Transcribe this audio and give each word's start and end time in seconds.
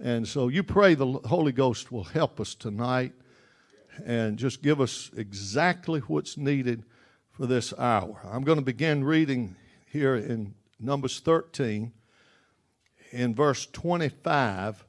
And 0.00 0.28
so 0.28 0.48
you 0.48 0.62
pray 0.62 0.94
the 0.94 1.20
Holy 1.24 1.52
Ghost 1.52 1.90
will 1.90 2.04
help 2.04 2.40
us 2.40 2.54
tonight 2.54 3.12
and 4.04 4.38
just 4.38 4.62
give 4.62 4.80
us 4.80 5.10
exactly 5.16 6.00
what's 6.00 6.36
needed 6.36 6.84
for 7.32 7.46
this 7.46 7.74
hour. 7.76 8.20
I'm 8.24 8.44
going 8.44 8.58
to 8.58 8.64
begin 8.64 9.02
reading 9.02 9.56
here 9.86 10.14
in 10.14 10.54
Numbers 10.78 11.18
13 11.20 11.92
in 13.10 13.34
verse 13.34 13.66
25, 13.66 14.84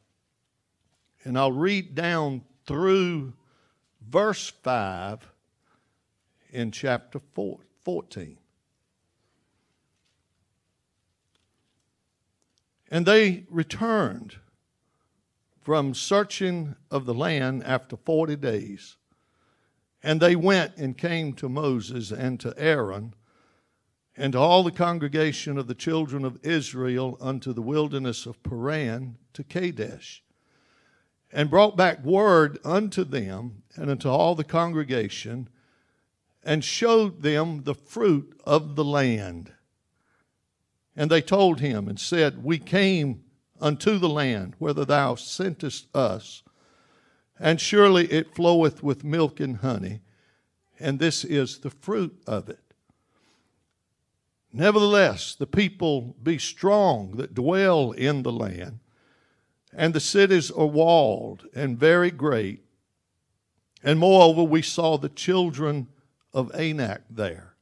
and 1.23 1.37
I'll 1.39 1.51
read 1.51 1.96
down 1.96 2.44
through 2.67 3.33
verse 4.07 4.49
5 4.63 5.28
in 6.51 6.71
chapter 6.71 7.19
14. 7.83 8.37
And 12.91 13.05
they 13.05 13.46
returned 13.49 14.37
from 15.70 15.94
searching 15.94 16.75
of 16.89 17.05
the 17.05 17.13
land 17.13 17.63
after 17.63 17.95
40 17.95 18.35
days. 18.38 18.98
And 20.02 20.20
they 20.20 20.35
went 20.35 20.76
and 20.77 20.98
came 20.98 21.34
to 21.34 21.48
Moses 21.48 22.09
and 22.09 22.39
to 22.39 22.55
Aaron 22.57 23.13
and 24.17 24.34
to 24.34 24.40
all 24.40 24.63
the 24.63 24.71
congregation 24.71 25.59
of 25.59 25.67
the 25.67 25.76
children 25.76 26.26
of 26.26 26.43
Israel 26.43 27.20
unto 27.21 27.53
the 27.53 27.62
wilderness 27.62 28.26
of 28.26 28.41
Paran 28.41 29.20
to 29.34 29.43
Kadesh, 29.43 30.23
and 31.31 31.52
brought 31.52 31.77
back 31.77 32.04
word 32.04 32.57
unto 32.65 33.04
them 33.04 33.62
and 33.76 33.91
unto 33.91 34.09
all 34.09 34.34
the 34.34 34.43
congregation, 34.43 35.49
and 36.43 36.63
showed 36.63 37.21
them 37.21 37.62
the 37.62 37.76
fruit 37.76 38.41
of 38.43 38.76
the 38.76 38.84
land. 38.84 39.54
And 40.95 41.12
they 41.12 41.21
told 41.21 41.59
him 41.59 41.88
and 41.88 41.99
said, 41.99 42.43
We 42.43 42.57
came 42.57 43.23
unto 43.62 43.98
the 43.98 44.09
land 44.09 44.55
whither 44.59 44.86
thou 44.86 45.16
sentest 45.16 45.88
us, 45.95 46.44
and 47.40 47.59
surely 47.59 48.05
it 48.08 48.35
floweth 48.35 48.84
with 48.84 49.04
milk 49.04 49.40
and 49.40 49.57
honey, 49.57 50.01
and 50.79 50.99
this 50.99 51.24
is 51.24 51.60
the 51.60 51.70
fruit 51.70 52.21
of 52.27 52.49
it. 52.49 52.60
Nevertheless, 54.51 55.35
the 55.35 55.48
people 55.48 56.16
be 56.24 56.38
strong 56.38 57.12
that 57.18 57.35
dwell 57.35 57.91
in 57.91 58.24
the 58.24 58.32
land, 58.32 58.79
and 59.73 59.94
the 59.94 59.99
cities 59.99 60.49
are 60.49 60.66
walled 60.66 61.46
and 61.54 61.77
very 61.77 62.10
great. 62.10 62.66
And 63.84 63.99
moreover, 63.99 64.44
we 64.44 64.62
saw 64.62 64.98
the 64.98 65.10
children 65.10 65.88
of 66.34 66.54
Anak 66.56 67.04
there. 67.10 67.54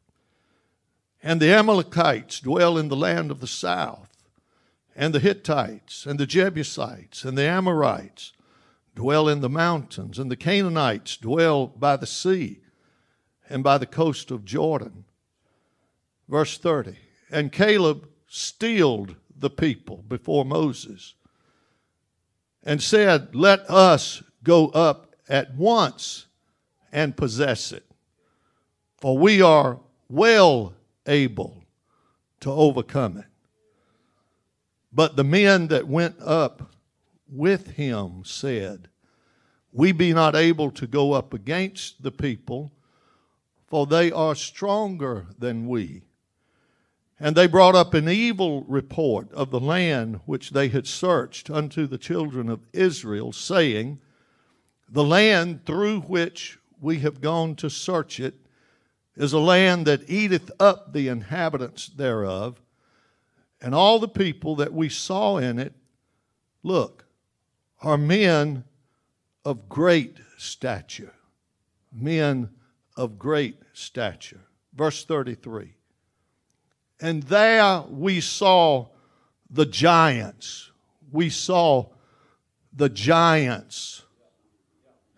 And 1.21 1.41
the 1.41 1.51
Amalekites 1.51 2.39
dwell 2.39 2.77
in 2.77 2.87
the 2.87 2.95
land 2.95 3.31
of 3.31 3.41
the 3.41 3.47
south, 3.47 4.16
and 4.97 5.13
the 5.13 5.19
Hittites, 5.19 6.07
and 6.07 6.19
the 6.19 6.25
Jebusites, 6.25 7.23
and 7.23 7.37
the 7.37 7.43
Amorites 7.43 8.33
dwell 8.95 9.29
in 9.29 9.41
the 9.41 9.49
mountains, 9.49 10.17
and 10.17 10.31
the 10.31 10.35
Canaanites 10.35 11.17
dwell 11.17 11.67
by 11.67 11.95
the 11.95 12.07
sea 12.07 12.61
and 13.47 13.63
by 13.63 13.77
the 13.77 13.85
coast 13.85 14.31
of 14.31 14.43
Jordan. 14.43 15.05
Verse 16.27 16.57
30 16.57 16.97
And 17.29 17.51
Caleb 17.51 18.09
steeled 18.27 19.15
the 19.37 19.51
people 19.51 20.03
before 20.07 20.43
Moses 20.43 21.13
and 22.63 22.81
said, 22.81 23.35
Let 23.35 23.69
us 23.69 24.23
go 24.43 24.69
up 24.69 25.15
at 25.29 25.53
once 25.53 26.25
and 26.91 27.15
possess 27.15 27.71
it, 27.71 27.85
for 28.97 29.15
we 29.15 29.43
are 29.43 29.79
well 30.09 30.73
able 31.05 31.63
to 32.39 32.51
overcome 32.51 33.17
it. 33.17 33.25
But 34.91 35.15
the 35.15 35.23
men 35.23 35.67
that 35.67 35.87
went 35.87 36.15
up 36.21 36.73
with 37.29 37.71
him 37.71 38.23
said, 38.25 38.89
We 39.71 39.91
be 39.91 40.13
not 40.13 40.35
able 40.35 40.71
to 40.71 40.87
go 40.87 41.13
up 41.13 41.33
against 41.33 42.03
the 42.03 42.11
people, 42.11 42.71
for 43.67 43.85
they 43.85 44.11
are 44.11 44.35
stronger 44.35 45.27
than 45.37 45.67
we. 45.67 46.03
And 47.19 47.35
they 47.35 47.47
brought 47.47 47.75
up 47.75 47.93
an 47.93 48.07
evil 48.07 48.63
report 48.63 49.31
of 49.33 49.49
the 49.49 49.59
land 49.59 50.19
which 50.25 50.51
they 50.51 50.67
had 50.67 50.85
searched 50.85 51.49
unto 51.49 51.87
the 51.87 51.97
children 51.97 52.47
of 52.47 52.65
Israel, 52.73 53.33
saying, 53.33 53.99
The 54.87 55.03
land 55.03 55.65
through 55.65 56.01
which 56.01 56.59
we 56.79 56.99
have 56.99 57.21
gone 57.21 57.55
to 57.55 57.69
search 57.69 58.19
it 58.19 58.35
is 59.15 59.33
a 59.33 59.39
land 59.39 59.87
that 59.87 60.07
eateth 60.07 60.51
up 60.59 60.93
the 60.93 61.07
inhabitants 61.07 61.87
thereof, 61.87 62.61
and 63.61 63.73
all 63.73 63.99
the 63.99 64.07
people 64.07 64.55
that 64.57 64.73
we 64.73 64.89
saw 64.89 65.37
in 65.37 65.59
it, 65.59 65.73
look, 66.63 67.05
are 67.81 67.97
men 67.97 68.63
of 69.43 69.69
great 69.69 70.17
stature. 70.37 71.13
Men 71.91 72.49
of 72.95 73.17
great 73.17 73.61
stature. 73.73 74.41
Verse 74.73 75.05
33. 75.05 75.73
And 76.99 77.23
there 77.23 77.83
we 77.89 78.21
saw 78.21 78.87
the 79.49 79.65
giants. 79.65 80.71
We 81.11 81.29
saw 81.29 81.89
the 82.73 82.89
giants. 82.89 84.03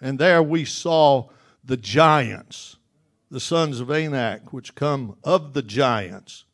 And 0.01 0.19
there 0.19 0.43
we 0.43 0.63
saw 0.65 1.29
the 1.63 1.77
giants, 1.77 2.77
the 3.29 3.39
sons 3.39 3.79
of 3.79 3.91
Anak, 3.91 4.53
which 4.53 4.75
come 4.75 5.17
of 5.23 5.53
the 5.53 5.61
giants. 5.61 6.45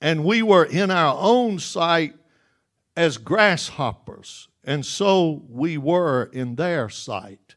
And 0.00 0.24
we 0.24 0.42
were 0.42 0.64
in 0.64 0.90
our 0.90 1.16
own 1.18 1.58
sight 1.58 2.14
as 2.96 3.18
grasshoppers, 3.18 4.48
and 4.64 4.84
so 4.84 5.42
we 5.48 5.78
were 5.78 6.30
in 6.32 6.56
their 6.56 6.88
sight. 6.88 7.54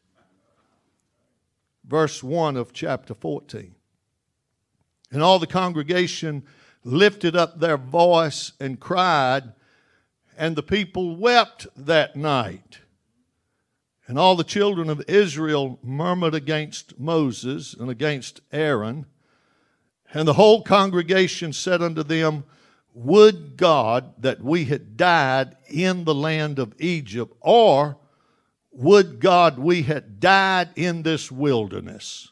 Verse 1.84 2.22
1 2.22 2.56
of 2.56 2.72
chapter 2.72 3.14
14. 3.14 3.74
And 5.10 5.22
all 5.22 5.38
the 5.38 5.46
congregation 5.46 6.44
lifted 6.84 7.34
up 7.34 7.58
their 7.58 7.76
voice 7.76 8.52
and 8.60 8.78
cried, 8.78 9.52
and 10.38 10.56
the 10.56 10.62
people 10.62 11.16
wept 11.16 11.66
that 11.76 12.16
night. 12.16 12.78
And 14.06 14.18
all 14.18 14.36
the 14.36 14.44
children 14.44 14.88
of 14.88 15.02
Israel 15.08 15.78
murmured 15.82 16.34
against 16.34 16.98
Moses 16.98 17.74
and 17.74 17.90
against 17.90 18.40
Aaron. 18.50 19.06
And 20.12 20.26
the 20.26 20.34
whole 20.34 20.62
congregation 20.62 21.52
said 21.52 21.82
unto 21.82 22.02
them, 22.02 22.44
Would 22.94 23.56
God 23.56 24.14
that 24.18 24.42
we 24.42 24.64
had 24.64 24.96
died 24.96 25.56
in 25.68 26.04
the 26.04 26.14
land 26.14 26.58
of 26.58 26.74
Egypt, 26.78 27.34
or 27.40 27.96
would 28.72 29.20
God 29.20 29.58
we 29.58 29.82
had 29.82 30.20
died 30.20 30.70
in 30.76 31.02
this 31.02 31.30
wilderness? 31.30 32.30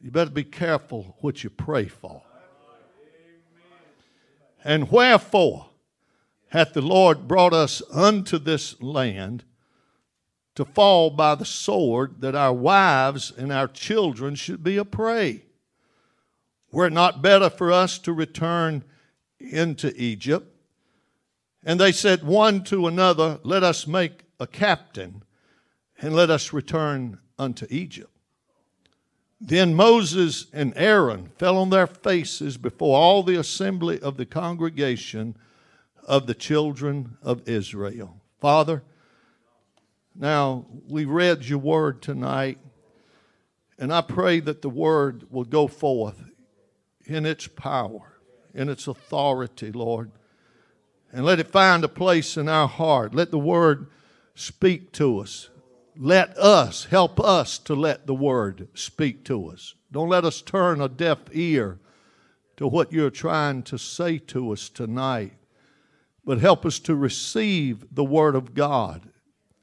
You 0.00 0.10
better 0.10 0.30
be 0.30 0.44
careful 0.44 1.16
what 1.20 1.44
you 1.44 1.50
pray 1.50 1.86
for. 1.86 2.22
And 4.64 4.90
wherefore 4.90 5.68
hath 6.48 6.72
the 6.72 6.82
Lord 6.82 7.26
brought 7.26 7.52
us 7.52 7.82
unto 7.92 8.38
this 8.38 8.80
land 8.82 9.44
to 10.54 10.64
fall 10.64 11.10
by 11.10 11.34
the 11.34 11.44
sword, 11.44 12.20
that 12.20 12.34
our 12.34 12.52
wives 12.52 13.32
and 13.36 13.50
our 13.50 13.66
children 13.66 14.34
should 14.34 14.62
be 14.62 14.76
a 14.76 14.84
prey? 14.84 15.44
Were 16.72 16.86
it 16.86 16.92
not 16.92 17.20
better 17.20 17.50
for 17.50 17.70
us 17.70 17.98
to 17.98 18.12
return 18.14 18.82
into 19.38 19.92
Egypt? 19.94 20.48
And 21.62 21.78
they 21.78 21.92
said 21.92 22.24
one 22.24 22.64
to 22.64 22.86
another, 22.86 23.38
Let 23.44 23.62
us 23.62 23.86
make 23.86 24.24
a 24.40 24.46
captain, 24.46 25.22
and 26.00 26.14
let 26.14 26.30
us 26.30 26.52
return 26.52 27.18
unto 27.38 27.66
Egypt. 27.68 28.08
Then 29.38 29.74
Moses 29.74 30.46
and 30.52 30.72
Aaron 30.74 31.30
fell 31.36 31.58
on 31.58 31.70
their 31.70 31.86
faces 31.86 32.56
before 32.56 32.96
all 32.96 33.22
the 33.22 33.38
assembly 33.38 34.00
of 34.00 34.16
the 34.16 34.26
congregation 34.26 35.36
of 36.04 36.26
the 36.26 36.34
children 36.34 37.18
of 37.22 37.46
Israel. 37.48 38.20
Father, 38.40 38.82
now 40.14 40.66
we 40.88 41.04
read 41.04 41.44
your 41.44 41.58
word 41.58 42.02
tonight, 42.02 42.58
and 43.78 43.92
I 43.92 44.00
pray 44.00 44.40
that 44.40 44.62
the 44.62 44.70
word 44.70 45.26
will 45.30 45.44
go 45.44 45.66
forth 45.66 46.31
in 47.06 47.26
its 47.26 47.46
power, 47.46 48.18
in 48.54 48.68
its 48.68 48.86
authority, 48.86 49.72
Lord, 49.72 50.10
and 51.12 51.24
let 51.24 51.40
it 51.40 51.48
find 51.48 51.84
a 51.84 51.88
place 51.88 52.36
in 52.36 52.48
our 52.48 52.68
heart. 52.68 53.14
Let 53.14 53.30
the 53.30 53.38
word 53.38 53.88
speak 54.34 54.92
to 54.92 55.18
us 55.18 55.50
let 55.96 56.36
us, 56.38 56.84
help 56.86 57.20
us 57.20 57.58
to 57.58 57.74
let 57.74 58.06
the 58.06 58.14
word 58.14 58.68
speak 58.74 59.24
to 59.24 59.48
us. 59.48 59.74
Don't 59.90 60.08
let 60.08 60.24
us 60.24 60.40
turn 60.40 60.80
a 60.80 60.88
deaf 60.88 61.18
ear 61.32 61.78
to 62.56 62.66
what 62.66 62.92
you're 62.92 63.10
trying 63.10 63.62
to 63.64 63.78
say 63.78 64.18
to 64.18 64.52
us 64.52 64.68
tonight, 64.68 65.34
but 66.24 66.38
help 66.38 66.64
us 66.64 66.78
to 66.80 66.94
receive 66.94 67.84
the 67.92 68.04
word 68.04 68.34
of 68.34 68.54
God 68.54 69.02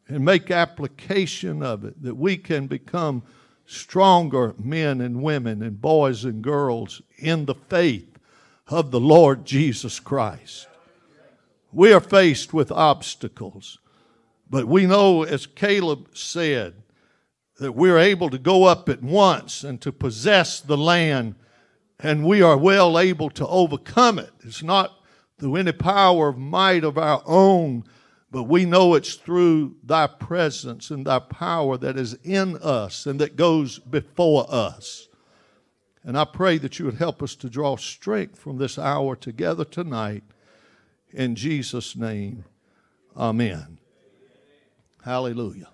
and 0.07 0.24
make 0.24 0.51
application 0.51 1.63
of 1.63 1.83
it 1.83 2.01
that 2.03 2.15
we 2.15 2.38
can 2.38 2.68
become 2.68 3.24
stronger 3.69 4.56
men 4.57 5.00
and 5.00 5.21
women 5.21 5.62
and 5.62 5.80
boys 5.80 6.25
and 6.25 6.42
girls 6.42 7.04
in 7.19 7.45
the 7.45 7.54
faith 7.54 8.18
of 8.68 8.89
the 8.89 9.00
Lord 9.00 9.45
Jesus 9.45 10.00
Christ. 10.00 10.68
We 11.71 11.94
are 11.94 12.00
faced 12.00 12.51
with 12.51 12.71
obstacles. 12.71 13.77
But 14.50 14.66
we 14.66 14.88
know, 14.88 15.21
as 15.21 15.45
Caleb 15.45 16.10
said, 16.18 16.81
that 17.60 17.74
we're 17.74 18.00
able 18.00 18.31
to 18.31 18.39
go 18.39 18.63
up 18.63 18.89
at 18.89 19.04
once 19.04 19.63
and 19.63 19.80
to 19.81 19.92
possess 19.92 20.60
the 20.60 20.77
land, 20.77 21.36
and 22.00 22.25
we 22.25 22.42
are 22.42 22.57
well 22.57 22.98
able 22.98 23.30
to 23.30 23.45
overcome 23.45 24.18
it. 24.18 24.31
It's 24.39 24.63
not 24.63 24.94
through 25.38 25.57
any 25.57 25.74
power 25.74 26.30
of 26.30 26.39
might 26.39 26.83
of 26.83 26.98
our 26.98 27.21
own, 27.27 27.83
but 28.31 28.43
we 28.43 28.65
know 28.65 28.93
it's 28.93 29.15
through 29.15 29.75
thy 29.83 30.07
presence 30.07 30.91
and 30.91 31.05
thy 31.05 31.19
power 31.19 31.77
that 31.77 31.97
is 31.97 32.13
in 32.23 32.57
us 32.57 33.05
and 33.05 33.19
that 33.19 33.35
goes 33.35 33.79
before 33.79 34.45
us. 34.49 35.07
And 36.03 36.17
I 36.17 36.25
pray 36.25 36.57
that 36.59 36.79
you 36.79 36.85
would 36.85 36.95
help 36.95 37.23
us 37.23 37.35
to 37.35 37.49
draw 37.49 37.75
strength 37.75 38.37
from 38.37 38.57
this 38.57 38.77
hour 38.77 39.15
together 39.15 39.65
tonight. 39.65 40.23
In 41.11 41.35
Jesus' 41.35 41.95
name, 41.95 42.45
amen. 43.17 43.79
Hallelujah. 45.03 45.69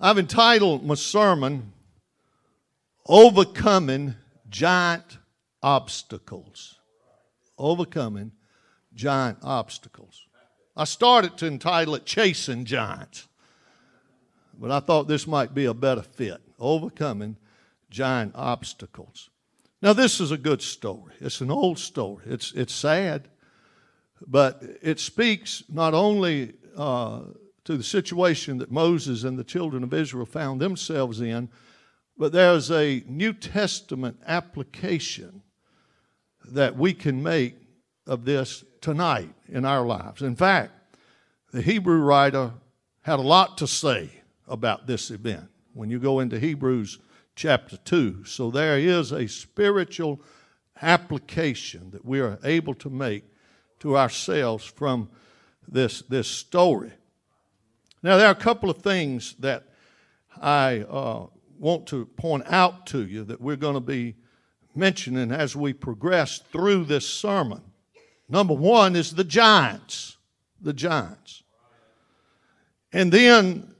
I've 0.00 0.18
entitled 0.18 0.84
my 0.84 0.94
sermon, 0.94 1.72
Overcoming 3.06 4.14
Giant 4.48 5.18
Obstacles. 5.62 6.78
Overcoming 7.58 8.32
Giant 8.94 9.38
Obstacles. 9.42 10.25
I 10.76 10.84
started 10.84 11.38
to 11.38 11.46
entitle 11.46 11.94
it 11.94 12.04
Chasing 12.04 12.66
Giants, 12.66 13.28
but 14.58 14.70
I 14.70 14.80
thought 14.80 15.08
this 15.08 15.26
might 15.26 15.54
be 15.54 15.64
a 15.64 15.74
better 15.74 16.02
fit. 16.02 16.42
Overcoming 16.58 17.36
Giant 17.88 18.32
Obstacles. 18.34 19.30
Now, 19.80 19.92
this 19.92 20.20
is 20.20 20.32
a 20.32 20.38
good 20.38 20.60
story. 20.60 21.14
It's 21.20 21.40
an 21.40 21.50
old 21.50 21.78
story. 21.78 22.24
It's, 22.26 22.52
it's 22.52 22.74
sad, 22.74 23.28
but 24.26 24.62
it 24.82 25.00
speaks 25.00 25.64
not 25.68 25.94
only 25.94 26.54
uh, 26.76 27.20
to 27.64 27.76
the 27.76 27.82
situation 27.82 28.58
that 28.58 28.70
Moses 28.70 29.24
and 29.24 29.38
the 29.38 29.44
children 29.44 29.82
of 29.82 29.94
Israel 29.94 30.26
found 30.26 30.60
themselves 30.60 31.20
in, 31.20 31.48
but 32.18 32.32
there's 32.32 32.70
a 32.70 33.02
New 33.06 33.32
Testament 33.32 34.18
application 34.26 35.42
that 36.50 36.76
we 36.76 36.92
can 36.94 37.22
make 37.22 37.56
of 38.06 38.24
this 38.24 38.64
tonight 38.80 39.32
in 39.48 39.64
our 39.64 39.86
lives. 39.86 40.22
In 40.22 40.36
fact, 40.36 40.72
the 41.52 41.62
Hebrew 41.62 42.00
writer 42.00 42.52
had 43.02 43.18
a 43.18 43.22
lot 43.22 43.58
to 43.58 43.66
say 43.66 44.10
about 44.48 44.86
this 44.86 45.10
event 45.10 45.48
when 45.74 45.90
you 45.90 45.98
go 45.98 46.20
into 46.20 46.38
Hebrews 46.38 46.98
chapter 47.34 47.76
2. 47.76 48.24
So 48.24 48.50
there 48.50 48.78
is 48.78 49.12
a 49.12 49.26
spiritual 49.26 50.20
application 50.82 51.90
that 51.90 52.04
we 52.04 52.20
are 52.20 52.38
able 52.44 52.74
to 52.74 52.90
make 52.90 53.24
to 53.80 53.96
ourselves 53.96 54.64
from 54.64 55.08
this, 55.68 56.02
this 56.02 56.28
story. 56.28 56.92
Now, 58.02 58.16
there 58.16 58.26
are 58.26 58.32
a 58.32 58.34
couple 58.34 58.70
of 58.70 58.78
things 58.78 59.34
that 59.40 59.64
I 60.40 60.80
uh, 60.80 61.26
want 61.58 61.86
to 61.88 62.06
point 62.06 62.44
out 62.46 62.86
to 62.86 63.04
you 63.04 63.24
that 63.24 63.40
we're 63.40 63.56
going 63.56 63.74
to 63.74 63.80
be 63.80 64.14
mentioning 64.74 65.32
as 65.32 65.56
we 65.56 65.72
progress 65.72 66.38
through 66.38 66.84
this 66.84 67.08
sermon. 67.08 67.62
Number 68.28 68.54
one 68.54 68.96
is 68.96 69.14
the 69.14 69.24
giants. 69.24 70.16
The 70.60 70.72
giants. 70.72 71.42
And 72.92 73.12
then 73.12 73.74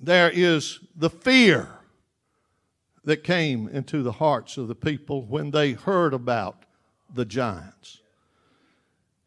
there 0.00 0.30
is 0.30 0.80
the 0.96 1.10
fear 1.10 1.68
that 3.04 3.24
came 3.24 3.68
into 3.68 4.02
the 4.02 4.12
hearts 4.12 4.56
of 4.56 4.68
the 4.68 4.74
people 4.74 5.22
when 5.26 5.50
they 5.50 5.72
heard 5.72 6.14
about 6.14 6.64
the 7.12 7.24
giants. 7.24 8.00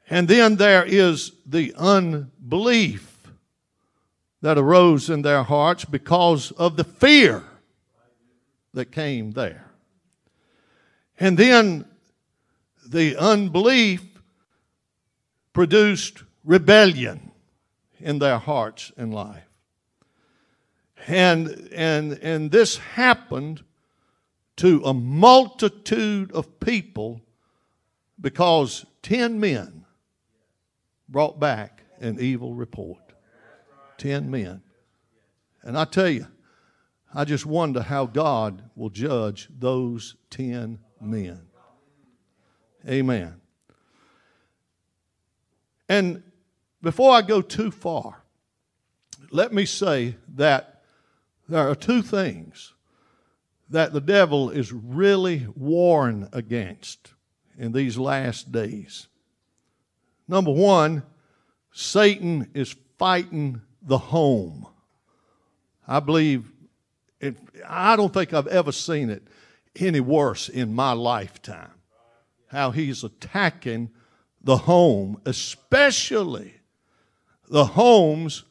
And 0.10 0.28
then 0.28 0.56
there 0.56 0.86
is 0.86 1.32
the 1.46 1.74
unbelief 1.78 3.18
that 4.42 4.58
arose 4.58 5.10
in 5.10 5.24
their 5.24 5.44
hearts 5.44 5.86
because 5.86 6.52
of 6.52 6.78
the 6.78 6.84
fear 6.84 7.44
that 8.74 8.92
came 8.92 9.32
there. 9.32 9.72
And 11.20 11.38
then 11.38 11.86
the 12.88 13.18
unbelief 13.18 14.15
produced 15.56 16.22
rebellion 16.44 17.32
in 18.00 18.20
their 18.20 18.38
hearts 18.38 18.92
and 18.98 19.14
life. 19.14 19.48
And, 21.08 21.70
and, 21.74 22.20
and 22.22 22.52
this 22.52 22.76
happened 22.76 23.64
to 24.58 24.84
a 24.84 24.94
multitude 24.94 26.34
of 26.34 26.60
people 26.60 27.22
because 28.20 28.86
10 29.02 29.40
men 29.40 29.86
brought 31.08 31.40
back 31.40 31.84
an 32.02 32.20
evil 32.20 32.54
report. 32.54 33.14
Ten 33.98 34.30
men. 34.30 34.62
And 35.64 35.78
I 35.78 35.86
tell 35.86 36.10
you, 36.10 36.28
I 37.14 37.24
just 37.24 37.46
wonder 37.46 37.82
how 37.82 38.08
God 38.08 38.62
will 38.76 38.90
judge 38.90 39.48
those 39.58 40.18
ten 40.30 40.80
men. 41.00 41.44
Amen. 42.86 43.40
And 45.88 46.24
before 46.82 47.14
I 47.14 47.22
go 47.22 47.42
too 47.42 47.72
far, 47.72 48.24
let 49.32 49.54
me 49.54 49.66
say 49.66 50.16
that 50.36 50.84
there 51.48 51.70
are 51.70 51.76
two 51.76 52.02
things 52.02 52.74
that 53.70 53.94
the 53.94 54.02
devil 54.02 54.50
is 54.50 54.72
really 54.72 55.48
warring 55.56 56.30
against 56.34 57.14
in 57.58 57.72
these 57.72 57.98
last 57.98 58.52
days. 58.52 59.08
Number 60.28 60.52
one, 60.52 61.04
Satan 61.72 62.50
is 62.54 62.76
fighting 62.98 63.62
the 63.82 63.98
home. 63.98 64.68
I 65.88 66.00
believe, 66.00 66.52
it, 67.20 67.38
I 67.68 67.96
don't 67.96 68.14
think 68.14 68.34
I've 68.34 68.48
ever 68.48 68.72
seen 68.72 69.10
it 69.10 69.24
any 69.76 70.00
worse 70.00 70.50
in 70.50 70.74
my 70.74 70.94
lifetime. 70.94 71.72
How 72.48 72.72
he's 72.72 73.04
attacking 73.04 73.90
the 74.46 74.58
home, 74.58 75.20
especially 75.26 76.54
the 77.50 77.66
homes 77.66 78.44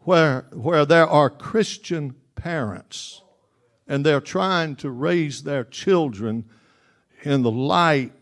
where, 0.00 0.46
where 0.52 0.86
there 0.86 1.06
are 1.06 1.30
Christian 1.30 2.16
parents 2.34 3.22
and 3.86 4.04
they're 4.04 4.20
trying 4.20 4.74
to 4.76 4.90
raise 4.90 5.42
their 5.42 5.62
children 5.62 6.44
in 7.22 7.42
the 7.42 7.50
light 7.50 8.12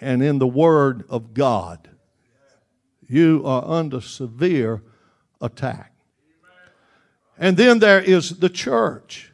and 0.00 0.22
in 0.22 0.38
the 0.38 0.46
Word 0.46 1.04
of 1.08 1.34
God. 1.34 1.90
You 3.08 3.42
are 3.44 3.64
under 3.64 4.00
severe 4.00 4.82
attack. 5.40 5.92
And 7.36 7.56
then 7.56 7.80
there 7.80 8.00
is 8.00 8.38
the 8.38 8.48
church. 8.48 9.27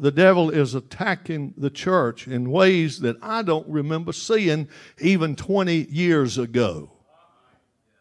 The 0.00 0.10
devil 0.10 0.48
is 0.48 0.74
attacking 0.74 1.52
the 1.58 1.68
church 1.68 2.26
in 2.26 2.50
ways 2.50 3.00
that 3.00 3.16
I 3.20 3.42
don't 3.42 3.68
remember 3.68 4.12
seeing 4.12 4.68
even 4.98 5.36
20 5.36 5.88
years 5.90 6.38
ago. 6.38 6.92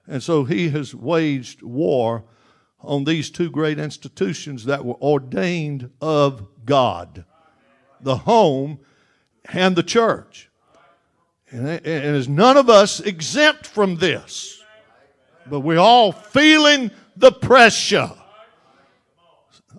And 0.08 0.24
so 0.24 0.46
he 0.46 0.70
has 0.70 0.96
waged 0.96 1.62
war 1.62 2.24
on 2.80 3.04
these 3.04 3.30
two 3.30 3.52
great 3.52 3.78
institutions 3.78 4.64
that 4.66 4.86
were 4.86 4.96
ordained 4.96 5.92
of 6.02 6.48
God 6.66 7.26
the 8.02 8.16
home 8.16 8.80
and 9.52 9.76
the 9.76 9.84
church. 9.84 10.50
And, 11.52 11.68
is 11.84 12.30
none 12.30 12.56
of 12.56 12.70
us 12.70 13.02
exempt 13.02 13.68
from 13.68 13.98
this, 13.98 14.64
but 15.50 15.60
we're 15.60 15.80
all 15.80 16.14
feeling 16.14 16.92
the 17.18 17.32
pressure. 17.32 18.12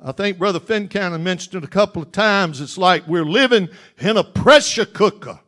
I 0.02 0.12
think 0.12 0.38
Brother 0.38 0.60
Fincannon 0.60 1.20
mentioned 1.22 1.62
it 1.62 1.64
a 1.64 1.70
couple 1.70 2.00
of 2.02 2.12
times. 2.12 2.60
It's 2.60 2.78
like 2.78 3.06
we're 3.06 3.24
living 3.24 3.68
in 3.98 4.16
a 4.16 4.24
pressure 4.24 4.86
cooker. 4.86 5.38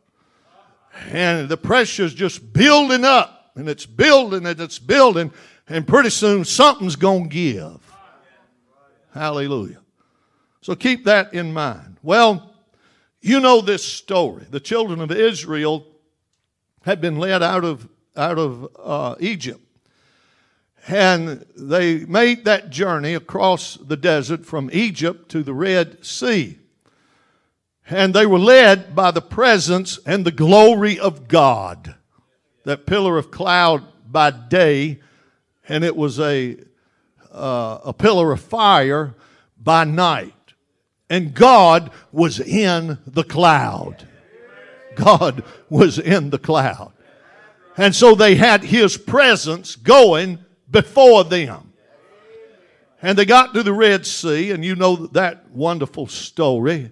And 1.09 1.49
the 1.49 1.57
pressure 1.57 2.03
is 2.03 2.13
just 2.13 2.53
building 2.53 3.03
up, 3.03 3.51
and 3.55 3.67
it's 3.67 3.85
building 3.85 4.45
and 4.45 4.59
it's 4.59 4.77
building, 4.77 5.31
and 5.67 5.87
pretty 5.87 6.11
soon 6.11 6.45
something's 6.45 6.95
going 6.95 7.23
to 7.23 7.29
give. 7.29 7.93
Hallelujah. 9.13 9.79
So 10.61 10.75
keep 10.75 11.05
that 11.05 11.33
in 11.33 11.51
mind. 11.51 11.97
Well, 12.03 12.53
you 13.21 13.39
know 13.39 13.61
this 13.61 13.83
story. 13.83 14.45
The 14.49 14.59
children 14.59 14.99
of 15.01 15.11
Israel 15.11 15.85
had 16.83 17.01
been 17.01 17.17
led 17.17 17.41
out 17.41 17.63
of, 17.63 17.87
out 18.15 18.37
of 18.37 18.67
uh, 18.81 19.15
Egypt. 19.19 19.61
And 20.87 21.45
they 21.55 22.05
made 22.05 22.45
that 22.45 22.69
journey 22.69 23.13
across 23.13 23.75
the 23.75 23.95
desert 23.95 24.45
from 24.45 24.69
Egypt 24.73 25.29
to 25.29 25.43
the 25.43 25.53
Red 25.53 26.05
Sea. 26.05 26.59
And 27.89 28.13
they 28.13 28.25
were 28.25 28.39
led 28.39 28.95
by 28.95 29.11
the 29.11 29.21
presence 29.21 29.99
and 30.05 30.25
the 30.25 30.31
glory 30.31 30.99
of 30.99 31.27
God. 31.27 31.95
That 32.65 32.85
pillar 32.85 33.17
of 33.17 33.31
cloud 33.31 33.85
by 34.09 34.31
day, 34.31 34.99
and 35.67 35.83
it 35.83 35.95
was 35.95 36.19
a, 36.19 36.57
uh, 37.31 37.79
a 37.85 37.93
pillar 37.93 38.31
of 38.31 38.41
fire 38.41 39.15
by 39.61 39.83
night. 39.83 40.33
And 41.09 41.33
God 41.33 41.91
was 42.11 42.39
in 42.39 42.97
the 43.05 43.23
cloud. 43.23 44.07
God 44.95 45.43
was 45.69 45.99
in 45.99 46.29
the 46.29 46.39
cloud. 46.39 46.93
And 47.77 47.95
so 47.95 48.15
they 48.15 48.35
had 48.35 48.63
his 48.63 48.97
presence 48.97 49.75
going 49.75 50.42
before 50.73 51.23
them. 51.23 51.71
And 53.01 53.17
they 53.17 53.25
got 53.25 53.53
to 53.53 53.63
the 53.63 53.73
Red 53.73 54.05
Sea, 54.05 54.51
and 54.51 54.63
you 54.63 54.75
know 54.75 55.07
that 55.07 55.49
wonderful 55.51 56.07
story 56.07 56.91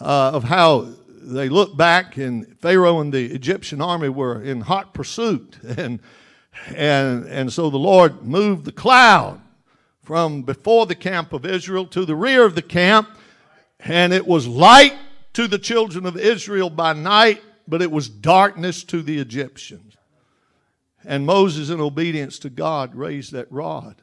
uh, 0.00 0.32
of 0.34 0.44
how 0.44 0.88
they 1.08 1.48
looked 1.48 1.76
back, 1.76 2.16
and 2.16 2.58
Pharaoh 2.60 3.00
and 3.00 3.12
the 3.12 3.26
Egyptian 3.26 3.80
army 3.80 4.08
were 4.08 4.42
in 4.42 4.62
hot 4.62 4.94
pursuit. 4.94 5.58
And, 5.76 6.00
and, 6.76 7.26
and 7.26 7.52
so 7.52 7.68
the 7.68 7.78
Lord 7.78 8.22
moved 8.22 8.64
the 8.64 8.70
cloud 8.70 9.40
from 10.04 10.42
before 10.42 10.86
the 10.86 10.94
camp 10.94 11.32
of 11.32 11.44
Israel 11.44 11.84
to 11.86 12.04
the 12.04 12.14
rear 12.14 12.44
of 12.44 12.54
the 12.54 12.62
camp, 12.62 13.08
and 13.80 14.12
it 14.12 14.24
was 14.24 14.46
light 14.46 14.94
to 15.32 15.48
the 15.48 15.58
children 15.58 16.06
of 16.06 16.16
Israel 16.16 16.70
by 16.70 16.92
night, 16.92 17.42
but 17.66 17.82
it 17.82 17.90
was 17.90 18.08
darkness 18.08 18.84
to 18.84 19.02
the 19.02 19.18
Egyptians. 19.18 19.93
And 21.06 21.26
Moses, 21.26 21.70
in 21.70 21.80
obedience 21.80 22.38
to 22.40 22.50
God, 22.50 22.94
raised 22.94 23.32
that 23.32 23.50
rod 23.50 23.96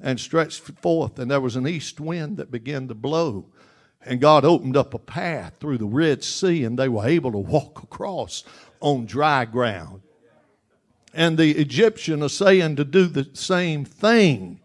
and 0.00 0.18
stretched 0.18 0.60
forth, 0.60 1.18
and 1.18 1.30
there 1.30 1.40
was 1.40 1.56
an 1.56 1.68
east 1.68 2.00
wind 2.00 2.36
that 2.38 2.50
began 2.50 2.88
to 2.88 2.94
blow. 2.94 3.46
And 4.04 4.20
God 4.20 4.44
opened 4.44 4.76
up 4.76 4.94
a 4.94 4.98
path 4.98 5.56
through 5.60 5.78
the 5.78 5.86
Red 5.86 6.24
Sea, 6.24 6.64
and 6.64 6.78
they 6.78 6.88
were 6.88 7.06
able 7.06 7.30
to 7.32 7.38
walk 7.38 7.82
across 7.82 8.42
on 8.80 9.06
dry 9.06 9.44
ground. 9.44 10.02
And 11.14 11.38
the 11.38 11.52
Egyptian, 11.52 12.26
saying 12.28 12.76
to 12.76 12.84
do 12.84 13.06
the 13.06 13.28
same 13.34 13.84
thing, 13.84 14.60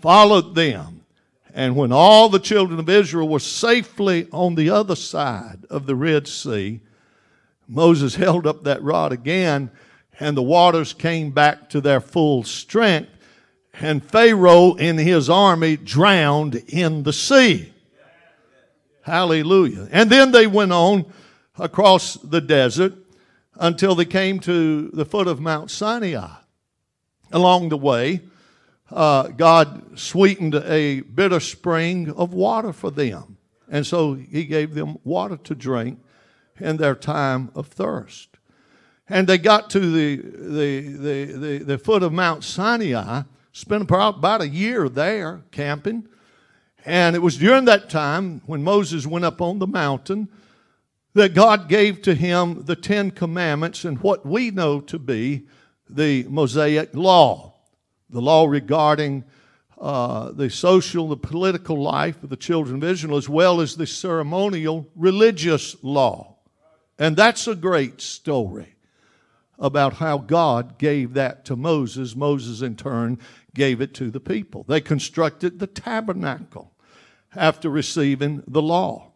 followed 0.00 0.54
them. 0.54 1.04
And 1.52 1.74
when 1.74 1.92
all 1.92 2.28
the 2.28 2.38
children 2.38 2.78
of 2.78 2.88
Israel 2.88 3.28
were 3.28 3.40
safely 3.40 4.28
on 4.32 4.54
the 4.54 4.70
other 4.70 4.94
side 4.94 5.66
of 5.68 5.86
the 5.86 5.96
Red 5.96 6.28
Sea, 6.28 6.80
Moses 7.66 8.14
held 8.16 8.46
up 8.46 8.64
that 8.64 8.82
rod 8.82 9.12
again, 9.12 9.70
and 10.20 10.36
the 10.36 10.42
waters 10.42 10.92
came 10.92 11.30
back 11.30 11.70
to 11.70 11.80
their 11.80 12.00
full 12.00 12.42
strength 12.42 13.10
and 13.80 14.04
Pharaoh 14.04 14.74
and 14.76 14.98
his 14.98 15.30
army 15.30 15.76
drowned 15.76 16.56
in 16.68 17.04
the 17.04 17.12
sea. 17.12 17.72
Hallelujah. 19.02 19.88
And 19.90 20.10
then 20.10 20.32
they 20.32 20.46
went 20.46 20.72
on 20.72 21.06
across 21.58 22.14
the 22.14 22.40
desert 22.40 22.94
until 23.54 23.94
they 23.94 24.04
came 24.04 24.40
to 24.40 24.88
the 24.88 25.04
foot 25.04 25.26
of 25.26 25.40
Mount 25.40 25.70
Sinai. 25.70 26.28
Along 27.32 27.68
the 27.68 27.76
way, 27.76 28.20
uh, 28.90 29.28
God 29.28 29.98
sweetened 29.98 30.54
a 30.54 31.00
bitter 31.00 31.40
spring 31.40 32.10
of 32.10 32.32
water 32.32 32.72
for 32.72 32.90
them. 32.90 33.36
And 33.70 33.86
so 33.86 34.14
he 34.14 34.44
gave 34.44 34.74
them 34.74 34.96
water 35.04 35.36
to 35.36 35.54
drink 35.54 36.00
in 36.58 36.78
their 36.78 36.94
time 36.94 37.50
of 37.54 37.68
thirst. 37.68 38.37
And 39.08 39.26
they 39.26 39.38
got 39.38 39.70
to 39.70 39.80
the, 39.80 40.16
the, 40.16 40.80
the, 40.80 41.24
the, 41.32 41.58
the 41.64 41.78
foot 41.78 42.02
of 42.02 42.12
Mount 42.12 42.44
Sinai 42.44 43.22
Spent 43.58 43.90
about 43.90 44.40
a 44.40 44.48
year 44.48 44.88
there 44.88 45.42
camping. 45.50 46.06
And 46.86 47.16
it 47.16 47.18
was 47.18 47.38
during 47.38 47.64
that 47.64 47.90
time 47.90 48.40
when 48.46 48.62
Moses 48.62 49.04
went 49.04 49.24
up 49.24 49.40
on 49.40 49.58
the 49.58 49.66
mountain 49.66 50.28
that 51.14 51.34
God 51.34 51.68
gave 51.68 52.00
to 52.02 52.14
him 52.14 52.66
the 52.66 52.76
Ten 52.76 53.10
Commandments 53.10 53.84
and 53.84 53.98
what 53.98 54.24
we 54.24 54.52
know 54.52 54.80
to 54.82 54.96
be 54.96 55.48
the 55.90 56.22
Mosaic 56.28 56.94
Law, 56.94 57.54
the 58.10 58.20
law 58.20 58.46
regarding 58.46 59.24
uh, 59.76 60.30
the 60.30 60.50
social, 60.50 61.08
the 61.08 61.16
political 61.16 61.82
life 61.82 62.22
of 62.22 62.28
the 62.30 62.36
children 62.36 62.76
of 62.76 62.88
Israel, 62.88 63.16
as 63.16 63.28
well 63.28 63.60
as 63.60 63.74
the 63.74 63.88
ceremonial 63.88 64.88
religious 64.94 65.74
law. 65.82 66.36
And 66.96 67.16
that's 67.16 67.48
a 67.48 67.56
great 67.56 68.00
story 68.00 68.76
about 69.58 69.94
how 69.94 70.18
God 70.18 70.78
gave 70.78 71.14
that 71.14 71.44
to 71.46 71.56
Moses. 71.56 72.14
Moses, 72.14 72.62
in 72.62 72.76
turn, 72.76 73.18
gave 73.54 73.80
it 73.80 73.94
to 73.94 74.10
the 74.10 74.20
people. 74.20 74.64
They 74.68 74.80
constructed 74.80 75.58
the 75.58 75.66
tabernacle 75.66 76.72
after 77.34 77.68
receiving 77.68 78.42
the 78.46 78.62
law. 78.62 79.12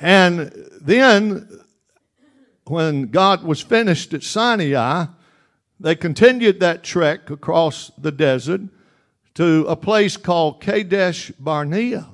And 0.00 0.52
then, 0.80 1.48
when 2.64 3.08
God 3.08 3.42
was 3.42 3.60
finished 3.60 4.14
at 4.14 4.22
Sinai, 4.22 5.06
they 5.78 5.94
continued 5.94 6.60
that 6.60 6.82
trek 6.82 7.30
across 7.30 7.90
the 7.98 8.12
desert 8.12 8.62
to 9.34 9.66
a 9.68 9.76
place 9.76 10.16
called 10.16 10.60
Kadesh 10.60 11.32
Barnea. 11.38 12.08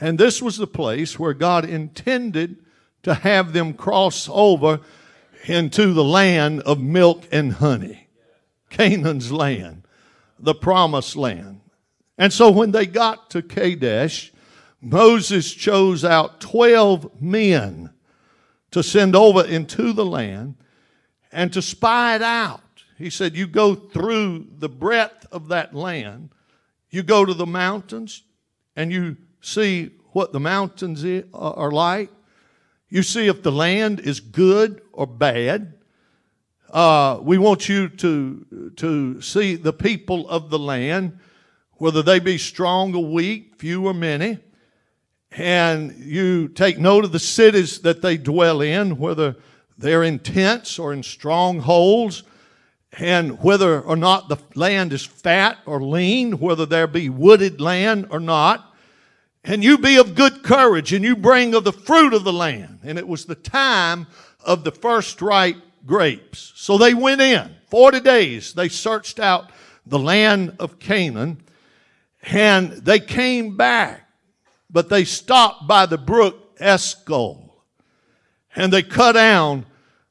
And 0.00 0.18
this 0.18 0.40
was 0.40 0.56
the 0.56 0.66
place 0.66 1.18
where 1.18 1.34
God 1.34 1.64
intended 1.64 2.64
to 3.02 3.14
have 3.14 3.52
them 3.52 3.74
cross 3.74 4.28
over 4.30 4.80
into 5.46 5.92
the 5.92 6.04
land 6.04 6.60
of 6.62 6.80
milk 6.80 7.24
and 7.32 7.54
honey, 7.54 8.08
Canaan's 8.70 9.32
land 9.32 9.84
the 10.38 10.54
promised 10.54 11.16
land. 11.16 11.60
And 12.16 12.32
so 12.32 12.50
when 12.50 12.72
they 12.72 12.86
got 12.86 13.30
to 13.30 13.42
Kadesh, 13.42 14.32
Moses 14.80 15.52
chose 15.52 16.04
out 16.04 16.40
12 16.40 17.20
men 17.20 17.90
to 18.70 18.82
send 18.82 19.16
over 19.16 19.44
into 19.44 19.92
the 19.92 20.06
land 20.06 20.56
and 21.32 21.52
to 21.52 21.62
spy 21.62 22.16
it 22.16 22.22
out. 22.22 22.60
He 22.96 23.10
said, 23.10 23.36
You 23.36 23.46
go 23.46 23.74
through 23.74 24.46
the 24.58 24.68
breadth 24.68 25.26
of 25.32 25.48
that 25.48 25.74
land, 25.74 26.30
you 26.90 27.02
go 27.02 27.24
to 27.24 27.34
the 27.34 27.46
mountains, 27.46 28.22
and 28.74 28.92
you 28.92 29.16
see 29.40 29.90
what 30.12 30.32
the 30.32 30.40
mountains 30.40 31.04
are 31.32 31.70
like. 31.70 32.10
You 32.88 33.02
see 33.02 33.26
if 33.26 33.42
the 33.42 33.52
land 33.52 34.00
is 34.00 34.20
good 34.20 34.80
or 34.92 35.06
bad. 35.06 35.74
Uh, 36.70 37.18
we 37.22 37.38
want 37.38 37.68
you 37.68 37.88
to, 37.88 38.72
to 38.76 39.20
see 39.20 39.56
the 39.56 39.72
people 39.72 40.28
of 40.28 40.50
the 40.50 40.58
land, 40.58 41.18
whether 41.74 42.02
they 42.02 42.18
be 42.18 42.38
strong 42.38 42.94
or 42.94 43.04
weak, 43.04 43.56
few 43.56 43.86
or 43.86 43.94
many. 43.94 44.38
And 45.30 45.96
you 45.98 46.48
take 46.48 46.78
note 46.78 47.04
of 47.04 47.12
the 47.12 47.18
cities 47.18 47.80
that 47.80 48.00
they 48.00 48.16
dwell 48.16 48.62
in, 48.62 48.98
whether 48.98 49.36
they're 49.76 50.02
in 50.02 50.18
tents 50.18 50.78
or 50.78 50.92
in 50.92 51.02
strongholds, 51.02 52.22
and 52.92 53.42
whether 53.42 53.80
or 53.82 53.96
not 53.96 54.28
the 54.28 54.38
land 54.54 54.94
is 54.94 55.04
fat 55.04 55.58
or 55.66 55.82
lean, 55.82 56.38
whether 56.38 56.64
there 56.64 56.86
be 56.86 57.10
wooded 57.10 57.60
land 57.60 58.06
or 58.10 58.18
not. 58.18 58.67
And 59.48 59.64
you 59.64 59.78
be 59.78 59.96
of 59.96 60.14
good 60.14 60.42
courage, 60.42 60.92
and 60.92 61.02
you 61.02 61.16
bring 61.16 61.54
of 61.54 61.64
the 61.64 61.72
fruit 61.72 62.12
of 62.12 62.22
the 62.22 62.32
land. 62.32 62.80
And 62.82 62.98
it 62.98 63.08
was 63.08 63.24
the 63.24 63.34
time 63.34 64.06
of 64.44 64.62
the 64.62 64.70
first 64.70 65.22
ripe 65.22 65.56
grapes. 65.86 66.52
So 66.54 66.76
they 66.76 66.92
went 66.92 67.22
in. 67.22 67.56
40 67.70 68.00
days 68.00 68.52
they 68.52 68.68
searched 68.68 69.18
out 69.18 69.50
the 69.86 69.98
land 69.98 70.54
of 70.58 70.78
Canaan 70.78 71.42
and 72.24 72.72
they 72.72 73.00
came 73.00 73.56
back, 73.56 74.06
but 74.70 74.90
they 74.90 75.04
stopped 75.04 75.66
by 75.66 75.86
the 75.86 75.98
brook 75.98 76.56
Eshcol 76.60 77.64
and 78.54 78.72
they 78.72 78.82
cut 78.82 79.12
down 79.12 79.64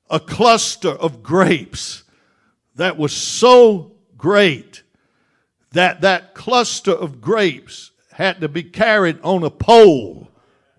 a 0.10 0.20
cluster 0.20 0.90
of 0.90 1.22
grapes 1.22 2.04
that 2.76 2.98
was 2.98 3.14
so 3.14 3.92
great 4.18 4.82
that 5.74 6.02
that 6.02 6.34
cluster 6.34 6.94
of 6.94 7.22
grapes 7.22 7.92
had 8.18 8.42
to 8.42 8.48
be 8.50 8.64
carried 8.64 9.20
on 9.22 9.44
a 9.44 9.50
pole 9.52 10.28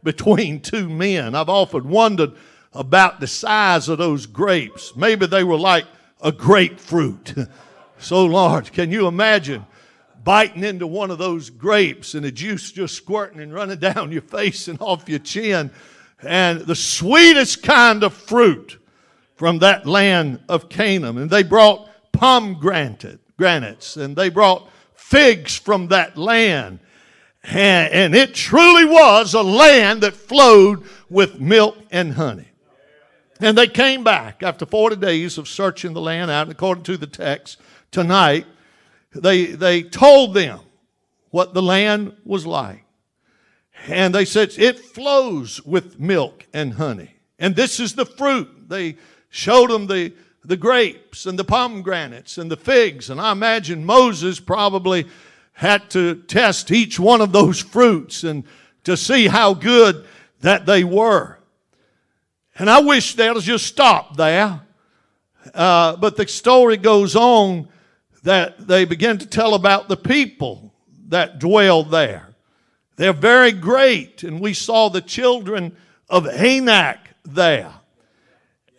between 0.03 0.61
two 0.61 0.89
men. 0.89 1.37
I've 1.37 1.49
often 1.49 1.89
wondered 1.89 2.33
about 2.73 3.21
the 3.21 3.29
size 3.29 3.89
of 3.89 3.99
those 3.99 4.27
grapes. 4.27 4.97
Maybe 4.97 5.25
they 5.25 5.45
were 5.45 5.57
like 5.57 5.87
a 6.21 6.33
grapefruit. 6.33 7.35
so, 7.99 8.25
large. 8.25 8.73
can 8.73 8.91
you 8.91 9.07
imagine 9.07 9.65
biting 10.25 10.65
into 10.65 10.89
one 10.89 11.13
of 11.13 11.19
those 11.19 11.49
grapes 11.49 12.15
and 12.15 12.25
the 12.25 12.33
juice 12.33 12.73
just 12.73 12.97
squirting 12.97 13.39
and 13.39 13.55
running 13.55 13.79
down 13.93 14.11
your 14.11 14.23
face 14.23 14.67
and 14.67 14.81
off 14.81 15.09
your 15.09 15.21
chin? 15.21 15.71
And 16.25 16.63
the 16.63 16.75
sweetest 16.75 17.63
kind 17.63 18.03
of 18.03 18.15
fruit 18.15 18.83
from 19.37 19.61
that 19.61 19.87
land 19.87 20.41
of 20.49 20.69
Canaan. 20.69 21.19
And 21.19 21.31
they 21.31 21.45
brought 21.45 21.89
pomegranates 22.11 23.97
and 23.97 24.17
they 24.17 24.29
brought 24.29 24.69
figs 24.97 25.57
from 25.57 25.87
that 25.87 26.19
land. 26.19 26.81
And, 27.45 27.93
and 27.93 28.15
it 28.15 28.35
truly 28.35 28.85
was 28.85 29.35
a 29.35 29.43
land 29.43 30.03
that 30.03 30.15
flowed 30.15 30.85
with 31.09 31.41
milk 31.41 31.79
and 31.91 32.13
honey. 32.15 32.49
And 33.41 33.57
they 33.57 33.69
came 33.69 34.03
back 34.03 34.43
after 34.43 34.67
40 34.67 34.97
days 34.97 35.39
of 35.39 35.49
searching 35.49 35.93
the 35.93 36.01
land 36.01 36.31
out, 36.31 36.49
according 36.49 36.85
to 36.85 36.97
the 36.97 37.07
text 37.07 37.59
tonight. 37.91 38.47
They, 39.15 39.47
they 39.47 39.83
told 39.83 40.35
them 40.35 40.61
what 41.31 41.55
the 41.55 41.63
land 41.63 42.17
was 42.25 42.47
like. 42.47 42.85
And 43.87 44.15
they 44.15 44.25
said, 44.25 44.55
It 44.59 44.81
flows 44.81 45.63
with 45.65 46.01
milk 46.01 46.47
and 46.53 46.75
honey. 46.75 47.15
And 47.39 47.55
this 47.55 47.79
is 47.79 47.95
the 47.95 48.07
fruit. 48.07 48.69
They 48.69 48.97
showed 49.31 49.71
them 49.71 49.87
the, 49.87 50.13
the 50.45 50.57
grapes 50.57 51.27
and 51.27 51.39
the 51.39 51.45
pomegranates 51.45 52.39
and 52.39 52.51
the 52.51 52.57
figs. 52.57 53.09
And 53.09 53.21
I 53.21 53.31
imagine 53.31 53.85
Moses 53.85 54.41
probably 54.41 55.07
had 55.59 55.91
to 55.91 56.15
test 56.29 56.71
each 56.71 57.01
one 57.01 57.21
of 57.21 57.33
those 57.33 57.59
fruits 57.59 58.25
and 58.25 58.45
to 58.85 58.97
see 58.97 59.27
how 59.27 59.55
good 59.55 60.05
that 60.41 60.67
they 60.67 60.85
were. 60.85 61.39
And 62.59 62.71
I 62.71 62.81
wish 62.81 63.15
they'd 63.15 63.43
just 63.43 63.67
stop 63.67 64.17
there 64.17 64.61
Uh, 65.55 65.97
but 65.97 66.17
the 66.17 66.27
story 66.29 66.77
goes 66.77 67.17
on 67.17 67.69
that 68.23 68.67
they 68.67 68.85
begin 68.85 69.19
to 69.19 69.27
tell 69.27 69.55
about 69.55 69.89
the 69.89 69.97
people 69.97 70.75
that 71.09 71.39
dwell 71.39 71.83
there. 71.83 72.35
They're 72.97 73.13
very 73.13 73.53
great, 73.53 74.25
and 74.25 74.41
we 74.41 74.55
saw 74.55 74.91
the 74.91 75.01
children 75.01 75.77
of 76.09 76.27
Anak 76.27 76.99
there. 77.25 77.73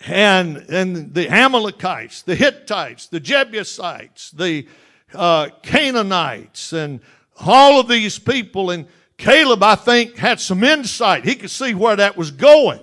And, 0.07 0.57
and 0.69 1.13
the 1.13 1.29
Amalekites, 1.29 2.21
the 2.21 2.36
Hittites, 2.36 3.07
the 3.07 3.19
Jebusites, 3.19 4.31
the 4.31 4.67
uh, 5.13 5.50
Canaanites, 5.62 6.74
and 6.74 7.00
all 7.39 7.80
of 7.80 7.88
these 7.88 8.20
people. 8.20 8.72
And 8.72 8.88
Caleb, 9.18 9.63
I 9.63 9.75
think, 9.75 10.18
had 10.18 10.39
some 10.39 10.63
insight. 10.63 11.25
He 11.25 11.36
could 11.36 11.51
see 11.51 11.74
where 11.74 11.96
that 11.96 12.18
was 12.18 12.32
going. 12.32 12.80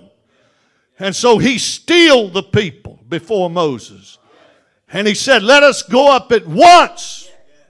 And 0.99 1.15
so 1.15 1.37
he 1.37 1.57
steeled 1.57 2.33
the 2.33 2.43
people 2.43 2.99
before 3.07 3.49
Moses. 3.49 4.17
And 4.91 5.07
he 5.07 5.13
said, 5.13 5.43
Let 5.43 5.63
us 5.63 5.83
go 5.83 6.11
up 6.11 6.31
at 6.31 6.47
once. 6.47 7.29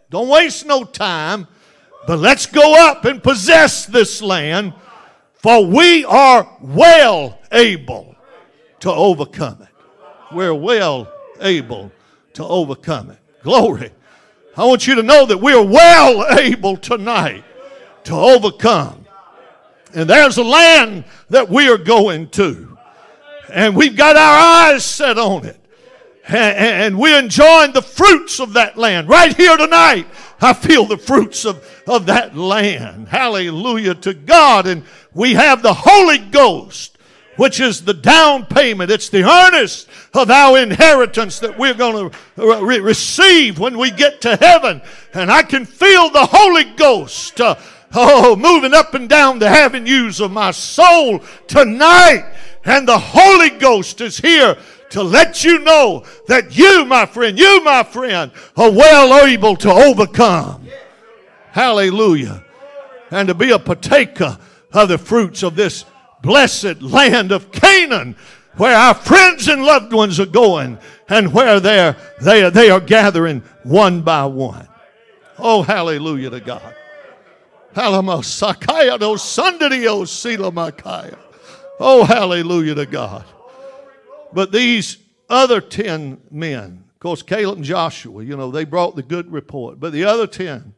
Don't 0.10 0.30
waste 0.30 0.66
no 0.66 0.84
time, 0.84 1.48
but 2.06 2.20
let's 2.20 2.46
go 2.46 2.88
up 2.88 3.04
and 3.04 3.22
possess 3.22 3.86
this 3.86 4.22
land, 4.22 4.74
for 5.34 5.66
we 5.66 6.06
are 6.06 6.58
well 6.62 7.38
able 7.52 8.16
to 8.80 8.92
overcome 8.92 9.62
it. 9.62 9.68
We're 10.34 10.54
well 10.54 11.12
able 11.42 11.92
to 12.34 12.46
overcome 12.46 13.12
it. 13.12 13.20
Glory. 13.44 13.92
I 14.58 14.66
want 14.66 14.88
you 14.88 14.96
to 14.96 15.04
know 15.04 15.28
that 15.28 15.38
we're 15.38 15.62
well 15.62 16.26
able 16.40 16.78
tonight 16.78 17.44
to 18.06 18.14
overcome. 18.16 19.06
And 19.94 20.10
there's 20.10 20.38
a 20.38 20.44
land 20.44 21.06
that 21.30 21.48
we 21.48 21.70
are 21.70 21.78
going 21.78 22.30
to. 22.32 22.78
And 23.54 23.76
we've 23.76 23.96
got 23.96 24.16
our 24.16 24.74
eyes 24.74 24.84
set 24.84 25.20
on 25.20 25.46
it. 25.46 25.60
And 26.28 27.00
we're 27.00 27.20
enjoying 27.20 27.72
the 27.72 27.82
fruits 27.82 28.40
of 28.40 28.54
that 28.54 28.78
land. 28.78 29.08
Right 29.08 29.36
here 29.36 29.56
tonight, 29.56 30.08
I 30.42 30.54
feel 30.54 30.86
the 30.86 30.98
fruits 30.98 31.46
of, 31.46 31.64
of 31.88 32.08
that 32.08 32.36
land. 32.36 33.08
Hallelujah 33.08 33.96
to 33.96 34.14
God. 34.14 34.68
And 34.68 34.84
we 35.14 35.36
have 35.36 35.62
the 35.62 35.74
Holy 35.74 36.18
Ghost, 36.18 36.97
which 37.38 37.60
is 37.60 37.86
the 37.86 37.94
down 37.94 38.46
payment. 38.46 38.92
It's 38.92 39.10
the 39.10 39.24
earnest 39.24 39.88
of 40.14 40.30
our 40.30 40.58
inheritance 40.58 41.40
that 41.40 41.58
we're 41.58 41.74
going 41.74 42.12
to 42.12 42.62
re- 42.66 42.80
receive 42.80 43.60
when 43.60 43.78
we 43.78 43.92
get 43.92 44.22
to 44.22 44.36
heaven. 44.36 44.82
And 45.14 45.32
I 45.32 45.44
can 45.44 45.66
feel 45.66 46.10
the 46.10 46.26
Holy 46.26 46.66
Ghost. 46.76 47.40
Uh, 47.40 47.56
oh, 47.94 48.36
moving 48.36 48.74
up 48.74 48.94
and 48.94 49.08
down 49.08 49.40
the 49.40 49.48
avenues 49.48 50.20
of 50.20 50.32
my 50.32 50.52
soul 50.52 51.20
tonight. 51.48 52.34
And 52.66 52.88
the 52.88 53.00
Holy 53.00 53.52
Ghost 53.52 54.02
is 54.02 54.18
here 54.18 54.58
to 54.90 55.04
let 55.04 55.44
you 55.44 55.60
know 55.60 56.06
that 56.28 56.58
you, 56.58 56.86
my 56.86 57.06
friend, 57.06 57.38
you, 57.38 57.64
my 57.64 57.84
friend, 57.84 58.32
are 58.56 58.72
well 58.72 59.26
able 59.26 59.56
to 59.58 59.72
overcome. 59.72 60.68
Hallelujah. 61.52 62.44
And 63.12 63.28
to 63.30 63.34
be 63.34 63.52
a 63.52 63.60
partaker 63.60 64.38
of 64.74 64.90
the 64.90 64.98
fruits 64.98 65.44
of 65.44 65.56
this 65.56 65.86
blessed 66.28 66.82
land 66.82 67.32
of 67.32 67.52
Canaan 67.54 68.16
where 68.58 68.76
our 68.76 68.94
friends 68.94 69.48
and 69.48 69.64
loved 69.64 69.94
ones 69.94 70.20
are 70.20 70.26
going 70.26 70.78
and 71.08 71.34
where 71.34 71.60
they're, 71.60 71.96
they, 72.22 72.44
are, 72.44 72.52
they 72.52 72.70
are 72.70 72.82
gathering 72.82 73.42
one 73.64 74.02
by 74.02 74.26
one. 74.26 74.68
Oh, 75.40 75.62
hallelujah 75.62 76.32
to 76.32 76.40
God. 76.40 76.76
Oh, 81.80 82.04
hallelujah 82.04 82.76
to 82.76 82.86
God. 82.86 83.24
But 84.34 84.52
these 84.52 84.98
other 85.30 85.62
10 85.62 86.20
men, 86.32 86.84
of 86.92 87.00
course, 87.00 87.22
Caleb 87.22 87.58
and 87.58 87.66
Joshua, 87.66 88.24
you 88.24 88.36
know, 88.36 88.52
they 88.52 88.66
brought 88.66 88.96
the 88.96 89.04
good 89.04 89.32
report. 89.32 89.80
But 89.80 89.94
the 89.94 90.04
other 90.04 90.28
10, 90.28 90.74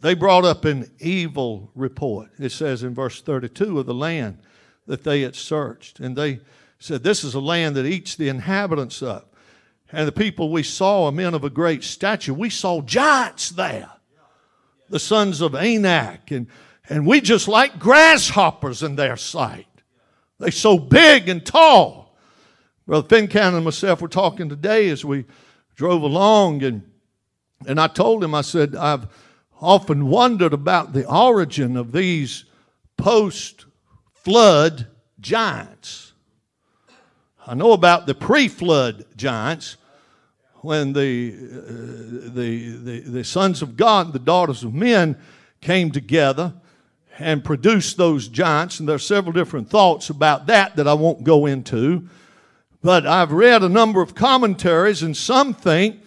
they 0.00 0.14
brought 0.14 0.44
up 0.44 0.64
an 0.64 0.90
evil 0.98 1.70
report. 1.74 2.30
It 2.38 2.50
says 2.50 2.82
in 2.82 2.94
verse 2.94 3.20
32 3.20 3.78
of 3.78 3.86
the 3.86 3.94
land 3.94 4.38
that 4.86 5.04
they 5.04 5.22
had 5.22 5.34
searched. 5.34 6.00
And 6.00 6.16
they 6.16 6.40
said, 6.78 7.02
This 7.02 7.24
is 7.24 7.34
a 7.34 7.40
land 7.40 7.76
that 7.76 7.86
eats 7.86 8.16
the 8.16 8.28
inhabitants 8.28 9.02
up. 9.02 9.34
And 9.92 10.06
the 10.06 10.12
people 10.12 10.50
we 10.50 10.62
saw 10.62 11.06
are 11.06 11.12
men 11.12 11.34
of 11.34 11.44
a 11.44 11.50
great 11.50 11.84
stature. 11.84 12.34
We 12.34 12.50
saw 12.50 12.80
giants 12.80 13.50
there, 13.50 13.90
the 14.88 14.98
sons 14.98 15.40
of 15.40 15.54
Anak. 15.54 16.30
And, 16.30 16.48
and 16.88 17.06
we 17.06 17.20
just 17.20 17.48
like 17.48 17.78
grasshoppers 17.78 18.82
in 18.82 18.96
their 18.96 19.16
sight. 19.16 19.66
They're 20.38 20.50
so 20.50 20.78
big 20.78 21.28
and 21.28 21.44
tall. 21.44 22.16
Brother 22.86 23.08
Fincan 23.08 23.54
and 23.54 23.64
myself 23.64 24.00
were 24.00 24.08
talking 24.08 24.48
today 24.48 24.88
as 24.90 25.04
we 25.04 25.24
drove 25.74 26.02
along, 26.02 26.62
and, 26.62 26.82
and 27.66 27.80
I 27.80 27.88
told 27.88 28.22
him, 28.22 28.34
I 28.34 28.42
said, 28.42 28.76
I've 28.76 29.08
often 29.60 30.08
wondered 30.08 30.52
about 30.52 30.92
the 30.92 31.06
origin 31.08 31.76
of 31.76 31.92
these 31.92 32.44
post 32.96 33.66
flood 34.26 34.88
giants. 35.20 36.12
I 37.46 37.54
know 37.54 37.70
about 37.70 38.08
the 38.08 38.14
pre 38.16 38.48
flood 38.48 39.04
giants 39.16 39.76
when 40.62 40.92
the, 40.92 41.32
uh, 41.32 42.34
the, 42.34 42.76
the, 42.76 43.00
the 43.02 43.22
sons 43.22 43.62
of 43.62 43.76
God 43.76 44.06
and 44.06 44.12
the 44.12 44.18
daughters 44.18 44.64
of 44.64 44.74
men 44.74 45.16
came 45.60 45.92
together 45.92 46.54
and 47.20 47.44
produced 47.44 47.98
those 47.98 48.26
giants. 48.26 48.80
And 48.80 48.88
there 48.88 48.96
are 48.96 48.98
several 48.98 49.32
different 49.32 49.70
thoughts 49.70 50.10
about 50.10 50.46
that 50.46 50.74
that 50.74 50.88
I 50.88 50.94
won't 50.94 51.22
go 51.22 51.46
into. 51.46 52.08
But 52.82 53.06
I've 53.06 53.30
read 53.30 53.62
a 53.62 53.68
number 53.68 54.02
of 54.02 54.16
commentaries, 54.16 55.04
and 55.04 55.16
some 55.16 55.54
think 55.54 56.00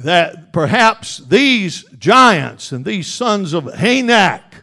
that 0.00 0.52
perhaps 0.52 1.18
these 1.18 1.84
giants 1.96 2.72
and 2.72 2.84
these 2.84 3.06
sons 3.06 3.52
of 3.52 3.68
Anak, 3.68 4.61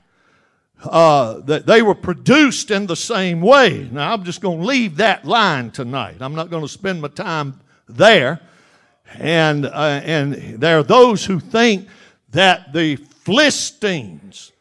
uh, 0.83 1.39
that 1.41 1.65
they 1.65 1.81
were 1.81 1.95
produced 1.95 2.71
in 2.71 2.87
the 2.87 2.95
same 2.95 3.41
way. 3.41 3.89
Now, 3.91 4.13
I'm 4.13 4.23
just 4.23 4.41
going 4.41 4.59
to 4.59 4.65
leave 4.65 4.97
that 4.97 5.25
line 5.25 5.71
tonight. 5.71 6.17
I'm 6.21 6.35
not 6.35 6.49
going 6.49 6.63
to 6.63 6.69
spend 6.69 7.01
my 7.01 7.09
time 7.09 7.59
there. 7.87 8.39
And, 9.15 9.65
uh, 9.65 10.01
and 10.03 10.33
there 10.59 10.79
are 10.79 10.83
those 10.83 11.25
who 11.25 11.39
think 11.39 11.87
that 12.31 12.71
the 12.73 12.95
Philistines 12.95 14.51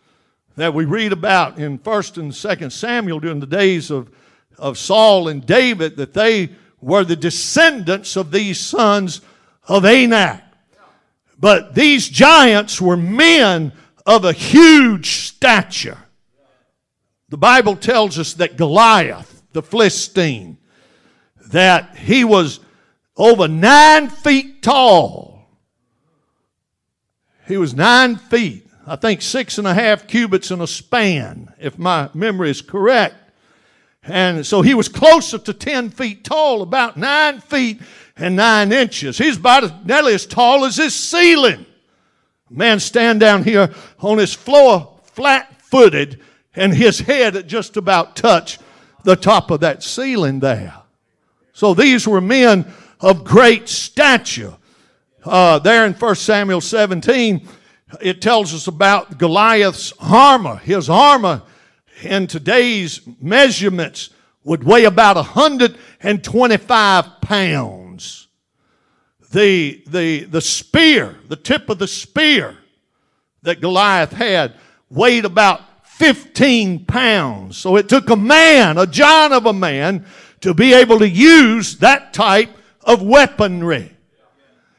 that 0.57 0.75
we 0.75 0.87
read 0.87 1.13
about 1.13 1.59
in 1.59 1.79
1st 1.79 2.19
and 2.19 2.33
2nd 2.33 2.73
Samuel 2.73 3.21
during 3.21 3.39
the 3.39 3.47
days 3.47 3.91
of, 3.91 4.11
of 4.57 4.77
Saul 4.77 5.29
and 5.29 5.47
David, 5.47 5.97
that 5.97 6.15
they 6.15 6.51
were 6.81 7.05
the 7.05 7.17
descendants 7.17 8.17
of 8.17 8.33
these 8.33 8.59
sons 8.59 9.21
of 9.69 9.85
Anak. 9.85 10.43
But 11.39 11.77
these 11.77 12.09
giants 12.09 12.81
were 12.81 12.97
men 12.97 13.73
of 14.05 14.25
a 14.25 14.33
huge 14.33 15.21
stature. 15.27 15.99
The 17.29 17.37
Bible 17.37 17.77
tells 17.77 18.19
us 18.19 18.35
that 18.35 18.57
Goliath, 18.57 19.43
the 19.53 19.63
Philistine, 19.63 20.59
that 21.49 21.97
he 21.97 22.25
was 22.25 22.61
over 23.17 23.49
nine 23.49 24.09
feet 24.09 24.63
tall. 24.63 25.47
He 27.47 27.57
was 27.57 27.75
nine 27.75 28.17
feet, 28.17 28.67
I 28.87 28.97
think 28.97 29.23
six 29.23 29.59
and 29.59 29.67
a 29.67 29.75
half 29.75 30.07
cubits 30.07 30.51
in 30.51 30.61
a 30.61 30.67
span, 30.67 31.53
if 31.59 31.79
my 31.79 32.11
memory 32.15 32.51
is 32.51 32.63
correct. 32.63 33.17
And 34.03 34.47
so 34.47 34.63
he 34.63 34.75
was 34.75 34.89
closer 34.89 35.39
to 35.39 35.53
10 35.53 35.91
feet 35.91 36.25
tall, 36.25 36.63
about 36.63 36.97
9 36.97 37.41
feet 37.41 37.81
and 38.17 38.37
9 38.37 38.73
inches. 38.73 39.19
He's 39.19 39.37
about 39.37 39.87
nearly 39.87 40.15
as 40.15 40.25
tall 40.25 40.65
as 40.65 40.77
his 40.77 40.95
ceiling. 40.95 41.67
Man 42.49 42.81
stand 42.81 43.21
down 43.21 43.45
here 43.45 43.75
on 43.99 44.17
his 44.17 44.33
floor, 44.33 44.99
flat 45.05 45.61
footed, 45.61 46.21
and 46.59 46.75
his 46.75 47.01
head 47.01 47.49
just 47.49 47.77
about 47.77 48.17
touched 48.17 48.61
the 49.05 49.17
top 49.17 49.51
of 49.51 49.61
that 49.61 49.83
ceiling 49.83 50.41
there. 50.41 50.75
So 51.53 51.73
these 51.73 52.07
were 52.07 52.21
men 52.21 52.67
of 53.01 53.25
great 53.25 53.69
stature. 53.69 54.57
Uh, 55.25 55.61
there 55.61 55.87
in 55.87 55.95
1 55.95 56.15
Samuel 56.17 56.61
17, 56.61 57.47
it 58.01 58.21
tells 58.21 58.53
us 58.53 58.67
about 58.67 59.19
Goliath's 59.19 59.93
armor. 60.01 60.57
His 60.57 60.91
armor 60.91 61.43
in 62.03 62.27
today's 62.27 63.01
measurements 63.21 64.11
would 64.43 64.65
weigh 64.65 64.85
about 64.85 65.17
125 65.17 67.21
pounds. 67.21 68.27
The, 69.31 69.83
the, 69.87 70.25
the 70.25 70.41
spear, 70.41 71.19
the 71.29 71.37
tip 71.37 71.71
of 71.71 71.79
the 71.79 71.87
spear 71.87 72.57
that 73.43 73.61
Goliath 73.61 74.13
had 74.13 74.55
weighed 74.91 75.25
about 75.25 75.68
15 75.99 76.85
pounds. 76.85 77.59
So 77.59 77.77
it 77.77 77.89
took 77.89 78.09
a 78.09 78.17
man, 78.17 78.79
a 78.79 78.87
giant 78.87 79.35
of 79.35 79.47
a 79.47 79.53
man, 79.53 80.07
to 80.43 80.55
be 80.55 80.73
able 80.73 81.01
to 81.01 81.09
use 81.09 81.79
that 81.79 82.15
type 82.15 82.51
of 82.85 83.03
weaponry. 83.03 83.97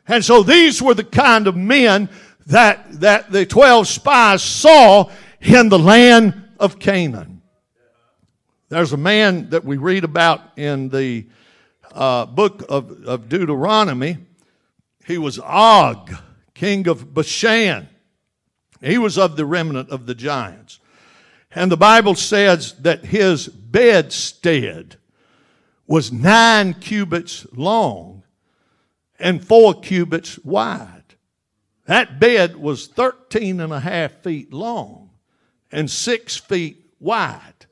And 0.08 0.24
so 0.24 0.44
these 0.44 0.82
were 0.82 0.94
the 0.94 1.04
kind 1.04 1.46
of 1.46 1.58
men 1.58 2.10
that, 2.48 3.02
that 3.02 3.32
the 3.32 3.46
12 3.46 3.88
spies 3.88 4.42
saw 4.42 5.12
in 5.42 5.68
the 5.68 5.78
land 5.78 6.42
of 6.58 6.80
Canaan. 6.80 7.42
There's 8.70 8.94
a 8.94 8.98
man 8.98 9.50
that 9.50 9.66
we 9.66 9.76
read 9.76 10.06
about 10.06 10.58
in 10.58 10.88
the 10.88 11.28
uh, 11.92 12.28
book 12.28 12.64
of, 12.70 13.04
of 13.04 13.28
Deuteronomy, 13.28 14.18
he 15.06 15.18
was 15.18 15.38
Og, 15.40 16.16
king 16.54 16.88
of 16.88 17.14
Bashan. 17.14 17.90
He 18.82 18.98
was 18.98 19.18
of 19.18 19.36
the 19.36 19.46
remnant 19.46 19.90
of 19.90 20.06
the 20.06 20.16
giants. 20.16 20.80
And 21.52 21.72
the 21.72 21.78
Bible 21.78 22.16
says 22.16 22.74
that 22.80 23.06
his 23.06 23.48
bedstead 23.48 24.98
was 25.88 26.12
nine 26.12 26.76
cubits 26.76 27.48
long 27.54 28.24
and 29.18 29.44
four 29.46 29.74
cubits 29.74 30.38
wide. 30.40 31.04
That 31.86 32.20
bed 32.20 32.56
was 32.56 32.88
13 32.88 33.60
and 33.60 33.74
a 33.74 33.80
half 33.80 34.12
feet 34.22 34.54
long 34.54 35.10
and 35.72 35.90
six 35.90 36.38
feet 36.38 36.86
wide. 37.00 37.66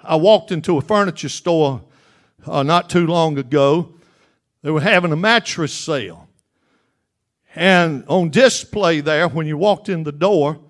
I 0.00 0.16
walked 0.16 0.52
into 0.52 0.76
a 0.76 0.82
furniture 0.82 1.30
store 1.30 1.82
uh, 2.46 2.62
not 2.62 2.90
too 2.90 3.06
long 3.06 3.38
ago. 3.38 3.94
They 4.62 4.70
were 4.70 4.80
having 4.80 5.12
a 5.12 5.16
mattress 5.16 5.72
sale. 5.72 6.28
And 7.54 8.04
on 8.08 8.30
display 8.30 9.00
there, 9.00 9.28
when 9.28 9.46
you 9.46 9.56
walked 9.56 9.88
in 9.88 10.04
the 10.04 10.12
door, 10.12 10.60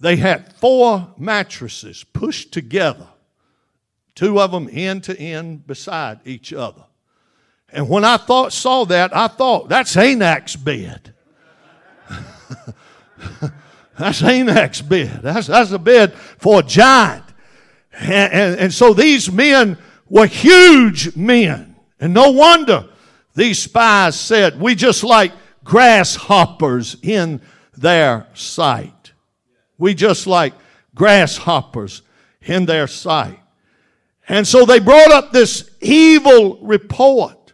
they 0.00 0.16
had 0.16 0.52
four 0.54 1.14
mattresses 1.18 2.04
pushed 2.04 2.52
together, 2.52 3.06
two 4.14 4.40
of 4.40 4.50
them 4.50 4.68
end 4.72 5.04
to 5.04 5.18
end 5.18 5.66
beside 5.66 6.20
each 6.24 6.52
other. 6.52 6.84
And 7.72 7.88
when 7.88 8.04
I 8.04 8.16
thought 8.16 8.52
saw 8.52 8.84
that, 8.86 9.14
I 9.16 9.28
thought 9.28 9.68
that's 9.68 9.94
Anak's 9.94 10.56
bed. 10.56 11.14
that's 13.98 14.22
Anak's 14.22 14.80
bed. 14.80 15.20
That's, 15.22 15.46
that's 15.46 15.70
a 15.70 15.78
bed 15.78 16.14
for 16.14 16.60
a 16.60 16.62
giant. 16.62 17.24
And, 17.92 18.32
and, 18.32 18.60
and 18.60 18.74
so 18.74 18.94
these 18.94 19.30
men 19.30 19.78
were 20.08 20.26
huge 20.26 21.14
men. 21.14 21.76
And 22.00 22.14
no 22.14 22.30
wonder 22.30 22.88
these 23.34 23.60
spies 23.60 24.18
said, 24.18 24.58
We 24.58 24.74
just 24.74 25.04
like 25.04 25.32
grasshoppers 25.62 26.96
in 27.02 27.40
their 27.76 28.26
sight. 28.34 28.99
We 29.80 29.94
just 29.94 30.28
like 30.28 30.52
grasshoppers 30.94 32.02
in 32.42 32.66
their 32.66 32.86
sight. 32.86 33.40
And 34.28 34.46
so 34.46 34.64
they 34.64 34.78
brought 34.78 35.10
up 35.10 35.32
this 35.32 35.68
evil 35.80 36.58
report. 36.58 37.52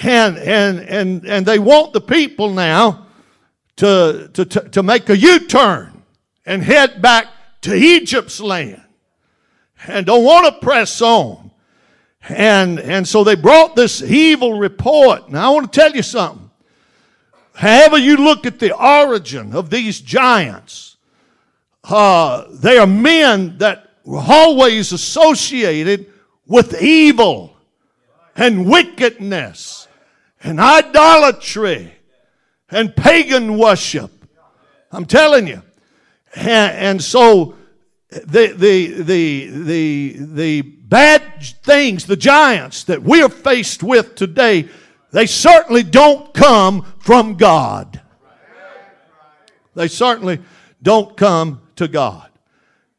And, 0.00 0.36
and, 0.36 0.78
and, 0.80 1.26
and 1.26 1.46
they 1.46 1.58
want 1.58 1.92
the 1.92 2.00
people 2.00 2.52
now 2.52 3.06
to, 3.76 4.30
to, 4.34 4.44
to, 4.44 4.60
to 4.68 4.82
make 4.82 5.08
a 5.08 5.16
U 5.16 5.40
turn 5.40 6.02
and 6.44 6.62
head 6.62 7.02
back 7.02 7.26
to 7.62 7.74
Egypt's 7.74 8.38
land 8.38 8.82
and 9.86 10.06
don't 10.06 10.24
want 10.24 10.46
to 10.46 10.60
press 10.64 11.00
on. 11.00 11.50
And, 12.28 12.78
and 12.78 13.06
so 13.08 13.24
they 13.24 13.36
brought 13.36 13.74
this 13.74 14.02
evil 14.02 14.58
report. 14.58 15.30
Now 15.30 15.50
I 15.50 15.54
want 15.54 15.72
to 15.72 15.80
tell 15.80 15.92
you 15.92 16.02
something. 16.02 16.50
However, 17.54 17.96
you 17.96 18.18
look 18.18 18.44
at 18.44 18.58
the 18.58 18.76
origin 18.76 19.54
of 19.54 19.70
these 19.70 20.00
giants, 20.00 20.95
uh, 21.88 22.44
they 22.50 22.78
are 22.78 22.86
men 22.86 23.58
that 23.58 23.90
were 24.04 24.22
always 24.26 24.92
associated 24.92 26.06
with 26.46 26.80
evil 26.80 27.56
and 28.36 28.66
wickedness 28.66 29.88
and 30.42 30.60
idolatry 30.60 31.92
and 32.70 32.94
pagan 32.94 33.58
worship. 33.58 34.10
I'm 34.92 35.06
telling 35.06 35.46
you. 35.46 35.62
And, 36.34 36.76
and 36.76 37.02
so 37.02 37.54
the, 38.10 38.54
the, 38.56 39.02
the, 39.02 39.50
the, 39.50 40.16
the 40.18 40.62
bad 40.62 41.22
things, 41.62 42.06
the 42.06 42.16
giants 42.16 42.84
that 42.84 43.02
we 43.02 43.22
are 43.22 43.28
faced 43.28 43.82
with 43.82 44.14
today, 44.14 44.68
they 45.12 45.26
certainly 45.26 45.82
don't 45.82 46.32
come 46.34 46.82
from 46.98 47.36
God. 47.36 48.00
They 49.74 49.88
certainly 49.88 50.40
don't 50.82 51.16
come 51.16 51.60
to 51.76 51.88
God. 51.88 52.30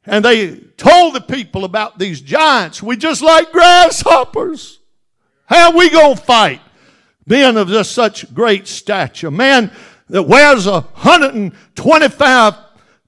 And 0.05 0.23
they 0.23 0.55
told 0.55 1.15
the 1.15 1.21
people 1.21 1.65
about 1.65 1.99
these 1.99 2.21
giants. 2.21 2.81
We 2.81 2.95
just 2.95 3.21
like 3.21 3.51
grasshoppers. 3.51 4.79
How 5.45 5.77
we 5.77 5.89
going 5.89 6.15
to 6.15 6.21
fight? 6.21 6.61
Men 7.25 7.57
of 7.57 7.67
just 7.67 7.91
such 7.91 8.33
great 8.33 8.67
stature. 8.67 9.27
A 9.27 9.31
man 9.31 9.71
that 10.07 10.23
wears 10.23 10.65
a 10.65 10.81
125 10.81 12.55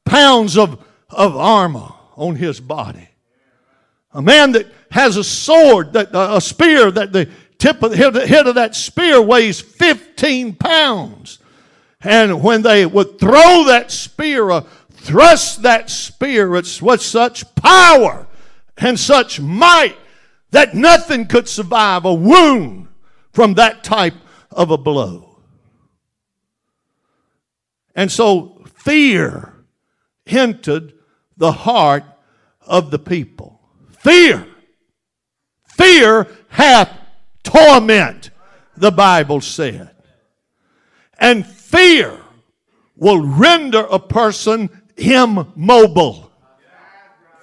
pounds 0.04 0.58
of, 0.58 0.84
of 1.10 1.38
armor 1.38 1.94
on 2.16 2.36
his 2.36 2.60
body. 2.60 3.08
A 4.12 4.22
man 4.22 4.52
that 4.54 4.68
has 4.92 5.16
a 5.16 5.24
sword, 5.24 5.94
that, 5.94 6.14
uh, 6.14 6.32
a 6.36 6.42
spear, 6.42 6.92
that 6.92 7.14
the 7.14 7.30
tip 7.60 7.82
of 7.84 7.92
the 7.92 8.28
head 8.28 8.48
of 8.48 8.56
that 8.56 8.76
spear 8.76 9.22
weighs 9.22 9.62
15 9.62 10.56
pounds. 10.56 11.40
And 12.02 12.42
when 12.42 12.62
they 12.62 12.86
would 12.86 13.20
throw 13.20 13.66
that 13.66 13.92
spear, 13.92 14.64
thrust 15.02 15.62
that 15.64 15.90
spear, 15.90 16.50
with 16.50 17.02
such 17.02 17.56
power 17.56 18.28
and 18.78 19.00
such 19.00 19.40
might 19.40 19.96
that 20.52 20.76
nothing 20.76 21.26
could 21.26 21.48
survive 21.48 22.06
a 22.06 22.14
wound 22.14 22.88
from 23.32 23.54
that 23.56 23.84
type 23.84 24.16
of 24.52 24.72
a 24.72 24.78
blow. 24.78 25.38
And 27.96 28.12
so 28.12 28.64
fear 28.76 29.54
entered 30.26 30.94
the 31.38 31.52
heart 31.52 32.04
of 32.62 32.92
the 32.92 33.00
people. 33.00 33.60
Fear. 34.00 34.48
Fear 35.68 36.28
hath 36.50 36.92
torment, 37.44 38.32
the 38.76 38.92
Bible 38.92 39.42
said. 39.42 39.92
And 41.18 41.46
fear 41.46 42.18
will 42.96 43.22
render 43.22 43.86
a 43.90 44.00
person 44.00 44.79
immobile. 45.00 46.32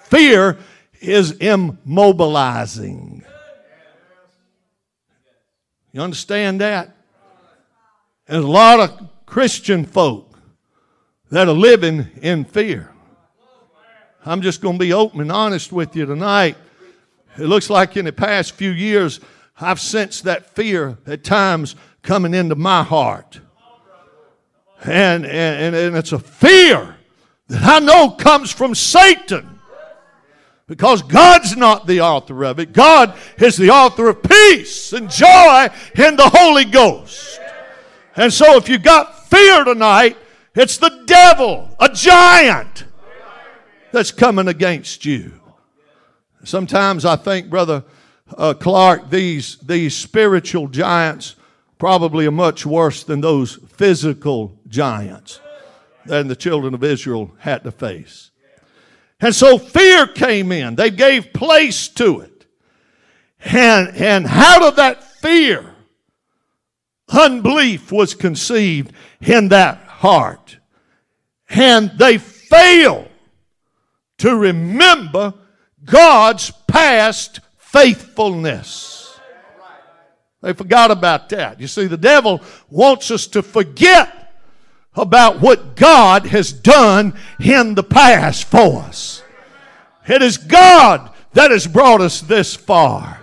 Fear 0.04 0.58
is 1.00 1.32
immobilizing. 1.34 3.24
You 5.92 6.02
understand 6.02 6.60
that? 6.60 6.94
There's 8.26 8.44
a 8.44 8.48
lot 8.48 8.80
of 8.80 9.08
Christian 9.24 9.84
folk 9.84 10.38
that 11.30 11.48
are 11.48 11.54
living 11.54 12.06
in 12.20 12.44
fear. 12.44 12.92
I'm 14.24 14.42
just 14.42 14.60
going 14.60 14.74
to 14.74 14.78
be 14.78 14.92
open 14.92 15.20
and 15.20 15.32
honest 15.32 15.72
with 15.72 15.94
you 15.94 16.04
tonight. 16.04 16.56
It 17.38 17.44
looks 17.46 17.70
like 17.70 17.96
in 17.96 18.04
the 18.04 18.12
past 18.12 18.52
few 18.52 18.70
years, 18.70 19.20
I've 19.60 19.80
sensed 19.80 20.24
that 20.24 20.50
fear 20.50 20.98
at 21.06 21.24
times 21.24 21.76
coming 22.02 22.34
into 22.34 22.56
my 22.56 22.82
heart. 22.82 23.40
And, 24.84 25.24
and, 25.24 25.74
and 25.74 25.96
it's 25.96 26.12
a 26.12 26.18
fear 26.18 26.95
that 27.48 27.62
I 27.62 27.78
know 27.78 28.10
comes 28.10 28.50
from 28.50 28.74
Satan. 28.74 29.60
Because 30.66 31.02
God's 31.02 31.56
not 31.56 31.86
the 31.86 32.00
author 32.00 32.44
of 32.44 32.58
it. 32.58 32.72
God 32.72 33.16
is 33.38 33.56
the 33.56 33.70
author 33.70 34.08
of 34.08 34.22
peace 34.22 34.92
and 34.92 35.08
joy 35.08 35.68
in 35.94 36.16
the 36.16 36.28
Holy 36.28 36.64
Ghost. 36.64 37.40
And 38.16 38.32
so 38.32 38.56
if 38.56 38.68
you 38.68 38.78
got 38.78 39.28
fear 39.28 39.62
tonight, 39.62 40.16
it's 40.56 40.78
the 40.78 41.04
devil, 41.06 41.70
a 41.78 41.88
giant, 41.90 42.84
that's 43.92 44.10
coming 44.10 44.48
against 44.48 45.04
you. 45.04 45.32
Sometimes 46.42 47.04
I 47.04 47.14
think, 47.14 47.48
Brother 47.48 47.84
uh, 48.36 48.54
Clark, 48.54 49.08
these, 49.08 49.58
these 49.58 49.94
spiritual 49.94 50.66
giants 50.66 51.36
probably 51.78 52.26
are 52.26 52.32
much 52.32 52.66
worse 52.66 53.04
than 53.04 53.20
those 53.20 53.54
physical 53.68 54.58
giants 54.66 55.40
that 56.08 56.28
the 56.28 56.36
children 56.36 56.74
of 56.74 56.84
Israel 56.84 57.32
had 57.38 57.64
to 57.64 57.70
face. 57.70 58.30
And 59.20 59.34
so 59.34 59.58
fear 59.58 60.06
came 60.06 60.52
in. 60.52 60.74
They 60.74 60.90
gave 60.90 61.32
place 61.32 61.88
to 61.88 62.20
it. 62.20 62.46
And, 63.40 63.96
and 63.96 64.26
out 64.26 64.62
of 64.62 64.76
that 64.76 65.04
fear, 65.04 65.74
unbelief 67.08 67.92
was 67.92 68.14
conceived 68.14 68.92
in 69.20 69.48
that 69.48 69.78
heart. 69.86 70.58
And 71.48 71.92
they 71.96 72.18
failed 72.18 73.08
to 74.18 74.36
remember 74.36 75.34
God's 75.84 76.50
past 76.66 77.40
faithfulness. 77.56 79.18
They 80.42 80.52
forgot 80.52 80.90
about 80.90 81.28
that. 81.30 81.60
You 81.60 81.66
see, 81.66 81.86
the 81.86 81.96
devil 81.96 82.40
wants 82.68 83.10
us 83.10 83.26
to 83.28 83.42
forget 83.42 84.15
about 84.96 85.40
what 85.40 85.76
God 85.76 86.26
has 86.26 86.52
done 86.52 87.14
in 87.38 87.74
the 87.74 87.82
past 87.82 88.44
for 88.44 88.80
us. 88.80 89.22
It 90.08 90.22
is 90.22 90.38
God 90.38 91.10
that 91.32 91.50
has 91.50 91.66
brought 91.66 92.00
us 92.00 92.20
this 92.20 92.54
far. 92.54 93.20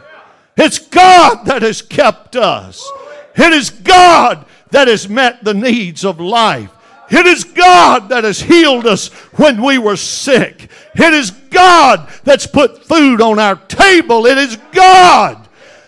It's 0.55 0.79
God 0.79 1.45
that 1.45 1.61
has 1.63 1.81
kept 1.81 2.35
us. 2.35 2.87
It 3.35 3.53
is 3.53 3.69
God 3.69 4.45
that 4.69 4.87
has 4.87 5.09
met 5.09 5.43
the 5.43 5.53
needs 5.53 6.05
of 6.05 6.19
life. 6.19 6.69
It 7.09 7.25
is 7.25 7.43
God 7.43 8.09
that 8.09 8.23
has 8.23 8.41
healed 8.41 8.87
us 8.87 9.09
when 9.37 9.61
we 9.61 9.77
were 9.77 9.97
sick. 9.97 10.69
It 10.95 11.13
is 11.13 11.31
God 11.31 12.09
that's 12.23 12.47
put 12.47 12.85
food 12.85 13.21
on 13.21 13.39
our 13.39 13.55
table. 13.55 14.25
It 14.25 14.37
is 14.37 14.57
God 14.71 15.42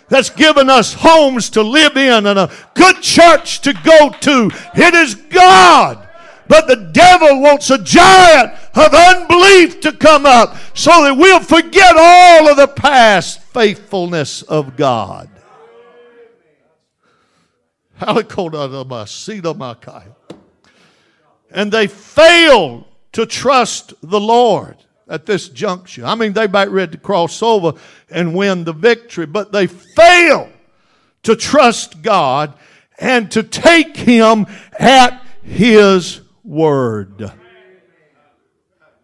that's 0.08 0.30
given 0.30 0.70
us 0.70 0.94
homes 0.94 1.50
to 1.52 1.62
live 1.62 1.98
in 1.98 2.26
and 2.28 2.38
a 2.38 2.52
good 2.74 3.02
church 3.02 3.62
to 3.62 3.74
go 3.74 4.10
to. 4.22 4.52
It 4.76 4.94
is 4.94 5.16
God. 5.16 6.08
But 6.48 6.68
the 6.68 6.76
devil 6.76 7.42
wants 7.42 7.72
a 7.72 7.78
giant 7.80 8.54
of 8.76 8.94
unbelief 8.94 9.80
to 9.82 9.92
come 9.92 10.26
up 10.28 10.56
so 10.76 10.92
that 11.04 11.18
we'll 11.18 11.40
forget 11.40 11.96
all 11.98 12.50
of 12.50 12.58
the 12.58 12.68
past 12.68 13.42
faithfulness 13.42 14.44
of 14.44 14.76
God. 14.78 15.30
And 21.50 21.72
they 21.72 21.88
failed 21.88 22.86
to 23.14 23.26
trust 23.26 23.94
the 24.02 24.20
Lord 24.20 24.85
at 25.08 25.26
this 25.26 25.50
juncture. 25.50 26.06
I 26.06 26.16
mean, 26.16 26.34
they 26.34 26.48
might 26.48 26.70
ready 26.70 26.94
to 26.94 26.98
cross 26.98 27.42
over 27.44 27.74
and 28.10 28.36
win 28.36 28.64
the 28.64 28.74
victory, 28.74 29.26
but 29.26 29.52
they 29.52 29.68
fail 29.68 30.50
to 31.24 31.36
trust 31.36 32.02
God 32.02 32.54
and 32.98 33.30
to 33.32 33.44
take 33.44 33.98
Him 33.98 34.48
at 34.80 35.24
His 35.44 36.22
word. 36.44 37.32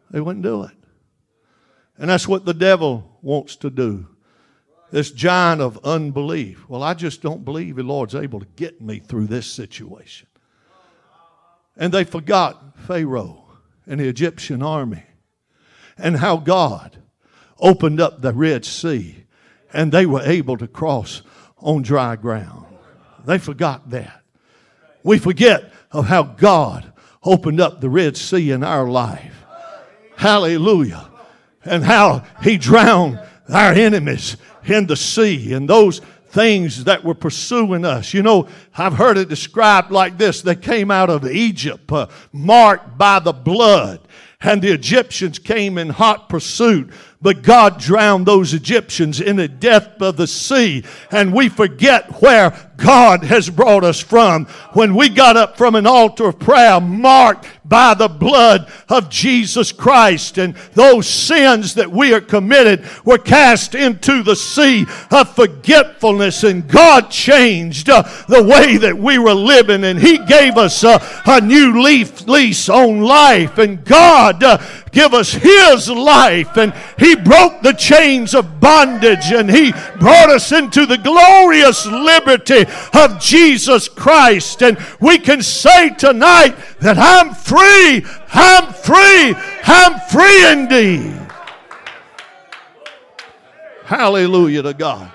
They 0.09 0.21
wouldn't 0.21 0.43
do 0.43 0.63
it. 0.63 0.71
And 1.97 2.09
that's 2.09 2.27
what 2.27 2.45
the 2.45 2.53
devil 2.53 3.19
wants 3.21 3.55
to 3.57 3.69
do. 3.69 4.07
This 4.91 5.11
giant 5.11 5.61
of 5.61 5.79
unbelief. 5.85 6.67
Well, 6.67 6.83
I 6.83 6.93
just 6.95 7.21
don't 7.21 7.45
believe 7.45 7.77
the 7.77 7.83
Lord's 7.83 8.15
able 8.15 8.39
to 8.41 8.47
get 8.57 8.81
me 8.81 8.99
through 8.99 9.27
this 9.27 9.47
situation. 9.47 10.27
And 11.77 11.93
they 11.93 12.03
forgot 12.03 12.77
Pharaoh 12.79 13.45
and 13.87 14.01
the 14.01 14.07
Egyptian 14.07 14.61
army 14.61 15.03
and 16.01 16.17
how 16.17 16.37
God 16.37 16.97
opened 17.59 18.01
up 18.01 18.21
the 18.21 18.33
Red 18.33 18.65
Sea 18.65 19.25
and 19.73 19.91
they 19.91 20.05
were 20.05 20.21
able 20.21 20.57
to 20.57 20.67
cross 20.67 21.21
on 21.57 21.81
dry 21.81 22.15
ground. 22.15 22.65
They 23.25 23.37
forgot 23.37 23.89
that. 23.91 24.21
We 25.03 25.17
forget 25.17 25.71
of 25.91 26.07
how 26.07 26.23
God 26.23 26.91
opened 27.23 27.59
up 27.59 27.81
the 27.81 27.89
Red 27.89 28.17
Sea 28.17 28.51
in 28.51 28.63
our 28.63 28.87
life. 28.87 29.45
Hallelujah. 30.15 31.09
And 31.63 31.83
how 31.83 32.23
He 32.43 32.57
drowned 32.57 33.19
our 33.49 33.73
enemies 33.73 34.37
in 34.65 34.87
the 34.87 34.95
sea 34.95 35.53
and 35.53 35.69
those 35.69 36.01
things 36.29 36.85
that 36.85 37.03
were 37.03 37.13
pursuing 37.13 37.85
us. 37.85 38.13
You 38.13 38.23
know, 38.23 38.47
I've 38.77 38.93
heard 38.93 39.17
it 39.17 39.29
described 39.29 39.91
like 39.91 40.17
this 40.17 40.41
they 40.41 40.55
came 40.55 40.89
out 40.89 41.09
of 41.09 41.29
Egypt 41.29 41.91
uh, 41.91 42.07
marked 42.31 42.97
by 42.97 43.19
the 43.19 43.33
blood, 43.33 43.99
and 44.41 44.61
the 44.61 44.71
Egyptians 44.71 45.39
came 45.39 45.77
in 45.77 45.89
hot 45.89 46.29
pursuit 46.29 46.91
but 47.21 47.43
God 47.43 47.79
drowned 47.79 48.25
those 48.25 48.53
Egyptians 48.53 49.21
in 49.21 49.35
the 49.35 49.47
depth 49.47 50.01
of 50.01 50.17
the 50.17 50.27
sea. 50.27 50.83
And 51.11 51.33
we 51.33 51.49
forget 51.49 52.21
where 52.21 52.51
God 52.77 53.23
has 53.25 53.49
brought 53.49 53.83
us 53.83 53.99
from. 53.99 54.45
When 54.73 54.95
we 54.95 55.09
got 55.09 55.37
up 55.37 55.57
from 55.57 55.75
an 55.75 55.85
altar 55.85 56.29
of 56.29 56.39
prayer 56.39 56.81
marked 56.81 57.47
by 57.63 57.93
the 57.93 58.09
blood 58.09 58.69
of 58.89 59.09
Jesus 59.09 59.71
Christ 59.71 60.37
and 60.37 60.55
those 60.73 61.07
sins 61.07 61.75
that 61.75 61.89
we 61.89 62.13
are 62.13 62.19
committed 62.19 62.85
were 63.05 63.17
cast 63.17 63.75
into 63.75 64.23
the 64.23 64.35
sea 64.35 64.85
of 65.09 65.33
forgetfulness 65.35 66.43
and 66.43 66.67
God 66.67 67.11
changed 67.11 67.89
uh, 67.89 68.01
the 68.27 68.43
way 68.43 68.77
that 68.77 68.97
we 68.97 69.17
were 69.19 69.33
living 69.33 69.83
and 69.85 69.99
He 69.99 70.17
gave 70.17 70.57
us 70.57 70.83
uh, 70.83 70.99
a 71.25 71.39
new 71.39 71.81
leaf, 71.81 72.27
lease 72.27 72.67
on 72.67 72.99
life 72.99 73.57
and 73.57 73.85
God 73.85 74.43
uh, 74.43 74.57
give 74.91 75.13
us 75.13 75.33
His 75.33 75.89
life 75.89 76.57
and 76.57 76.73
He 76.97 77.15
broke 77.15 77.61
the 77.61 77.73
chains 77.73 78.35
of 78.35 78.59
bondage 78.59 79.31
and 79.31 79.49
He 79.49 79.71
brought 79.99 80.29
us 80.29 80.51
into 80.51 80.85
the 80.85 80.97
glorious 80.97 81.85
liberty 81.85 82.65
of 82.93 83.19
Jesus 83.19 83.87
Christ. 83.87 84.61
And 84.61 84.77
we 84.99 85.17
can 85.17 85.41
say 85.41 85.89
tonight 85.91 86.55
that 86.79 86.97
I'm 86.97 87.33
free, 87.33 88.05
I'm 88.33 88.73
free, 88.73 89.35
I'm 89.63 89.99
free 90.09 90.51
indeed. 90.51 91.17
Hallelujah 93.85 94.63
to 94.63 94.73
God. 94.73 95.11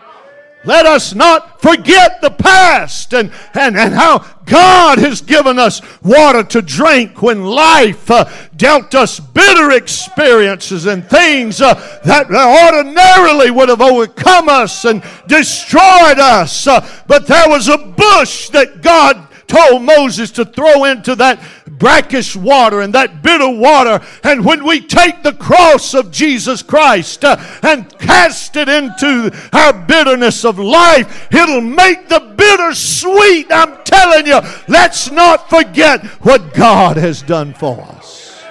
Let 0.67 0.85
us 0.85 1.15
not 1.15 1.63
forget 1.63 2.21
the 2.21 2.31
past 2.31 3.15
and, 3.15 3.33
and, 3.55 3.77
and 3.77 3.95
how 3.95 4.19
God 4.45 4.99
has 4.99 5.21
given 5.21 5.59
us 5.59 5.81
water 6.03 6.43
to 6.43 6.61
drink 6.61 7.23
when 7.23 7.45
life 7.45 8.11
uh, 8.11 8.29
dealt 8.57 8.95
us 8.95 9.21
bitter 9.21 9.73
experiences 9.73 10.87
and 10.87 11.09
things 11.09 11.61
uh, 11.61 11.75
that 12.05 12.31
ordinarily 12.31 13.51
would 13.51 13.69
have 13.69 13.81
overcome 13.81 14.49
us 14.49 14.85
and 14.85 15.03
destroyed 15.29 16.19
us. 16.19 16.67
Uh, 16.67 16.87
but 17.07 17.27
there 17.27 17.49
was 17.49 17.69
a 17.69 17.79
bush 17.79 18.49
that 18.51 18.83
God 18.83 19.27
told 19.47 19.83
Moses 19.83 20.31
to 20.33 20.45
throw 20.45 20.85
into 20.85 21.15
that 21.17 21.41
brackish 21.67 22.37
water 22.37 22.81
and 22.81 22.95
that 22.95 23.23
bitter 23.23 23.49
water. 23.49 24.05
And 24.23 24.45
when 24.45 24.65
we 24.65 24.81
take 24.81 25.23
the 25.23 25.33
cross 25.33 25.95
of 25.95 26.11
Jesus 26.11 26.63
Christ 26.63 27.25
uh, 27.25 27.37
and 27.63 27.89
cast 27.99 28.57
it 28.57 28.69
into 28.69 29.31
our 29.53 29.73
bitterness 29.73 30.45
of 30.45 30.59
life, 30.59 31.33
it'll 31.33 31.61
make 31.61 32.09
the 32.09 32.21
bitter 32.37 32.75
sweet. 32.75 33.47
I'm 33.51 33.83
telling 33.85 34.27
you, 34.27 34.41
let's 34.69 35.11
not 35.11 35.49
forget 35.49 36.05
what 36.23 36.55
God 36.55 36.97
has 36.97 37.23
done 37.23 37.55
for 37.55 37.81
us. 37.81 38.45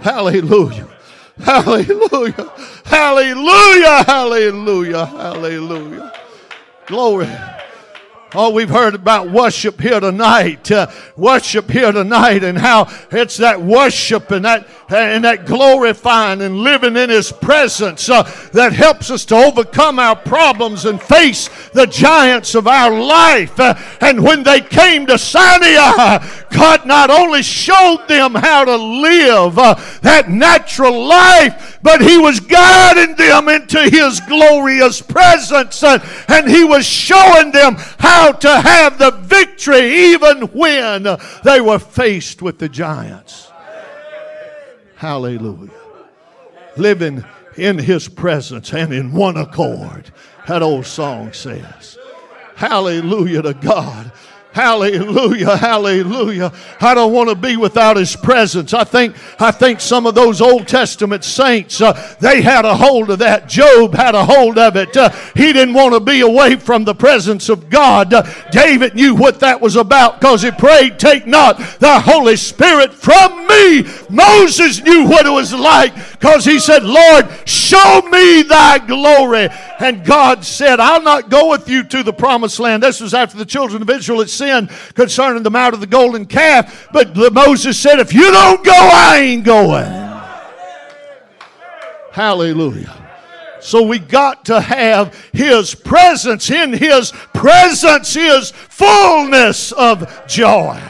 Hallelujah. 0.00 0.88
Hallelujah. 1.40 2.52
Hallelujah. 2.84 4.04
Hallelujah. 4.04 5.06
Hallelujah. 5.06 6.12
Glory. 6.86 7.28
Oh, 8.34 8.48
we've 8.48 8.70
heard 8.70 8.94
about 8.94 9.30
worship 9.30 9.78
here 9.78 10.00
tonight. 10.00 10.70
Uh, 10.70 10.86
worship 11.18 11.70
here 11.70 11.92
tonight 11.92 12.42
and 12.42 12.56
how 12.56 12.90
it's 13.10 13.36
that 13.36 13.60
worship 13.60 14.30
and 14.30 14.46
that 14.46 14.66
and 14.88 15.24
that 15.24 15.46
glorifying 15.46 16.40
and 16.42 16.58
living 16.58 16.96
in 16.96 17.10
His 17.10 17.32
presence 17.32 18.08
uh, 18.08 18.22
that 18.52 18.72
helps 18.72 19.10
us 19.10 19.24
to 19.26 19.36
overcome 19.36 19.98
our 19.98 20.16
problems 20.16 20.84
and 20.84 21.00
face 21.00 21.48
the 21.70 21.86
giants 21.86 22.54
of 22.54 22.66
our 22.66 22.90
life. 22.90 23.58
Uh, 23.58 23.74
and 24.00 24.22
when 24.22 24.42
they 24.42 24.60
came 24.60 25.06
to 25.06 25.18
Sinai, 25.18 26.26
God 26.50 26.86
not 26.86 27.10
only 27.10 27.42
showed 27.42 28.06
them 28.08 28.34
how 28.34 28.64
to 28.64 28.76
live 28.76 29.58
uh, 29.58 29.74
that 30.02 30.28
natural 30.28 31.06
life, 31.06 31.78
but 31.82 32.00
He 32.00 32.18
was 32.18 32.40
guiding 32.40 33.16
them 33.16 33.48
into 33.48 33.82
His 33.82 34.20
glorious 34.20 35.00
presence 35.00 35.82
and, 35.82 36.02
and 36.28 36.48
He 36.48 36.64
was 36.64 36.86
showing 36.86 37.50
them 37.52 37.76
how 37.98 38.21
to 38.30 38.60
have 38.60 38.98
the 38.98 39.10
victory 39.10 40.12
even 40.12 40.42
when 40.48 41.06
they 41.42 41.60
were 41.60 41.78
faced 41.78 42.42
with 42.42 42.58
the 42.58 42.68
giants. 42.68 43.50
Hallelujah. 44.96 45.70
Living 46.76 47.24
in 47.56 47.78
his 47.78 48.08
presence 48.08 48.72
and 48.72 48.92
in 48.92 49.12
one 49.12 49.36
accord. 49.36 50.12
That 50.46 50.62
old 50.62 50.86
song 50.86 51.32
says. 51.32 51.98
Hallelujah 52.54 53.42
to 53.42 53.54
God. 53.54 54.12
Hallelujah, 54.52 55.56
hallelujah. 55.56 56.52
I 56.78 56.94
don't 56.94 57.12
want 57.14 57.30
to 57.30 57.34
be 57.34 57.56
without 57.56 57.96
his 57.96 58.14
presence. 58.14 58.74
I 58.74 58.84
think 58.84 59.16
I 59.40 59.50
think 59.50 59.80
some 59.80 60.06
of 60.06 60.14
those 60.14 60.42
Old 60.42 60.68
Testament 60.68 61.24
saints 61.24 61.80
uh, 61.80 62.16
they 62.20 62.42
had 62.42 62.66
a 62.66 62.76
hold 62.76 63.08
of 63.08 63.20
that. 63.20 63.48
Job 63.48 63.94
had 63.94 64.14
a 64.14 64.22
hold 64.22 64.58
of 64.58 64.76
it. 64.76 64.94
Uh, 64.94 65.08
he 65.34 65.54
didn't 65.54 65.72
want 65.72 65.94
to 65.94 66.00
be 66.00 66.20
away 66.20 66.56
from 66.56 66.84
the 66.84 66.94
presence 66.94 67.48
of 67.48 67.70
God. 67.70 68.12
Uh, 68.12 68.24
David 68.50 68.94
knew 68.94 69.14
what 69.14 69.40
that 69.40 69.58
was 69.58 69.76
about 69.76 70.20
because 70.20 70.42
he 70.42 70.50
prayed, 70.50 70.98
"Take 70.98 71.26
not 71.26 71.56
the 71.78 72.00
Holy 72.00 72.36
Spirit 72.36 72.92
from 72.92 73.46
me." 73.46 73.86
Moses 74.10 74.82
knew 74.82 75.06
what 75.06 75.24
it 75.24 75.30
was 75.30 75.54
like 75.54 75.94
because 76.12 76.44
he 76.44 76.58
said, 76.58 76.84
"Lord, 76.84 77.26
show 77.46 78.02
me 78.02 78.42
thy 78.42 78.78
glory." 78.78 79.48
And 79.82 80.04
God 80.04 80.44
said, 80.44 80.78
"I'll 80.78 81.02
not 81.02 81.28
go 81.28 81.50
with 81.50 81.68
you 81.68 81.82
to 81.82 82.04
the 82.04 82.12
promised 82.12 82.60
land." 82.60 82.84
This 82.84 83.00
was 83.00 83.14
after 83.14 83.36
the 83.36 83.44
children 83.44 83.82
of 83.82 83.90
Israel 83.90 84.20
had 84.20 84.30
sin 84.30 84.70
concerning 84.94 85.42
the 85.42 85.50
mount 85.50 85.74
of 85.74 85.80
the 85.80 85.88
golden 85.88 86.24
calf. 86.24 86.88
But 86.92 87.16
Moses 87.32 87.78
said, 87.78 87.98
If 87.98 88.14
you 88.14 88.30
don't 88.30 88.64
go, 88.64 88.72
I 88.72 89.18
ain't 89.18 89.44
going. 89.44 89.90
Hallelujah. 92.12 92.94
So 93.60 93.82
we 93.82 93.98
got 93.98 94.44
to 94.44 94.60
have 94.60 95.14
His 95.32 95.74
presence. 95.74 96.50
In 96.50 96.72
His 96.72 97.12
presence 97.32 98.14
is 98.14 98.50
fullness 98.50 99.72
of 99.72 100.26
joy 100.28 100.80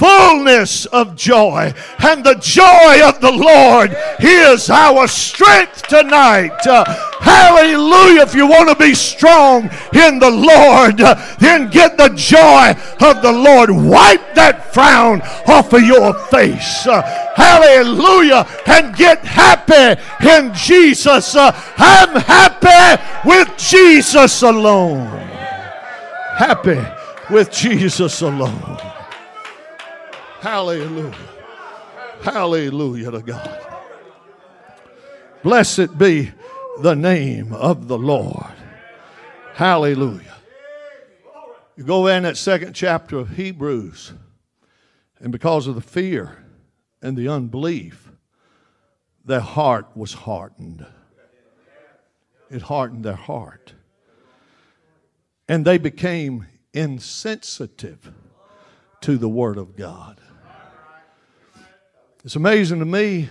fullness 0.00 0.86
of 0.86 1.14
joy. 1.14 1.74
And 1.98 2.24
the 2.24 2.36
joy 2.36 3.06
of 3.06 3.20
the 3.20 3.30
Lord 3.30 3.94
is 4.18 4.70
our 4.70 5.06
strength 5.06 5.82
tonight. 5.88 6.66
Uh, 6.66 6.84
hallelujah. 7.20 8.22
If 8.22 8.34
you 8.34 8.46
want 8.46 8.70
to 8.70 8.76
be 8.76 8.94
strong 8.94 9.64
in 9.92 10.18
the 10.18 10.30
Lord, 10.30 11.02
uh, 11.02 11.36
then 11.38 11.68
get 11.68 11.98
the 11.98 12.08
joy 12.16 12.70
of 13.06 13.20
the 13.20 13.30
Lord. 13.30 13.70
Wipe 13.70 14.34
that 14.34 14.72
frown 14.72 15.20
off 15.46 15.74
of 15.74 15.82
your 15.82 16.14
face. 16.28 16.86
Uh, 16.86 17.02
hallelujah. 17.36 18.46
And 18.66 18.96
get 18.96 19.18
happy 19.18 20.00
in 20.26 20.54
Jesus. 20.54 21.36
Uh, 21.36 21.52
I'm 21.76 22.22
happy 22.22 23.02
with 23.28 23.54
Jesus 23.58 24.40
alone. 24.40 25.08
Happy 26.38 26.80
with 27.30 27.50
Jesus 27.52 28.22
alone. 28.22 28.80
Hallelujah. 30.40 31.14
Hallelujah 32.22 33.10
to 33.10 33.20
God. 33.20 33.66
Blessed 35.42 35.98
be 35.98 36.32
the 36.80 36.94
name 36.94 37.52
of 37.52 37.88
the 37.88 37.98
Lord. 37.98 38.54
Hallelujah. 39.54 40.34
You 41.76 41.84
go 41.84 42.06
in 42.06 42.22
that 42.22 42.38
second 42.38 42.72
chapter 42.72 43.18
of 43.18 43.36
Hebrews, 43.36 44.14
and 45.18 45.30
because 45.30 45.66
of 45.66 45.74
the 45.74 45.82
fear 45.82 46.42
and 47.02 47.18
the 47.18 47.28
unbelief, 47.28 48.10
their 49.22 49.40
heart 49.40 49.88
was 49.94 50.14
hardened. 50.14 50.86
It 52.50 52.62
hardened 52.62 53.04
their 53.04 53.12
heart. 53.12 53.74
And 55.46 55.66
they 55.66 55.76
became 55.76 56.46
insensitive 56.72 58.10
to 59.02 59.18
the 59.18 59.28
Word 59.28 59.58
of 59.58 59.76
God. 59.76 60.18
It's 62.22 62.36
amazing 62.36 62.80
to 62.80 62.84
me 62.84 63.30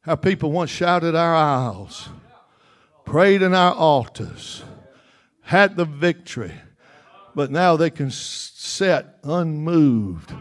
how 0.00 0.16
people 0.16 0.50
once 0.50 0.70
shouted 0.70 1.14
our 1.14 1.36
aisles, 1.36 2.08
prayed 3.04 3.42
in 3.42 3.54
our 3.54 3.72
altars, 3.72 4.64
had 5.42 5.76
the 5.76 5.84
victory, 5.84 6.52
but 7.36 7.52
now 7.52 7.76
they 7.76 7.90
can 7.90 8.10
sit 8.10 9.06
unmoved. 9.22 10.32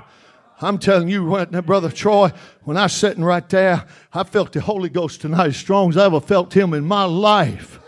I'm 0.59 0.79
telling 0.79 1.07
you, 1.07 1.23
Brother 1.61 1.91
Troy, 1.91 2.31
when 2.63 2.77
I 2.77 2.83
was 2.83 2.93
sitting 2.93 3.23
right 3.23 3.47
there, 3.49 3.85
I 4.11 4.23
felt 4.23 4.53
the 4.53 4.61
Holy 4.61 4.89
Ghost 4.89 5.21
tonight 5.21 5.47
as 5.47 5.57
strong 5.57 5.89
as 5.89 5.97
I 5.97 6.05
ever 6.07 6.19
felt 6.19 6.55
Him 6.55 6.73
in 6.73 6.83
my 6.83 7.03
life. 7.03 7.79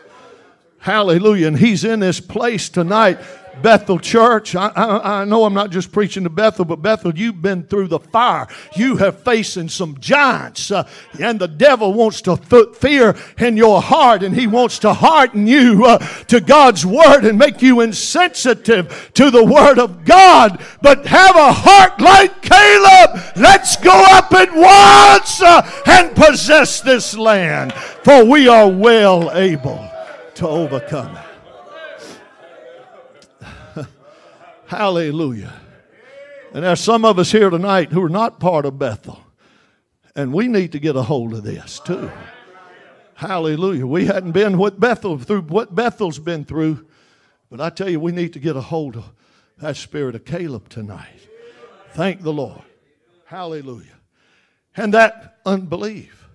Hallelujah. 0.77 1.47
And 1.47 1.57
He's 1.57 1.83
in 1.83 1.99
this 1.99 2.19
place 2.19 2.69
tonight 2.69 3.19
Bethel 3.62 4.00
Church, 4.00 4.56
I, 4.56 4.68
I, 4.76 5.22
I, 5.22 5.26
know 5.26 5.46
I'm 5.46 5.54
not 5.54 5.70
just 5.70 5.92
preaching 5.92 6.24
to 6.24 6.30
Bethel, 6.30 6.66
but 6.66 6.82
Bethel, 6.82 7.16
you've 7.16 7.42
been 7.42 7.63
through 7.63 7.88
the 7.88 8.00
fire. 8.00 8.48
You 8.76 8.98
have 8.98 9.24
facing 9.24 9.70
some 9.70 9.98
giants, 10.00 10.72
uh, 10.72 10.88
and 11.20 11.39
the 11.39 11.48
devil 11.48 11.94
wants 11.94 12.22
to 12.24 12.36
put 12.36 12.76
fear 12.76 13.16
in 13.38 13.56
your 13.56 13.82
heart, 13.82 14.24
and 14.24 14.36
he 14.36 14.48
wants 14.48 14.80
to 14.80 14.94
harden 14.94 15.48
you 15.48 15.86
uh, 15.86 16.00
to 16.26 16.42
God's 16.42 16.86
word 16.86 17.26
and 17.26 17.38
make 17.38 17.62
you 17.62 17.82
insensitive 17.82 19.12
to 19.13 19.30
the 19.30 19.44
word 19.44 19.80
of 19.80 20.04
God. 20.04 20.62
But 20.82 21.06
have 21.06 21.36
a 21.36 21.54
heart 21.54 22.02
like 22.02 22.42
Caleb. 22.42 23.22
Let's 23.36 23.78
go 23.78 24.04
up 24.12 24.34
at 24.34 24.54
once 24.54 25.42
uh, 25.42 25.84
and 25.86 26.16
possess 26.16 26.82
this 26.82 27.16
land, 27.16 27.74
for 27.74 28.26
we 28.26 28.48
are 28.48 28.70
well 28.70 29.32
able 29.36 29.89
to 30.36 30.48
overcome 30.48 31.16
it. 31.16 31.22
Hallelujah. 34.77 35.53
And 36.51 36.63
there's 36.63 36.79
some 36.79 37.05
of 37.05 37.19
us 37.19 37.31
here 37.31 37.51
tonight 37.51 37.91
who 37.91 38.03
are 38.03 38.09
not 38.09 38.39
part 38.39 38.65
of 38.65 38.79
Bethel. 38.79 39.19
And 40.15 40.33
we 40.33 40.47
need 40.47 40.71
to 40.71 40.79
get 40.79 40.95
a 40.95 41.03
hold 41.03 41.33
of 41.33 41.43
this 41.43 41.79
too. 41.79 42.12
Hallelujah. 43.13 43.86
We 43.86 44.05
hadn't 44.05 44.31
been 44.31 44.57
what 44.57 44.79
Bethel 44.79 45.19
through 45.19 45.43
what 45.43 45.75
Bethel's 45.75 46.17
been 46.17 46.43
through, 46.43 46.88
but 47.51 47.62
I 47.62 47.69
tell 47.69 47.88
you, 47.88 47.99
we 47.99 48.12
need 48.12 48.33
to 48.33 48.39
get 48.39 48.55
a 48.55 48.62
hold 48.62 48.95
of 48.95 49.12
that 49.59 49.75
spirit 49.75 50.15
of 50.15 50.25
Caleb 50.25 50.69
tonight. 50.69 51.29
Thank 51.91 52.23
the 52.23 52.33
Lord. 52.33 52.63
Hallelujah. 53.25 53.99
And 54.75 54.91
that 54.95 55.38
unbelief 55.45 56.27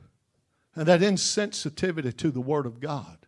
and 0.77 0.87
that 0.87 1.01
insensitivity 1.01 2.17
to 2.19 2.31
the 2.31 2.41
Word 2.41 2.67
of 2.67 2.79
God. 2.79 3.19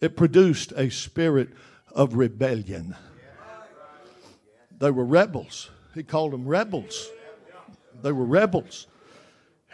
It 0.00 0.16
produced 0.16 0.72
a 0.76 0.88
spirit 0.88 1.50
of 1.96 2.14
rebellion. 2.14 2.94
They 4.78 4.90
were 4.90 5.04
rebels. 5.04 5.70
He 5.94 6.02
called 6.02 6.32
them 6.32 6.46
rebels. 6.46 7.08
They 8.02 8.12
were 8.12 8.26
rebels. 8.26 8.86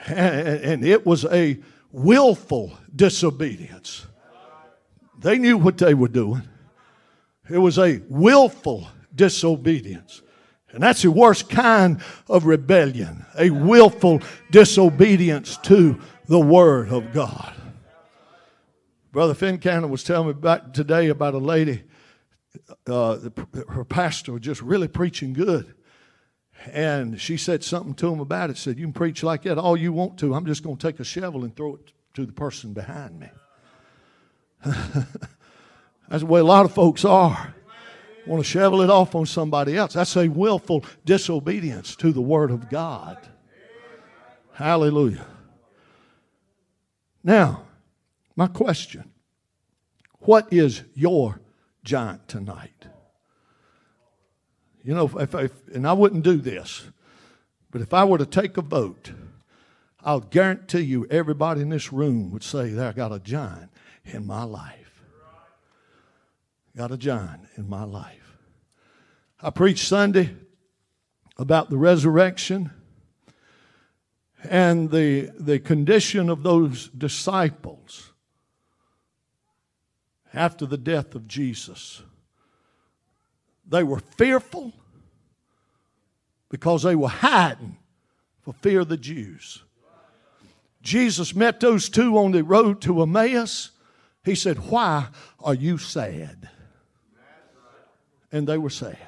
And 0.07 0.85
it 0.85 1.05
was 1.05 1.25
a 1.25 1.59
willful 1.91 2.79
disobedience. 2.95 4.07
They 5.19 5.39
knew 5.39 5.59
what 5.59 5.79
they 5.79 5.95
were 5.95 6.09
doing. 6.09 6.43
It 7.51 7.59
was 7.59 7.79
a 7.79 8.01
willful 8.09 8.89
disobedience. 9.15 10.23
And 10.71 10.83
that's 10.83 11.03
the 11.03 11.11
worst 11.11 11.51
kind 11.51 12.01
of 12.29 12.47
rebellion 12.47 13.27
a 13.37 13.51
willful 13.51 14.23
disobedience 14.51 15.59
to 15.59 16.01
the 16.27 16.41
Word 16.41 16.89
of 16.89 17.13
God. 17.13 17.53
Brother 19.11 19.35
Fincannon 19.35 19.91
was 19.91 20.05
telling 20.05 20.29
me 20.29 20.31
about 20.31 20.73
today 20.73 21.09
about 21.09 21.35
a 21.35 21.39
lady 21.39 21.83
uh, 22.87 23.19
her 23.69 23.85
pastor 23.85 24.33
was 24.33 24.43
just 24.43 24.63
really 24.63 24.89
preaching 24.89 25.33
good. 25.33 25.75
And 26.71 27.21
she 27.21 27.37
said 27.37 27.65
something 27.65 27.95
to 27.95 28.13
him 28.13 28.21
about 28.21 28.51
it. 28.51 28.57
Said, 28.57 28.79
You 28.79 28.85
can 28.85 28.93
preach 28.93 29.23
like 29.23 29.43
that 29.43 29.59
all 29.59 29.77
you 29.77 29.93
want 29.93 30.19
to. 30.21 30.35
I'm 30.35 30.47
just 30.47 30.63
going 30.63 30.77
to 30.77 30.87
take 30.87 31.01
a 31.01 31.05
shovel 31.05 31.45
and 31.45 31.55
throw 31.55 31.77
it 31.77 31.93
to 32.15 32.27
the 32.27 32.33
person 32.33 32.73
behind 32.73 33.19
me. 33.19 33.29
That's 34.65 36.23
the 36.23 36.27
way 36.27 36.41
a 36.41 36.45
lot 36.45 36.65
of 36.65 36.73
folks 36.73 37.05
are. 37.05 37.55
Want 38.27 38.45
to 38.45 38.49
shovel 38.49 38.83
it 38.83 38.91
off 38.91 39.17
on 39.17 39.27
somebody 39.27 39.77
else. 39.77 39.95
That's 39.95 40.17
a 40.17 40.29
willful 40.29 40.85
disobedience 41.05 41.97
to 41.97 42.13
the 42.13 42.21
Word 42.21 42.53
of 42.53 42.71
God. 42.71 43.19
Hallelujah. 44.53 45.27
Now, 47.25 47.65
my 48.37 48.47
question 48.47 49.11
What 50.21 50.53
is 50.53 50.83
your 50.95 51.42
giant 51.85 52.29
tonight. 52.29 52.87
You 54.85 54.95
know, 54.95 55.11
if, 55.19 55.35
if, 55.35 55.69
and 55.69 55.87
I 55.87 55.93
wouldn't 55.93 56.25
do 56.25 56.37
this, 56.37 56.85
but 57.71 57.81
if 57.81 57.95
I 57.95 58.05
were 58.05 58.19
to 58.19 58.27
take 58.27 58.57
a 58.57 58.63
vote, 58.63 59.13
I'll 60.05 60.21
guarantee 60.21 60.81
you 60.81 61.07
everybody 61.07 61.61
in 61.61 61.69
this 61.69 61.93
room 61.93 62.31
would 62.33 62.43
say, 62.43 62.71
that 62.71 62.87
I 62.89 62.93
got 62.93 63.13
a 63.13 63.21
giant 63.21 63.71
in 64.05 64.27
my 64.27 64.43
life. 64.43 65.03
Got 66.77 66.91
a 66.91 66.97
giant 66.97 67.43
in 67.57 67.69
my 67.69 67.85
life. 67.85 68.37
I 69.41 69.51
preached 69.51 69.87
Sunday 69.87 70.35
about 71.37 71.71
the 71.71 71.77
resurrection 71.77 72.71
and 74.49 74.91
the, 74.91 75.31
the 75.39 75.59
condition 75.59 76.29
of 76.29 76.43
those 76.43 76.89
disciples 76.89 78.12
after 80.35 80.67
the 80.67 80.79
death 80.79 81.15
of 81.15 81.29
Jesus. 81.29 82.03
They 83.69 83.83
were 83.83 84.01
fearful 84.01 84.73
because 86.49 86.83
they 86.83 86.95
were 86.95 87.09
hiding 87.09 87.77
for 88.43 88.53
fear 88.55 88.81
of 88.81 88.89
the 88.89 88.97
Jews. 88.97 89.63
Jesus 90.83 91.35
met 91.35 91.61
those 91.61 91.89
two 91.89 92.19
on 92.19 92.33
the 92.33 92.43
road 92.43 92.81
to 92.83 93.03
Emmaus. 93.03 93.71
He 94.25 94.35
said, 94.35 94.71
Why 94.71 95.09
are 95.41 95.55
you 95.55 95.79
sad? 95.79 96.49
And 98.31 98.47
they 98.47 98.59
were 98.59 98.71
sad. 98.71 98.99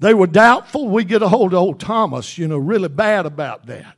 They 0.00 0.14
were 0.14 0.26
doubtful. 0.26 0.88
We 0.88 1.04
get 1.04 1.22
a 1.22 1.28
hold 1.28 1.52
of 1.52 1.60
old 1.60 1.80
Thomas, 1.80 2.38
you 2.38 2.48
know, 2.48 2.58
really 2.58 2.88
bad 2.88 3.26
about 3.26 3.66
that. 3.66 3.96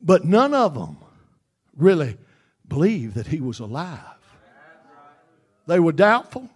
But 0.00 0.24
none 0.24 0.52
of 0.54 0.74
them 0.74 0.98
really 1.76 2.16
believed 2.72 3.16
that 3.16 3.26
he 3.26 3.40
was 3.40 3.60
alive. 3.60 3.98
They 5.66 5.78
were 5.78 5.92
doubtful. 5.92 6.48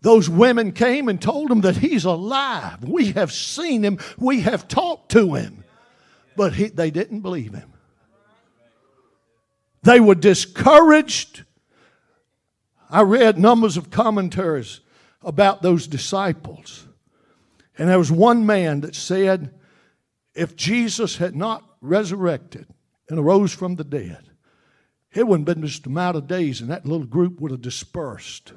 Those 0.00 0.30
women 0.30 0.70
came 0.70 1.08
and 1.08 1.20
told 1.20 1.50
him 1.50 1.62
that 1.62 1.76
he's 1.76 2.04
alive. 2.04 2.84
We 2.84 3.12
have 3.12 3.32
seen 3.32 3.82
him, 3.82 3.98
we 4.16 4.42
have 4.42 4.68
talked 4.68 5.10
to 5.12 5.34
him. 5.34 5.64
But 6.36 6.52
he, 6.54 6.68
they 6.68 6.92
didn't 6.92 7.22
believe 7.22 7.52
him. 7.52 7.72
They 9.82 9.98
were 9.98 10.14
discouraged. 10.14 11.42
I 12.88 13.02
read 13.02 13.38
numbers 13.38 13.76
of 13.76 13.90
commentaries 13.90 14.80
about 15.22 15.62
those 15.62 15.88
disciples. 15.88 16.86
And 17.76 17.88
there 17.88 17.98
was 17.98 18.12
one 18.12 18.46
man 18.46 18.82
that 18.82 18.94
said, 18.94 19.52
if 20.34 20.54
Jesus 20.54 21.16
had 21.16 21.34
not 21.34 21.64
resurrected 21.80 22.66
and 23.08 23.18
arose 23.18 23.52
from 23.52 23.74
the 23.74 23.84
dead, 23.84 24.27
it 25.12 25.26
wouldn't 25.26 25.48
have 25.48 25.56
been 25.56 25.66
just 25.66 25.86
a 25.86 25.90
matter 25.90 26.18
of 26.18 26.26
days, 26.26 26.60
and 26.60 26.70
that 26.70 26.84
little 26.86 27.06
group 27.06 27.40
would 27.40 27.50
have 27.50 27.62
dispersed 27.62 28.52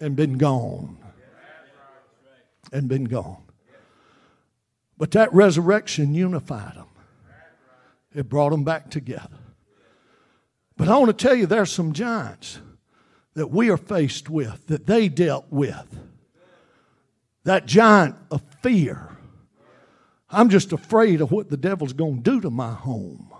and 0.00 0.16
been 0.16 0.38
gone. 0.38 0.98
and 2.72 2.88
been 2.88 3.04
gone. 3.04 3.42
But 4.96 5.10
that 5.12 5.32
resurrection 5.32 6.14
unified 6.14 6.76
them, 6.76 6.86
it 8.14 8.28
brought 8.28 8.50
them 8.50 8.64
back 8.64 8.90
together. 8.90 9.38
But 10.76 10.88
I 10.88 10.96
want 10.98 11.16
to 11.16 11.26
tell 11.26 11.34
you, 11.36 11.46
there's 11.46 11.72
some 11.72 11.92
giants 11.92 12.58
that 13.34 13.48
we 13.48 13.68
are 13.70 13.76
faced 13.76 14.30
with, 14.30 14.66
that 14.68 14.86
they 14.86 15.08
dealt 15.08 15.46
with. 15.50 15.98
That 17.42 17.66
giant 17.66 18.16
of 18.30 18.42
fear. 18.62 19.08
I'm 20.30 20.48
just 20.48 20.72
afraid 20.72 21.20
of 21.20 21.30
what 21.30 21.50
the 21.50 21.56
devil's 21.56 21.92
going 21.92 22.22
to 22.22 22.30
do 22.30 22.40
to 22.40 22.50
my 22.50 22.72
home, 22.72 23.33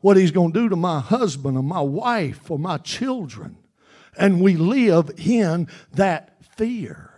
what 0.00 0.16
he's 0.16 0.30
going 0.30 0.52
to 0.52 0.60
do 0.60 0.68
to 0.68 0.76
my 0.76 1.00
husband 1.00 1.56
or 1.56 1.62
my 1.62 1.80
wife 1.80 2.50
or 2.50 2.58
my 2.58 2.78
children. 2.78 3.56
And 4.16 4.40
we 4.40 4.56
live 4.56 5.10
in 5.18 5.68
that 5.92 6.42
fear. 6.56 7.14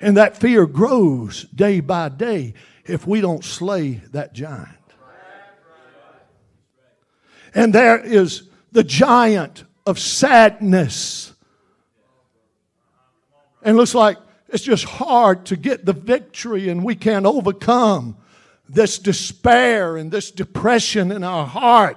And 0.00 0.16
that 0.16 0.36
fear 0.36 0.66
grows 0.66 1.44
day 1.44 1.80
by 1.80 2.08
day 2.10 2.54
if 2.84 3.06
we 3.06 3.20
don't 3.20 3.44
slay 3.44 4.02
that 4.12 4.32
giant. 4.32 4.68
And 7.54 7.72
there 7.72 7.98
is 7.98 8.48
the 8.72 8.84
giant 8.84 9.64
of 9.86 9.98
sadness. 9.98 11.32
And 13.62 13.76
looks 13.76 13.94
like 13.94 14.18
it's 14.48 14.62
just 14.62 14.84
hard 14.84 15.46
to 15.46 15.56
get 15.56 15.86
the 15.86 15.94
victory, 15.94 16.68
and 16.68 16.84
we 16.84 16.94
can't 16.94 17.24
overcome 17.24 18.18
this 18.68 18.98
despair 18.98 19.96
and 19.96 20.10
this 20.10 20.30
depression 20.30 21.12
in 21.12 21.22
our 21.24 21.46
heart. 21.46 21.96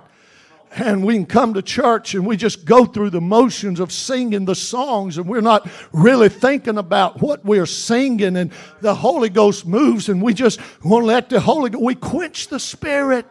And 0.72 1.04
we 1.04 1.16
can 1.16 1.26
come 1.26 1.56
to 1.56 1.64
church 1.64 2.14
and 2.14 2.28
we 2.28 2.38
just 2.38 2.64
go 2.64 2.86
through 2.86 3.10
the 3.10 3.22
motions 3.22 3.80
of 3.80 3.92
singing 3.92 4.46
the 4.46 4.54
songs, 4.54 5.18
and 5.18 5.28
we're 5.28 5.42
not 5.42 5.68
really 5.92 6.30
thinking 6.30 6.78
about 6.78 7.22
what 7.22 7.44
we're 7.44 7.66
singing. 7.66 8.38
And 8.38 8.52
the 8.82 8.94
Holy 8.94 9.30
Ghost 9.30 9.66
moves, 9.66 10.10
and 10.10 10.22
we 10.22 10.36
just 10.36 10.60
want 10.84 11.04
to 11.04 11.08
let 11.08 11.30
the 11.30 11.40
Holy 11.40 11.72
Ghost, 11.72 11.84
we 11.84 11.96
quench 11.96 12.50
the 12.50 12.60
Spirit. 12.60 13.26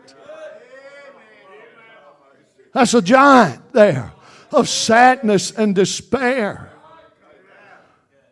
That's 2.73 2.95
a 2.95 3.03
giant 3.03 3.73
there 3.73 4.13
of 4.51 4.69
sadness 4.69 5.53
and 5.53 5.75
despair. 5.75 6.68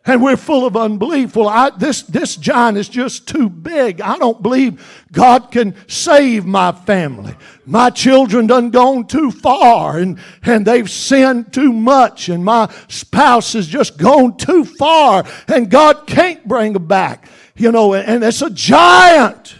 And 0.07 0.23
we're 0.23 0.37
full 0.37 0.65
of 0.65 0.77
unbelief. 0.77 1.35
Well, 1.35 1.49
I, 1.49 1.69
this, 1.69 2.01
this 2.03 2.37
giant 2.37 2.77
is 2.77 2.87
just 2.87 3.27
too 3.27 3.49
big. 3.49 3.99
I 3.99 4.17
don't 4.17 4.41
believe 4.41 5.05
God 5.11 5.51
can 5.51 5.75
save 5.87 6.45
my 6.45 6.71
family. 6.71 7.35
My 7.65 7.89
children 7.89 8.47
done 8.47 8.69
gone 8.69 9.05
too 9.07 9.31
far 9.31 9.97
and, 9.97 10.17
and 10.43 10.65
they've 10.65 10.89
sinned 10.89 11.51
too 11.51 11.73
much 11.73 12.29
and 12.29 12.45
my 12.45 12.73
spouse 12.87 13.51
has 13.51 13.67
just 13.67 13.97
gone 13.97 14.37
too 14.37 14.63
far 14.63 15.25
and 15.49 15.69
God 15.69 16.07
can't 16.07 16.47
bring 16.47 16.71
them 16.71 16.87
back. 16.87 17.27
You 17.57 17.73
know, 17.73 17.93
and 17.93 18.23
it's 18.23 18.41
a 18.41 18.49
giant. 18.49 19.55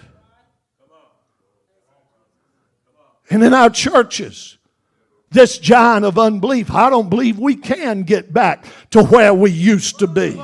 And 3.29 3.43
in 3.43 3.53
our 3.53 3.69
churches, 3.69 4.56
this 5.31 5.57
giant 5.57 6.05
of 6.05 6.17
unbelief. 6.17 6.71
I 6.71 6.89
don't 6.89 7.09
believe 7.09 7.37
we 7.37 7.55
can 7.55 8.03
get 8.03 8.33
back 8.33 8.65
to 8.91 9.03
where 9.03 9.33
we 9.33 9.51
used 9.51 9.99
to 9.99 10.07
be. 10.07 10.41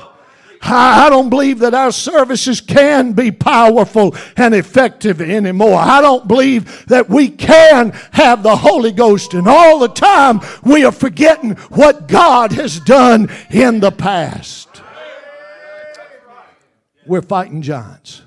I 0.66 1.10
don't 1.10 1.30
believe 1.30 1.60
that 1.60 1.74
our 1.74 1.92
services 1.92 2.62
can 2.62 3.12
be 3.12 3.32
powerful 3.32 4.16
and 4.38 4.56
effective 4.56 5.20
anymore. 5.20 5.78
I 5.78 6.02
don't 6.02 6.26
believe 6.28 6.86
that 6.86 7.10
we 7.10 7.28
can 7.30 7.92
have 8.12 8.44
the 8.44 8.56
Holy 8.56 8.94
Ghost, 8.94 9.34
and 9.34 9.48
all 9.48 9.80
the 9.80 9.90
time 9.90 10.40
we 10.64 10.86
are 10.86 10.92
forgetting 10.94 11.56
what 11.72 12.08
God 12.08 12.54
has 12.54 12.80
done 12.80 13.30
in 13.50 13.82
the 13.82 13.92
past. 13.92 14.70
We're 17.06 17.22
fighting 17.22 17.62
giants. 17.62 18.22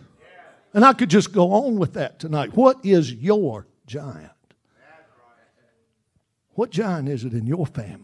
And 0.75 0.85
I 0.85 0.93
could 0.93 1.09
just 1.09 1.33
go 1.33 1.53
on 1.53 1.79
with 1.79 1.95
that 1.95 2.19
tonight. 2.19 2.55
What 2.55 2.85
is 2.85 3.11
your 3.15 3.67
giant? 3.87 4.36
What 6.57 6.71
giant 6.71 7.09
is 7.09 7.25
it 7.25 7.35
in 7.35 7.47
your 7.47 7.67
family? 7.67 8.01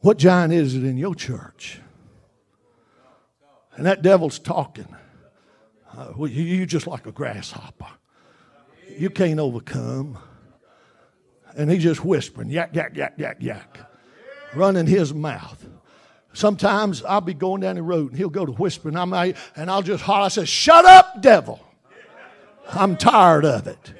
What 0.00 0.18
giant 0.18 0.52
is 0.52 0.74
it 0.74 0.84
in 0.84 0.98
your 0.98 1.14
church? 1.14 1.80
And 3.74 3.86
that 3.86 4.02
devil's 4.02 4.38
talking. 4.38 4.94
Uh, 5.96 6.12
well, 6.16 6.30
you, 6.30 6.42
you 6.42 6.66
just 6.66 6.86
like 6.86 7.06
a 7.06 7.12
grasshopper. 7.12 7.88
You 8.98 9.08
can't 9.08 9.40
overcome. 9.40 10.18
And 11.56 11.70
he's 11.70 11.82
just 11.82 12.04
whispering, 12.04 12.50
yak, 12.50 12.74
yak, 12.74 12.94
yak, 12.94 13.14
yak, 13.16 13.38
yak, 13.40 13.78
running 14.54 14.86
his 14.86 15.14
mouth. 15.14 15.64
Sometimes 16.34 17.02
I'll 17.04 17.20
be 17.22 17.34
going 17.34 17.62
down 17.62 17.76
the 17.76 17.82
road 17.82 18.10
and 18.10 18.18
he'll 18.18 18.28
go 18.28 18.44
to 18.44 18.52
whispering, 18.52 18.96
I'm, 18.96 19.12
and 19.14 19.70
I'll 19.70 19.82
just 19.82 20.02
holler, 20.02 20.26
I 20.26 20.28
say, 20.28 20.44
Shut 20.44 20.84
up, 20.84 21.22
devil. 21.22 21.60
I'm 22.70 22.98
tired 22.98 23.46
of 23.46 23.66
it. 23.66 23.94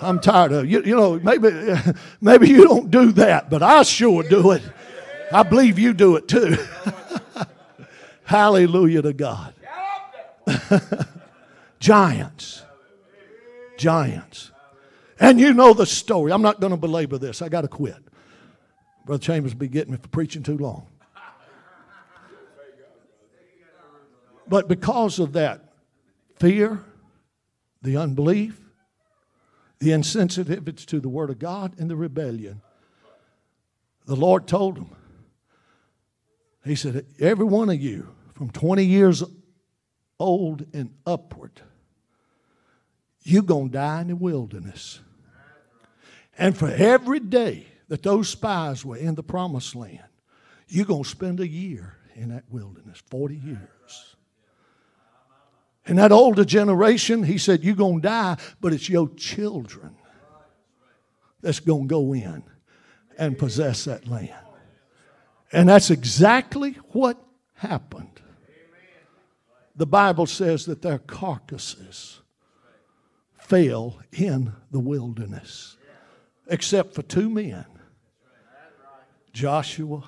I'm 0.00 0.20
tired 0.20 0.52
of 0.52 0.70
you. 0.70 0.82
You 0.82 0.96
know, 0.96 1.18
maybe 1.18 1.50
maybe 2.20 2.48
you 2.48 2.64
don't 2.64 2.90
do 2.90 3.12
that, 3.12 3.50
but 3.50 3.62
I 3.62 3.82
sure 3.82 4.22
do 4.22 4.52
it. 4.52 4.62
I 5.32 5.42
believe 5.42 5.78
you 5.78 5.92
do 5.92 6.16
it 6.16 6.28
too. 6.28 6.56
Hallelujah 8.24 9.02
to 9.02 9.12
God. 9.12 9.54
Giants. 11.80 12.62
Giants. 13.76 14.50
And 15.20 15.40
you 15.40 15.52
know 15.52 15.74
the 15.74 15.86
story. 15.86 16.32
I'm 16.32 16.42
not 16.42 16.60
going 16.60 16.70
to 16.70 16.76
belabor 16.76 17.18
this. 17.18 17.42
I 17.42 17.48
got 17.48 17.62
to 17.62 17.68
quit. 17.68 17.96
Brother 19.04 19.22
Chambers 19.22 19.54
be 19.54 19.68
getting 19.68 19.92
me 19.92 19.98
for 19.98 20.08
preaching 20.08 20.42
too 20.42 20.58
long. 20.58 20.86
But 24.46 24.68
because 24.68 25.18
of 25.18 25.34
that 25.34 25.72
fear, 26.38 26.82
the 27.82 27.96
unbelief, 27.96 28.67
the 29.78 29.90
insensitivity 29.90 30.84
to 30.86 31.00
the 31.00 31.08
Word 31.08 31.30
of 31.30 31.38
God 31.38 31.78
and 31.78 31.90
the 31.90 31.96
rebellion. 31.96 32.60
The 34.06 34.16
Lord 34.16 34.46
told 34.46 34.76
them, 34.76 34.90
He 36.64 36.74
said, 36.74 37.06
Every 37.20 37.44
one 37.44 37.70
of 37.70 37.80
you 37.80 38.14
from 38.34 38.50
20 38.50 38.84
years 38.84 39.22
old 40.18 40.66
and 40.72 40.94
upward, 41.06 41.60
you're 43.22 43.42
going 43.42 43.68
to 43.68 43.72
die 43.72 44.00
in 44.00 44.08
the 44.08 44.16
wilderness. 44.16 45.00
And 46.38 46.56
for 46.56 46.68
every 46.68 47.20
day 47.20 47.66
that 47.88 48.02
those 48.02 48.28
spies 48.28 48.84
were 48.84 48.96
in 48.96 49.14
the 49.14 49.22
promised 49.22 49.74
land, 49.74 50.04
you're 50.68 50.86
going 50.86 51.02
to 51.02 51.08
spend 51.08 51.40
a 51.40 51.48
year 51.48 51.96
in 52.14 52.28
that 52.30 52.44
wilderness 52.48 53.02
40 53.10 53.36
years. 53.36 54.16
And 55.88 55.98
that 55.98 56.12
older 56.12 56.44
generation, 56.44 57.22
he 57.22 57.38
said, 57.38 57.64
You're 57.64 57.74
going 57.74 58.02
to 58.02 58.08
die, 58.08 58.36
but 58.60 58.74
it's 58.74 58.90
your 58.90 59.08
children 59.16 59.96
that's 61.40 61.60
going 61.60 61.84
to 61.84 61.88
go 61.88 62.12
in 62.12 62.42
and 63.18 63.38
possess 63.38 63.86
that 63.86 64.06
land. 64.06 64.34
And 65.50 65.70
that's 65.70 65.90
exactly 65.90 66.72
what 66.92 67.18
happened. 67.54 68.20
The 69.76 69.86
Bible 69.86 70.26
says 70.26 70.66
that 70.66 70.82
their 70.82 70.98
carcasses 70.98 72.20
fell 73.38 73.98
in 74.12 74.52
the 74.70 74.80
wilderness, 74.80 75.78
except 76.48 76.94
for 76.94 77.02
two 77.02 77.30
men 77.30 77.64
Joshua 79.32 80.02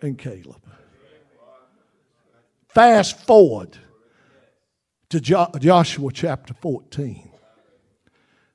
and 0.00 0.16
Caleb. 0.16 0.62
Fast 2.68 3.26
forward 3.26 3.76
to 5.12 5.20
Joshua 5.20 6.10
chapter 6.10 6.54
14. 6.54 7.30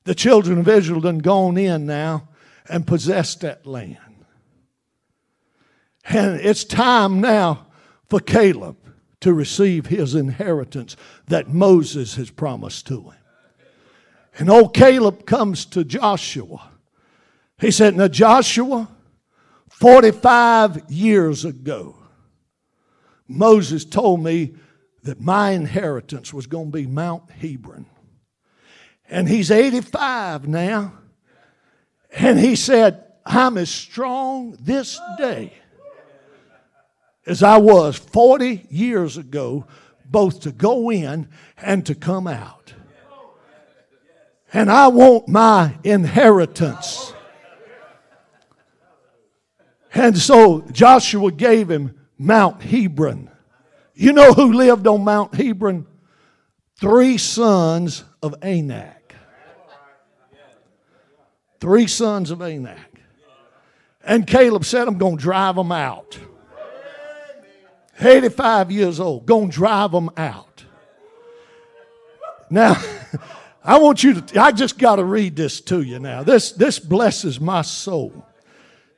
The 0.06 0.16
children 0.16 0.58
of 0.58 0.68
Israel 0.68 1.02
done 1.02 1.20
gone 1.20 1.56
in 1.56 1.86
now 1.86 2.30
and 2.68 2.88
possessed 2.88 3.42
that 3.42 3.68
land. 3.68 3.98
And 6.06 6.40
it's 6.42 6.64
time 6.64 7.22
now 7.22 7.68
for 8.10 8.20
Caleb 8.20 8.78
to 9.20 9.34
receive 9.34 9.86
his 9.86 10.16
inheritance 10.16 10.96
that 11.28 11.48
Moses 11.48 12.16
has 12.16 12.32
promised 12.32 12.88
to 12.88 13.02
him. 13.02 13.20
And 14.40 14.50
old 14.50 14.74
Caleb 14.74 15.28
comes 15.28 15.64
to 15.68 15.84
Joshua. 15.84 16.72
He 17.60 17.70
said, 17.70 17.96
Now, 17.96 18.08
Joshua, 18.08 18.88
45 19.70 20.90
years 20.90 21.46
ago, 21.46 21.98
Moses 23.28 23.86
told 23.86 24.24
me 24.24 24.56
that 25.08 25.20
my 25.20 25.52
inheritance 25.52 26.34
was 26.34 26.48
going 26.48 26.68
to 26.68 26.72
be 26.72 26.86
Mount 26.86 27.30
Hebron. 27.32 27.88
And 29.10 29.28
he's 29.28 29.52
85 29.52 30.48
now. 30.48 30.94
And 32.12 32.40
he 32.40 32.56
said, 32.56 33.04
I'm 33.26 33.58
as 33.58 33.70
strong 33.70 34.58
this 34.60 35.00
day 35.18 35.54
as 37.28 37.44
I 37.44 37.58
was 37.58 37.98
40 37.98 38.68
years 38.70 39.18
ago, 39.18 39.66
both 40.06 40.40
to 40.42 40.52
go 40.52 40.90
in 40.90 41.28
and 41.58 41.86
to 41.86 41.94
come 41.94 42.26
out. 42.26 42.74
And 44.54 44.72
I 44.72 44.88
want 44.88 45.28
my 45.28 45.78
inheritance. 45.84 47.14
And 49.94 50.18
so 50.18 50.62
Joshua 50.72 51.32
gave 51.32 51.70
him 51.70 52.00
Mount 52.18 52.64
Hebron. 52.64 53.30
You 54.00 54.14
know 54.14 54.32
who 54.32 54.54
lived 54.54 54.86
on 54.86 55.04
Mount 55.04 55.34
Hebron? 55.34 55.88
Three 56.80 57.18
sons 57.18 58.04
of 58.22 58.36
Anak. 58.44 59.16
Three 61.60 61.88
sons 61.88 62.30
of 62.30 62.44
Anak. 62.44 63.02
And 64.04 64.28
Caleb 64.28 64.66
said, 64.66 64.88
I'm 64.88 65.00
going 65.00 65.18
to 65.18 65.22
drive 65.22 65.56
them 65.56 65.72
out. 65.72 66.20
85 68.00 68.70
years 68.70 69.00
old, 69.00 69.26
going 69.26 69.50
to 69.50 69.56
drive 69.56 69.92
them 69.92 70.12
out. 70.16 70.64
Now, 72.52 72.80
I 73.64 73.80
want 73.80 74.04
you 74.04 74.22
to, 74.22 74.40
I 74.40 74.52
just 74.52 74.78
got 74.78 74.98
to 74.98 75.04
read 75.04 75.36
this 75.36 75.60
to 75.62 75.82
you 75.82 75.98
now. 75.98 76.22
This, 76.22 76.52
this 76.52 76.78
blesses 76.78 77.42
my 77.42 77.64
soul. 77.64 78.28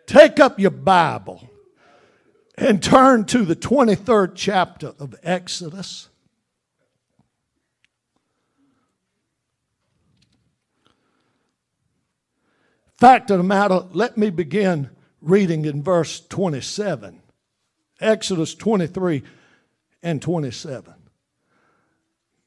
Take 0.06 0.42
up 0.42 0.60
your 0.60 0.72
Bible 0.72 1.49
and 2.60 2.84
turn 2.84 3.24
to 3.26 3.46
the 3.46 3.56
23rd 3.56 4.34
chapter 4.36 4.94
of 5.00 5.16
Exodus. 5.24 6.10
Fact 12.98 13.32
of 13.32 13.38
the 13.38 13.44
matter, 13.44 13.86
let 13.94 14.18
me 14.18 14.30
begin 14.30 14.90
reading 15.22 15.64
in 15.64 15.82
verse 15.82 16.20
27. 16.20 17.22
Exodus 18.02 18.56
23 18.56 19.24
and 20.04 20.22
27. 20.22 20.94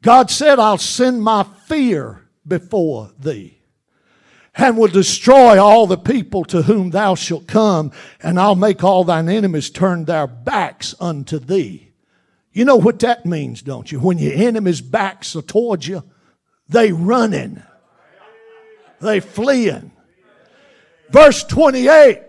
God 0.03 0.31
said, 0.31 0.59
I'll 0.59 0.77
send 0.77 1.23
my 1.23 1.45
fear 1.45 2.29
before 2.47 3.13
thee 3.19 3.62
and 4.55 4.77
will 4.77 4.89
destroy 4.89 5.61
all 5.63 5.87
the 5.87 5.97
people 5.97 6.45
to 6.45 6.63
whom 6.63 6.91
thou 6.91 7.15
shalt 7.15 7.47
come, 7.47 7.91
and 8.23 8.39
I'll 8.39 8.55
make 8.55 8.85
all 8.85 9.05
thine 9.05 9.29
enemies 9.29 9.71
turn 9.71 10.05
their 10.05 10.27
backs 10.27 10.95
unto 11.01 11.39
thee. 11.39 11.93
You 12.53 12.67
know 12.67 12.77
what 12.77 12.99
that 12.99 13.25
means, 13.25 13.63
don't 13.63 13.91
you? 13.91 13.99
When 13.99 14.19
your 14.19 14.35
enemies' 14.35 14.83
backs 14.83 15.35
are 15.37 15.43
towards 15.43 15.89
you, 15.89 16.03
they 16.69 16.93
running. 16.93 17.63
They 19.01 19.21
fleeing. 19.21 19.91
Verse 21.11 21.45
28, 21.45 22.21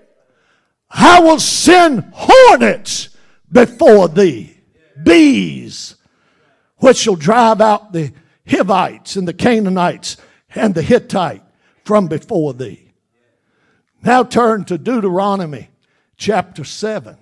I 0.90 1.20
will 1.20 1.40
send 1.40 2.12
hornets 2.14 3.10
before 3.52 4.08
thee, 4.08 4.58
bees, 5.04 5.96
which 6.78 6.98
shall 6.98 7.16
drive 7.16 7.62
out 7.62 7.92
the 7.92 8.12
Hivites 8.50 9.16
and 9.16 9.28
the 9.28 9.34
Canaanites 9.34 10.18
and 10.56 10.74
the 10.74 10.82
Hittite 10.82 11.43
from 11.84 12.08
before 12.08 12.54
thee. 12.54 12.92
Now 14.02 14.24
turn 14.24 14.66
to 14.66 14.78
Deuteronomy 14.78 15.70
chapter 16.18 16.64
7. 16.64 17.18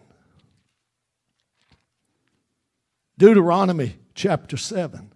Deuteronomy 3.18 3.96
chapter 4.16 4.58
7. 4.58 5.12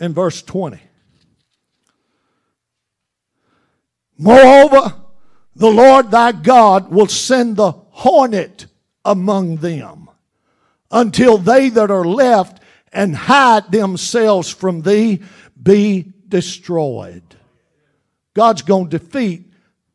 And 0.00 0.14
verse 0.14 0.42
20. 0.42 0.80
Moreover, 4.18 4.94
the 5.54 5.70
Lord 5.70 6.10
thy 6.10 6.32
God 6.32 6.90
will 6.90 7.08
send 7.08 7.56
the 7.56 7.72
hornet 7.72 8.66
among 9.04 9.56
them 9.56 10.08
until 10.90 11.38
they 11.38 11.68
that 11.68 11.90
are 11.90 12.04
left 12.04 12.61
and 12.92 13.16
hide 13.16 13.72
themselves 13.72 14.50
from 14.50 14.82
thee 14.82 15.22
be 15.60 16.12
destroyed. 16.28 17.22
God's 18.34 18.62
going 18.62 18.90
to 18.90 18.98
defeat 18.98 19.52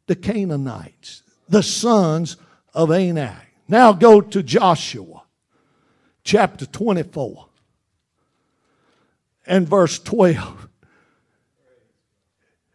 the 0.08 0.16
Canaanites, 0.16 1.24
the 1.50 1.64
sons 1.64 2.38
of 2.74 2.91
Anak. 2.91 3.48
Now 3.68 3.93
go 3.93 4.22
to 4.22 4.41
Joshua 4.41 5.24
chapter 6.24 6.66
24 6.66 7.48
and 9.45 9.68
verse 9.68 10.00
12. 10.00 10.68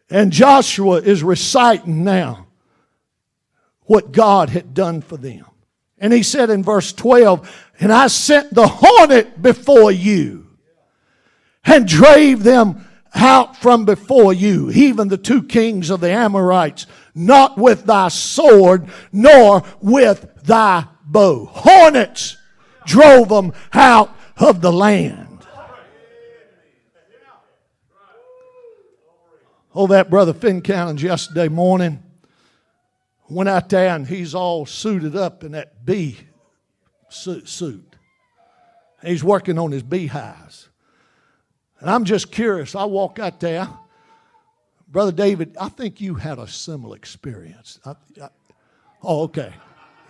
And 0.09 0.31
Joshua 0.31 0.97
is 0.97 1.23
reciting 1.23 2.03
now 2.03 2.47
what 3.81 4.11
God 4.11 4.49
had 4.49 4.73
done 4.73 5.01
for 5.01 5.17
them. 5.17 5.45
And 5.97 6.11
he 6.11 6.23
said 6.23 6.49
in 6.49 6.63
verse 6.63 6.91
12, 6.93 7.62
And 7.79 7.91
I 7.91 8.07
sent 8.07 8.53
the 8.53 8.67
hornet 8.67 9.41
before 9.41 9.91
you 9.91 10.47
and 11.65 11.87
drave 11.87 12.43
them 12.43 12.85
out 13.15 13.57
from 13.57 13.85
before 13.85 14.33
you, 14.33 14.71
even 14.71 15.07
the 15.07 15.17
two 15.17 15.43
kings 15.43 15.89
of 15.89 16.01
the 16.01 16.11
Amorites, 16.11 16.85
not 17.13 17.57
with 17.57 17.85
thy 17.85 18.07
sword, 18.07 18.89
nor 19.11 19.63
with 19.81 20.27
thy 20.43 20.85
bow. 21.05 21.45
Hornets 21.45 22.37
drove 22.85 23.29
them 23.29 23.53
out 23.73 24.15
of 24.37 24.61
the 24.61 24.71
land. 24.71 25.29
Oh, 29.75 29.87
that 29.87 30.09
brother 30.09 30.33
Finn 30.33 30.61
Cannons 30.61 31.01
yesterday 31.01 31.47
morning 31.47 32.03
went 33.27 33.49
out 33.49 33.69
there 33.69 33.95
and 33.95 34.07
he's 34.07 34.35
all 34.35 34.67
suited 34.67 35.15
up 35.15 35.43
in 35.43 35.53
that 35.53 35.83
bee 35.83 36.17
suit. 37.13 37.95
He's 39.03 39.23
working 39.23 39.59
on 39.59 39.71
his 39.71 39.83
beehives. 39.83 40.69
And 41.79 41.89
I'm 41.89 42.05
just 42.05 42.31
curious. 42.31 42.75
I 42.75 42.85
walk 42.85 43.19
out 43.19 43.39
there. 43.39 43.67
Brother 44.87 45.11
David, 45.11 45.55
I 45.59 45.69
think 45.69 45.99
you 45.99 46.15
had 46.15 46.39
a 46.39 46.47
similar 46.47 46.95
experience. 46.95 47.79
I, 47.85 47.95
I, 48.21 48.29
oh, 49.01 49.23
okay. 49.23 49.53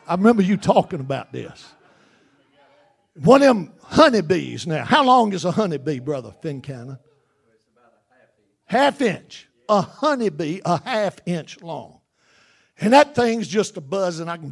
I 0.08 0.16
remember 0.16 0.42
you 0.44 0.58
talking 0.58 1.00
about 1.00 1.32
this. 1.32 1.74
One 3.16 3.42
of 3.42 3.48
them 3.48 3.74
honeybees 3.82 4.68
now. 4.68 4.84
How 4.84 5.04
long 5.04 5.34
is 5.34 5.46
a 5.46 5.52
honeybee, 5.52 6.00
Brother 6.00 6.34
Fincannon? 6.44 7.00
Half 8.66 9.02
inch 9.02 9.48
a 9.70 9.82
honeybee 9.82 10.62
a 10.66 10.82
half 10.84 11.18
inch 11.26 11.62
long. 11.62 12.00
And 12.80 12.94
that 12.94 13.16
thing's 13.16 13.48
just 13.48 13.78
a 13.78 13.82
buzzing. 13.82 14.28
I 14.28 14.38
can, 14.38 14.52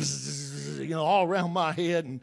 you 0.79 0.89
know, 0.89 1.03
all 1.03 1.25
around 1.25 1.51
my 1.51 1.71
head. 1.71 2.05
And 2.05 2.21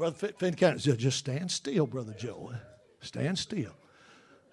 Brother 0.00 0.32
Finn 0.38 0.56
said, 0.78 0.98
just 0.98 1.18
stand 1.18 1.50
still, 1.50 1.86
Brother 1.86 2.14
Joe. 2.18 2.54
Stand 3.02 3.38
still. 3.38 3.74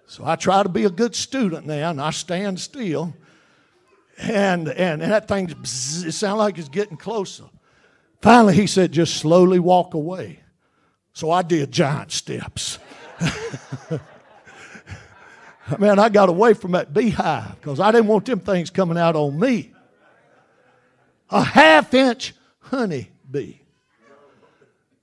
So 0.04 0.22
I 0.26 0.36
try 0.36 0.62
to 0.62 0.68
be 0.68 0.84
a 0.84 0.90
good 0.90 1.16
student 1.16 1.64
now, 1.64 1.88
and 1.88 2.02
I 2.02 2.10
stand 2.10 2.60
still. 2.60 3.14
And, 4.18 4.68
and, 4.68 5.00
and 5.00 5.10
that 5.10 5.26
thing, 5.26 5.48
it 5.48 5.66
sounded 5.66 6.36
like 6.36 6.58
it's 6.58 6.68
getting 6.68 6.98
closer. 6.98 7.44
Finally, 8.20 8.56
he 8.56 8.66
said, 8.66 8.92
just 8.92 9.16
slowly 9.16 9.58
walk 9.58 9.94
away. 9.94 10.40
So 11.14 11.30
I 11.30 11.40
did 11.40 11.72
giant 11.72 12.12
steps. 12.12 12.78
Man, 15.78 15.98
I 15.98 16.10
got 16.10 16.28
away 16.28 16.52
from 16.52 16.72
that 16.72 16.92
beehive 16.92 17.54
because 17.54 17.80
I 17.80 17.90
didn't 17.90 18.08
want 18.08 18.26
them 18.26 18.40
things 18.40 18.68
coming 18.68 18.98
out 18.98 19.16
on 19.16 19.40
me. 19.40 19.72
A 21.30 21.42
half 21.42 21.94
inch 21.94 22.34
honeybee. 22.64 23.60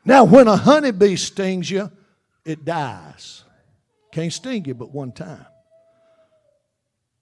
Now, 0.06 0.24
when 0.24 0.48
a 0.48 0.56
honeybee 0.56 1.16
stings 1.16 1.70
you, 1.70 1.92
it 2.46 2.64
dies. 2.64 3.44
Can't 4.12 4.32
sting 4.32 4.66
you 4.66 4.76
but 4.76 4.94
one 4.94 5.12
time. 5.12 5.46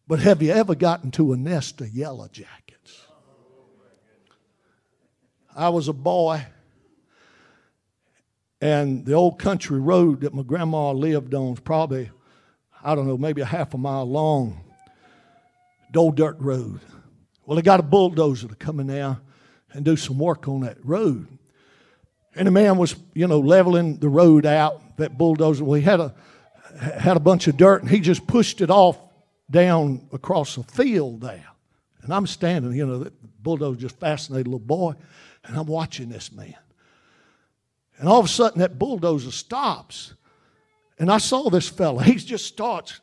But 0.05 0.19
have 0.19 0.41
you 0.41 0.51
ever 0.51 0.75
gotten 0.75 1.09
to 1.11 1.31
a 1.31 1.37
nest 1.37 1.79
of 1.79 1.89
yellow 1.89 2.27
jackets? 2.27 3.05
I 5.55 5.69
was 5.69 5.87
a 5.87 5.93
boy, 5.93 6.45
and 8.59 9.05
the 9.05 9.13
old 9.13 9.39
country 9.39 9.79
road 9.79 10.21
that 10.21 10.33
my 10.33 10.43
grandma 10.43 10.91
lived 10.91 11.33
on 11.33 11.51
was 11.51 11.59
probably 11.61 12.09
I 12.83 12.95
don't 12.95 13.07
know, 13.07 13.17
maybe 13.17 13.41
a 13.41 13.45
half 13.45 13.73
a 13.73 13.77
mile 13.77 14.03
long, 14.03 14.61
old 15.95 16.17
dirt 16.17 16.37
road. 16.39 16.81
Well, 17.45 17.55
they 17.55 17.61
got 17.61 17.79
a 17.79 17.83
bulldozer 17.83 18.49
to 18.49 18.55
come 18.55 18.79
in 18.81 18.87
there 18.87 19.17
and 19.71 19.85
do 19.85 19.95
some 19.95 20.19
work 20.19 20.47
on 20.49 20.61
that 20.61 20.77
road. 20.83 21.27
And 22.35 22.47
the 22.47 22.51
man 22.51 22.77
was, 22.77 22.95
you 23.13 23.27
know, 23.27 23.39
leveling 23.39 23.97
the 23.97 24.09
road 24.09 24.45
out, 24.45 24.97
that 24.97 25.17
bulldozer. 25.17 25.63
Well, 25.63 25.79
he 25.79 25.83
had 25.83 25.99
a, 25.99 26.13
had 26.79 27.17
a 27.17 27.19
bunch 27.19 27.47
of 27.47 27.57
dirt 27.57 27.81
and 27.81 27.91
he 27.91 27.99
just 27.99 28.25
pushed 28.25 28.61
it 28.61 28.69
off 28.69 28.97
down 29.49 30.07
across 30.11 30.55
the 30.55 30.63
field 30.63 31.21
there. 31.21 31.47
And 32.01 32.13
I'm 32.13 32.27
standing, 32.27 32.73
you 32.73 32.85
know, 32.85 32.99
the 32.99 33.13
bulldozer 33.41 33.79
just 33.79 33.99
fascinated 33.99 34.47
a 34.47 34.49
little 34.49 34.65
boy, 34.65 34.93
and 35.45 35.57
I'm 35.57 35.67
watching 35.67 36.09
this 36.09 36.31
man. 36.31 36.55
And 37.97 38.09
all 38.09 38.19
of 38.19 38.25
a 38.25 38.29
sudden, 38.29 38.59
that 38.59 38.77
bulldozer 38.77 39.31
stops 39.31 40.13
and 40.99 41.11
I 41.11 41.17
saw 41.17 41.49
this 41.49 41.69
fella. 41.69 42.03
He 42.13 42.15
just 42.15 42.45
starts, 42.45 42.99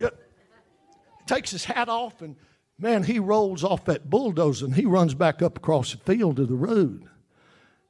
takes 1.26 1.50
his 1.50 1.64
hat 1.64 1.88
off, 1.88 2.22
and 2.22 2.36
man, 2.78 3.02
he 3.04 3.18
rolls 3.18 3.64
off 3.64 3.84
that 3.86 4.10
bulldozer 4.10 4.66
and 4.66 4.74
he 4.74 4.86
runs 4.86 5.14
back 5.14 5.42
up 5.42 5.58
across 5.58 5.92
the 5.92 5.98
field 5.98 6.36
to 6.36 6.46
the 6.46 6.54
road. 6.54 7.08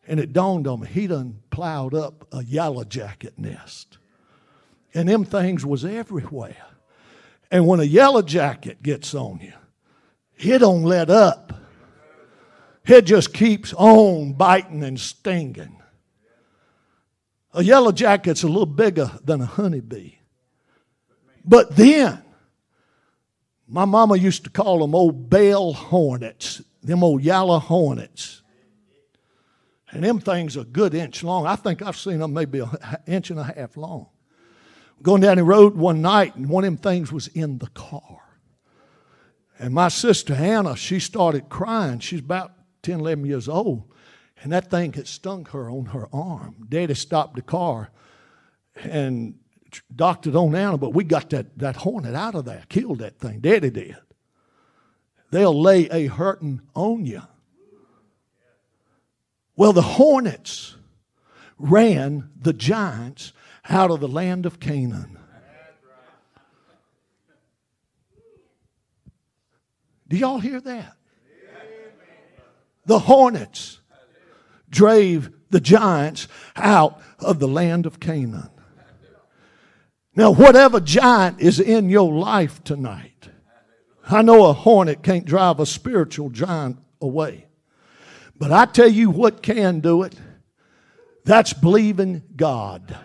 And 0.07 0.19
it 0.19 0.33
dawned 0.33 0.67
on 0.67 0.81
me, 0.81 0.89
he 0.89 1.07
done 1.07 1.41
plowed 1.51 1.95
up 1.95 2.27
a 2.33 2.45
yellow 2.45 2.85
jacket 2.85 3.35
nest. 3.39 3.99
And 4.95 5.09
them 5.09 5.25
things 5.25 5.65
was 5.65 5.85
everywhere. 5.85 6.57
And 7.51 7.67
when 7.67 7.81
a 7.81 7.85
yellow 7.85 8.23
jacket 8.23 8.83
gets 8.83 9.15
on 9.15 9.41
you, 9.41 9.53
it 10.37 10.59
don't 10.59 10.83
let 10.83 11.09
up. 11.09 11.53
It 12.85 13.03
just 13.03 13.33
keeps 13.33 13.73
on 13.75 14.33
biting 14.33 14.83
and 14.83 14.99
stinging. 14.99 15.81
A 17.55 17.63
yellow 17.63 17.93
jacket's 17.93 18.43
a 18.43 18.49
little 18.49 18.67
bigger 18.67 19.11
than 19.25 19.41
a 19.41 19.47
honeybee. 19.47 20.15
But 21.45 21.77
then, 21.77 22.23
my 23.69 23.85
mama 23.85 24.17
used 24.17 24.45
to 24.45 24.51
call 24.51 24.81
them 24.81 24.95
old 24.95 25.31
bell 25.31 25.73
hornets, 25.73 26.63
them 26.83 27.05
old 27.05 27.23
yellow 27.23 27.59
hornets. 27.59 28.42
And 29.93 30.03
them 30.03 30.19
things 30.19 30.57
a 30.57 30.65
good 30.65 30.95
inch 30.95 31.23
long. 31.23 31.47
I 31.47 31.55
think 31.55 31.83
I've 31.83 31.97
seen 31.97 32.19
them 32.19 32.33
maybe 32.33 32.61
an 32.61 32.71
inch 33.07 33.31
and 33.31 33.39
a 33.39 33.45
half 33.45 33.77
long. 33.77 34.09
Going 35.03 35.21
down 35.21 35.37
the 35.37 35.45
road 35.45 35.77
one 35.77 36.01
night, 36.01 36.35
and 36.35 36.49
one 36.49 36.65
of 36.65 36.69
them 36.69 36.77
things 36.79 37.13
was 37.13 37.29
in 37.29 37.59
the 37.59 37.69
car. 37.69 38.21
And 39.59 39.75
my 39.75 39.89
sister 39.89 40.35
Hannah, 40.35 40.77
she 40.77 40.99
started 40.99 41.49
crying. 41.49 41.99
She's 41.99 42.21
about 42.21 42.53
10, 42.83 43.01
11 43.01 43.27
years 43.27 43.49
old. 43.49 43.85
And 44.43 44.53
that 44.53 44.71
thing 44.71 44.93
had 44.95 45.07
stung 45.07 45.45
her 45.47 45.71
on 45.71 45.87
her 45.87 46.09
arm. 46.13 46.67
Daddy 46.69 46.95
stopped 46.95 47.37
the 47.37 47.43
car 47.43 47.91
and 48.77 49.37
doctored 49.95 50.35
on 50.35 50.53
down, 50.53 50.79
but 50.79 50.95
we 50.95 51.05
got 51.05 51.31
that, 51.31 51.59
that 51.59 51.77
hornet 51.77 52.15
out 52.15 52.35
of 52.35 52.45
there, 52.45 52.65
killed 52.69 52.99
that 52.99 53.19
thing. 53.19 53.41
Daddy 53.41 53.71
did. 53.71 53.97
They'll 55.31 55.59
lay 55.59 55.89
a 55.91 56.07
hurting 56.07 56.61
on 56.75 57.07
you. 57.07 57.23
Well, 59.63 59.73
the 59.73 59.81
hornets 59.81 60.75
ran 61.57 62.31
the 62.37 62.53
giants 62.53 63.33
out 63.71 63.93
of 63.93 64.01
the 64.01 64.09
land 64.09 64.45
of 64.45 64.59
Canaan. 64.59 65.17
Do 70.09 70.17
y'all 70.17 70.41
hear 70.41 70.61
that? 70.61 70.97
The 72.87 72.99
hornets 72.99 73.79
drave 74.69 75.31
the 75.51 75.61
giants 75.61 76.27
out 76.57 77.01
of 77.21 77.39
the 77.39 77.47
land 77.47 77.87
of 77.87 78.01
Canaan. 78.01 78.51
Now, 80.17 80.33
whatever 80.33 80.81
giant 80.81 81.41
is 81.41 81.61
in 81.61 81.89
your 81.89 82.13
life 82.13 82.65
tonight, 82.65 83.29
I 84.11 84.23
know 84.23 84.47
a 84.47 84.55
hornet 84.55 85.05
can't 85.05 85.25
drive 85.25 85.61
a 85.61 85.67
spiritual 85.67 86.31
giant 86.31 86.79
away. 87.01 87.47
But 88.43 88.51
I 88.51 88.65
tell 88.65 88.89
you 88.89 89.09
what 89.09 89.41
can 89.41 89.79
do 89.79 90.03
it 90.03 90.17
that's 91.25 91.53
believing 91.53 92.25
God 92.35 92.99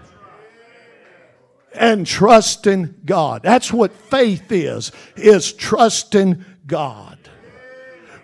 and 1.75 2.07
trusting 2.07 2.95
God. 3.05 3.43
That's 3.43 3.71
what 3.71 3.91
faith 3.91 4.51
is, 4.51 4.91
is 5.15 5.53
trusting 5.53 6.43
God. 6.65 7.19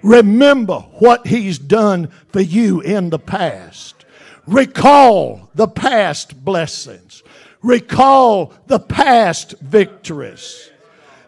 Remember 0.02 0.80
what 0.94 1.28
He's 1.28 1.60
done 1.60 2.08
for 2.30 2.42
you 2.42 2.82
in 2.82 3.12
the 3.12 3.20
past. 3.20 4.06
Recall 4.48 5.52
the 5.54 5.68
past 5.68 6.44
blessings. 6.44 7.22
Recall 7.62 8.54
the 8.66 8.80
past 8.80 9.54
victories. 9.60 10.72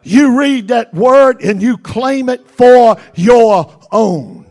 You 0.02 0.40
read 0.40 0.70
that 0.70 0.96
word 0.96 1.44
and 1.44 1.62
you 1.62 1.78
claim 1.78 2.30
it 2.30 2.50
for 2.50 2.98
your 3.14 3.72
own. 3.92 4.46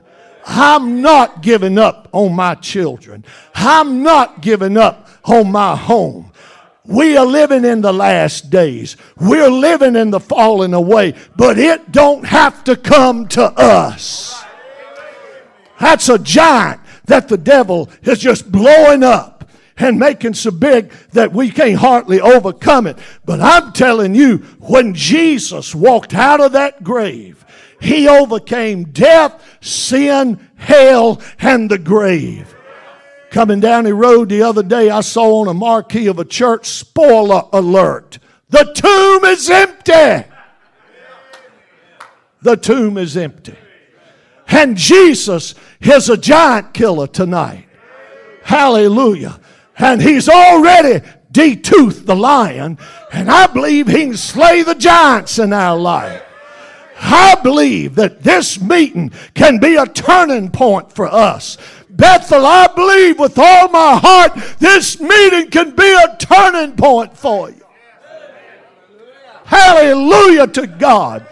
I'm 0.47 1.01
not 1.01 1.43
giving 1.43 1.79
up 1.79 2.09
on 2.13 2.35
my 2.35 2.55
children. 2.55 3.25
I'm 3.55 4.03
not 4.03 4.43
giving 4.43 4.77
up 4.77 5.09
on 5.25 5.51
my 5.51 5.75
home. 5.77 6.33
We 6.87 7.17
are 7.17 7.25
living 7.25 7.65
in 7.65 7.81
the 7.81 7.95
last 7.95 8.51
days. 8.51 8.97
We're 9.19 9.51
living 9.51 9.97
in 9.97 10.11
the 10.11 10.21
falling 10.21 10.75
away, 10.75 11.15
but 11.35 11.59
it 11.59 11.93
don't 11.93 12.27
have 12.27 12.63
to 12.65 12.77
come 12.77 13.27
to 13.29 13.45
us. 13.45 14.43
That's 15.81 16.09
a 16.09 16.19
giant 16.19 16.81
that 17.07 17.29
the 17.29 17.39
devil 17.39 17.91
is 18.03 18.19
just 18.19 18.51
blowing 18.51 19.03
up 19.03 19.49
and 19.77 19.99
making 19.99 20.35
so 20.35 20.51
big 20.51 20.91
that 21.13 21.33
we 21.33 21.51
can't 21.51 21.79
hardly 21.79 22.21
overcome 22.21 22.87
it. 22.87 22.99
But 23.25 23.41
I'm 23.41 23.73
telling 23.73 24.15
you, 24.15 24.39
when 24.61 24.95
Jesus 24.95 25.75
walked 25.75 26.15
out 26.15 26.41
of 26.41 26.53
that 26.53 26.85
grave, 26.85 27.44
he 27.85 28.09
overcame 28.09 28.85
death, 28.85 29.59
sin, 29.61 30.49
hell, 30.57 31.21
and 31.39 31.71
the 31.71 31.79
grave. 31.79 32.55
Coming 33.31 33.61
down 33.61 33.85
the 33.85 33.95
road 33.95 34.31
the 34.31 34.43
other 34.43 34.63
day, 34.63 34.89
I 34.89 35.03
saw 35.03 35.41
on 35.41 35.49
a 35.49 35.55
marquee 35.55 36.07
of 36.07 36.19
a 36.19 36.25
church 36.25 36.67
spoiler 36.67 37.43
alert. 37.53 38.19
The 38.49 38.65
tomb 38.75 39.25
is 39.31 39.51
empty. 39.51 40.31
The 42.41 42.57
tomb 42.57 42.97
is 42.97 43.17
empty. 43.17 43.57
And 44.49 44.77
Jesus 44.77 45.55
is 45.81 46.09
a 46.09 46.17
giant 46.17 46.73
killer 46.73 47.07
tonight. 47.07 47.67
Hallelujah. 48.45 49.41
And 49.77 50.01
he's 50.01 50.29
already 50.29 51.05
detoothed 51.31 52.07
the 52.07 52.17
lion. 52.17 52.79
And 53.13 53.31
I 53.31 53.47
believe 53.47 53.89
he 53.89 54.05
can 54.05 54.17
slay 54.17 54.63
the 54.63 54.75
giants 54.75 55.39
in 55.39 55.53
our 55.53 55.77
life. 55.77 56.24
I 57.07 57.37
believe 57.43 57.95
that 57.97 58.23
this 58.23 58.61
meeting 58.61 59.13
can 59.35 59.59
be 59.59 59.77
a 59.77 59.87
turning 59.87 60.51
point 60.51 60.93
for 60.93 61.07
us 61.07 61.59
Bethel, 61.97 62.45
I 62.45 62.67
believe 62.75 63.21
with 63.21 63.39
all 63.39 63.69
my 63.69 63.97
heart 63.97 64.35
this 64.59 65.01
meeting 65.01 65.49
can 65.51 65.77
be 65.77 65.93
a 65.93 66.17
turning 66.19 66.77
point 66.77 67.17
for 67.17 67.51
you. 67.51 67.61
Hallelujah 69.45 70.49
to 70.49 70.67
God. 70.67 71.27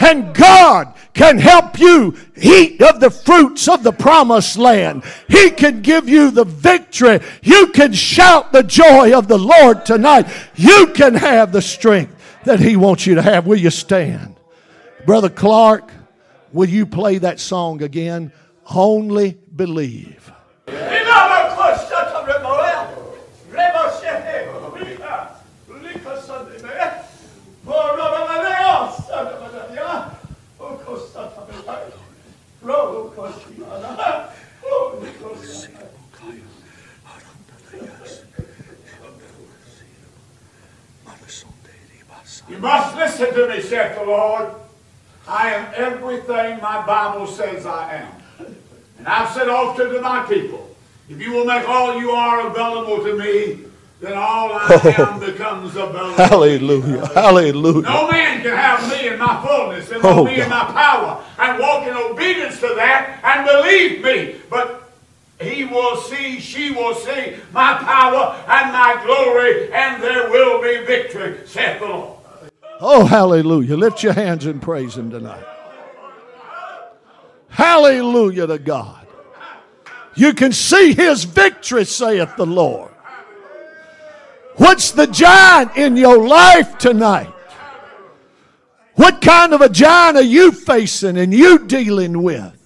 And 0.00 0.34
God 0.34 0.94
can 1.12 1.38
help 1.38 1.78
you 1.78 2.16
eat 2.36 2.82
of 2.82 2.98
the 2.98 3.10
fruits 3.10 3.68
of 3.68 3.82
the 3.82 3.92
promised 3.92 4.56
land. 4.56 5.04
He 5.28 5.50
can 5.50 5.82
give 5.82 6.08
you 6.08 6.30
the 6.30 6.44
victory. 6.44 7.20
You 7.42 7.68
can 7.68 7.92
shout 7.92 8.52
the 8.52 8.62
joy 8.62 9.16
of 9.16 9.28
the 9.28 9.38
Lord 9.38 9.84
tonight. 9.84 10.26
You 10.56 10.88
can 10.94 11.14
have 11.14 11.52
the 11.52 11.62
strength 11.62 12.16
that 12.44 12.58
He 12.58 12.76
wants 12.76 13.06
you 13.06 13.14
to 13.14 13.22
have. 13.22 13.46
Will 13.46 13.58
you 13.58 13.70
stand? 13.70 14.39
Brother 15.06 15.30
Clark, 15.30 15.90
will 16.52 16.68
you 16.68 16.86
play 16.86 17.18
that 17.18 17.40
song 17.40 17.82
again? 17.82 18.32
Only 18.66 19.38
believe. 19.54 20.30
You 42.48 42.58
must 42.58 42.96
listen 42.96 43.32
to 43.32 43.48
me, 43.48 43.62
saith 43.62 43.96
the 43.96 44.04
Lord. 44.04 44.50
I 45.30 45.54
am 45.54 45.72
everything 45.76 46.60
my 46.60 46.84
Bible 46.84 47.24
says 47.26 47.64
I 47.64 47.94
am. 47.94 48.46
And 48.98 49.06
I've 49.06 49.32
said 49.32 49.48
often 49.48 49.90
to 49.90 50.00
my 50.00 50.26
people, 50.26 50.74
if 51.08 51.20
you 51.20 51.32
will 51.32 51.44
make 51.44 51.68
all 51.68 52.00
you 52.00 52.10
are 52.10 52.48
available 52.48 53.04
to 53.04 53.16
me, 53.16 53.64
then 54.00 54.14
all 54.14 54.52
I 54.52 54.94
am 54.98 55.20
becomes 55.20 55.76
available. 55.76 56.14
Hallelujah. 56.14 57.06
Hallelujah. 57.14 57.82
No 57.82 58.10
man 58.10 58.42
can 58.42 58.56
have 58.56 58.90
me 58.90 59.08
in 59.08 59.18
my 59.20 59.40
fullness 59.46 59.90
and 59.92 60.00
oh, 60.04 60.24
me 60.24 60.36
God. 60.36 60.42
in 60.42 60.48
my 60.50 60.64
power 60.64 61.24
and 61.38 61.58
walk 61.60 61.86
in 61.86 61.94
obedience 61.94 62.58
to 62.60 62.72
that 62.74 63.20
and 63.22 63.46
believe 63.46 64.02
me. 64.02 64.40
But 64.50 64.90
he 65.40 65.64
will 65.64 65.96
see, 65.96 66.40
she 66.40 66.72
will 66.72 66.94
see 66.94 67.36
my 67.52 67.74
power 67.74 68.34
and 68.48 68.72
my 68.72 69.00
glory, 69.06 69.72
and 69.72 70.02
there 70.02 70.28
will 70.28 70.60
be 70.60 70.84
victory, 70.84 71.46
saith 71.46 71.78
the 71.78 71.86
Lord. 71.86 72.19
Oh, 72.80 73.04
hallelujah. 73.04 73.76
Lift 73.76 74.02
your 74.02 74.14
hands 74.14 74.46
and 74.46 74.60
praise 74.60 74.96
him 74.96 75.10
tonight. 75.10 75.44
Hallelujah 77.48 78.46
to 78.46 78.58
God. 78.58 79.06
You 80.14 80.32
can 80.32 80.52
see 80.52 80.94
his 80.94 81.24
victory, 81.24 81.84
saith 81.84 82.36
the 82.36 82.46
Lord. 82.46 82.90
What's 84.56 84.92
the 84.92 85.06
giant 85.06 85.76
in 85.76 85.96
your 85.96 86.26
life 86.26 86.78
tonight? 86.78 87.32
What 88.94 89.20
kind 89.20 89.54
of 89.54 89.60
a 89.60 89.68
giant 89.68 90.16
are 90.16 90.22
you 90.22 90.52
facing 90.52 91.16
and 91.16 91.32
you 91.32 91.66
dealing 91.66 92.22
with? 92.22 92.56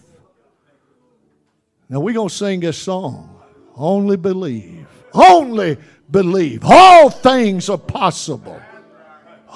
Now 1.88 2.00
we're 2.00 2.14
going 2.14 2.28
to 2.28 2.34
sing 2.34 2.60
this 2.60 2.78
song. 2.78 3.40
Only 3.76 4.16
believe. 4.16 4.86
Only 5.12 5.76
believe. 6.10 6.62
All 6.64 7.10
things 7.10 7.68
are 7.68 7.78
possible. 7.78 8.60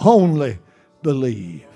Only 0.05 0.59
believe. 1.03 1.67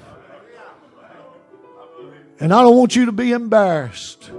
And 2.40 2.52
I 2.52 2.62
don't 2.62 2.76
want 2.76 2.96
you 2.96 3.06
to 3.06 3.12
be 3.12 3.32
embarrassed 3.32 4.30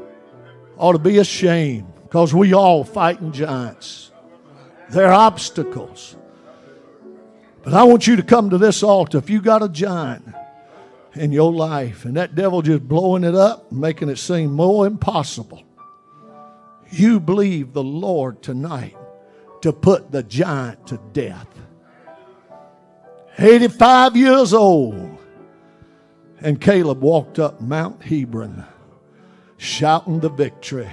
or 0.76 0.94
to 0.94 1.00
be 1.00 1.20
ashamed 1.20 1.94
because 2.04 2.34
we 2.34 2.54
all 2.54 2.84
fighting 2.84 3.32
giants. 3.32 4.12
They're 4.90 5.14
obstacles. 5.14 6.16
But 7.64 7.74
I 7.74 7.84
want 7.84 8.06
you 8.06 8.18
to 8.18 8.24
come 8.24 8.50
to 8.50 8.58
this 8.58 8.84
altar. 8.84 9.18
If 9.18 9.30
you 9.30 9.42
got 9.42 9.64
a 9.64 9.70
giant 9.70 10.26
in 11.16 11.32
your 11.32 11.54
life, 11.54 12.06
and 12.06 12.18
that 12.18 12.36
devil 12.36 12.62
just 12.62 12.88
blowing 12.88 13.24
it 13.24 13.36
up, 13.36 13.72
making 13.72 14.10
it 14.10 14.18
seem 14.18 14.52
more 14.52 14.86
impossible. 14.86 15.64
You 16.92 17.20
believe 17.20 17.74
the 17.74 17.84
Lord 17.84 18.42
tonight 18.42 18.98
to 19.62 19.72
put 19.72 20.12
the 20.12 20.24
giant 20.24 20.88
to 20.88 21.00
death. 21.14 21.48
85 23.38 24.16
years 24.16 24.54
old. 24.54 25.18
And 26.42 26.60
Caleb 26.60 27.02
walked 27.02 27.40
up 27.40 27.62
Mount 27.62 28.04
Hebron 28.04 28.66
shouting 29.58 30.20
the 30.20 30.30
victory. 30.30 30.90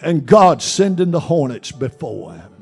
And 0.00 0.26
God 0.26 0.60
sending 0.60 1.12
the 1.12 1.20
hornets 1.20 1.72
before 1.72 2.32
him. 2.32 2.52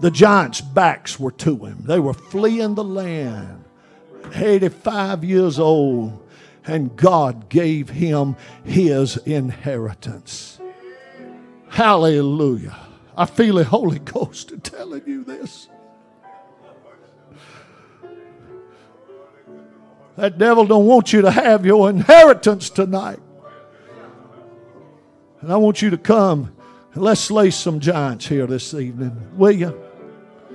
The 0.00 0.10
giants' 0.10 0.60
backs 0.60 1.18
were 1.18 1.32
to 1.32 1.56
him, 1.64 1.78
they 1.84 1.98
were 1.98 2.14
fleeing 2.14 2.74
the 2.74 2.84
land. 2.84 3.64
85 4.34 5.24
years 5.24 5.58
old, 5.58 6.22
and 6.66 6.94
God 6.96 7.48
gave 7.48 7.88
him 7.88 8.36
his 8.64 9.16
inheritance. 9.18 10.60
Hallelujah. 11.68 12.76
I 13.16 13.24
feel 13.26 13.56
the 13.56 13.64
Holy 13.64 13.98
Ghost 14.00 14.52
telling 14.62 15.02
you 15.06 15.24
this. 15.24 15.68
That 20.18 20.36
devil 20.36 20.66
don't 20.66 20.86
want 20.86 21.12
you 21.12 21.22
to 21.22 21.30
have 21.30 21.64
your 21.64 21.88
inheritance 21.88 22.70
tonight. 22.70 23.20
And 25.40 25.52
I 25.52 25.56
want 25.58 25.80
you 25.80 25.90
to 25.90 25.96
come 25.96 26.56
and 26.92 27.04
let's 27.04 27.20
slay 27.20 27.52
some 27.52 27.78
giants 27.78 28.26
here 28.26 28.44
this 28.48 28.74
evening. 28.74 29.16
Will 29.36 29.52
you? 29.52 29.87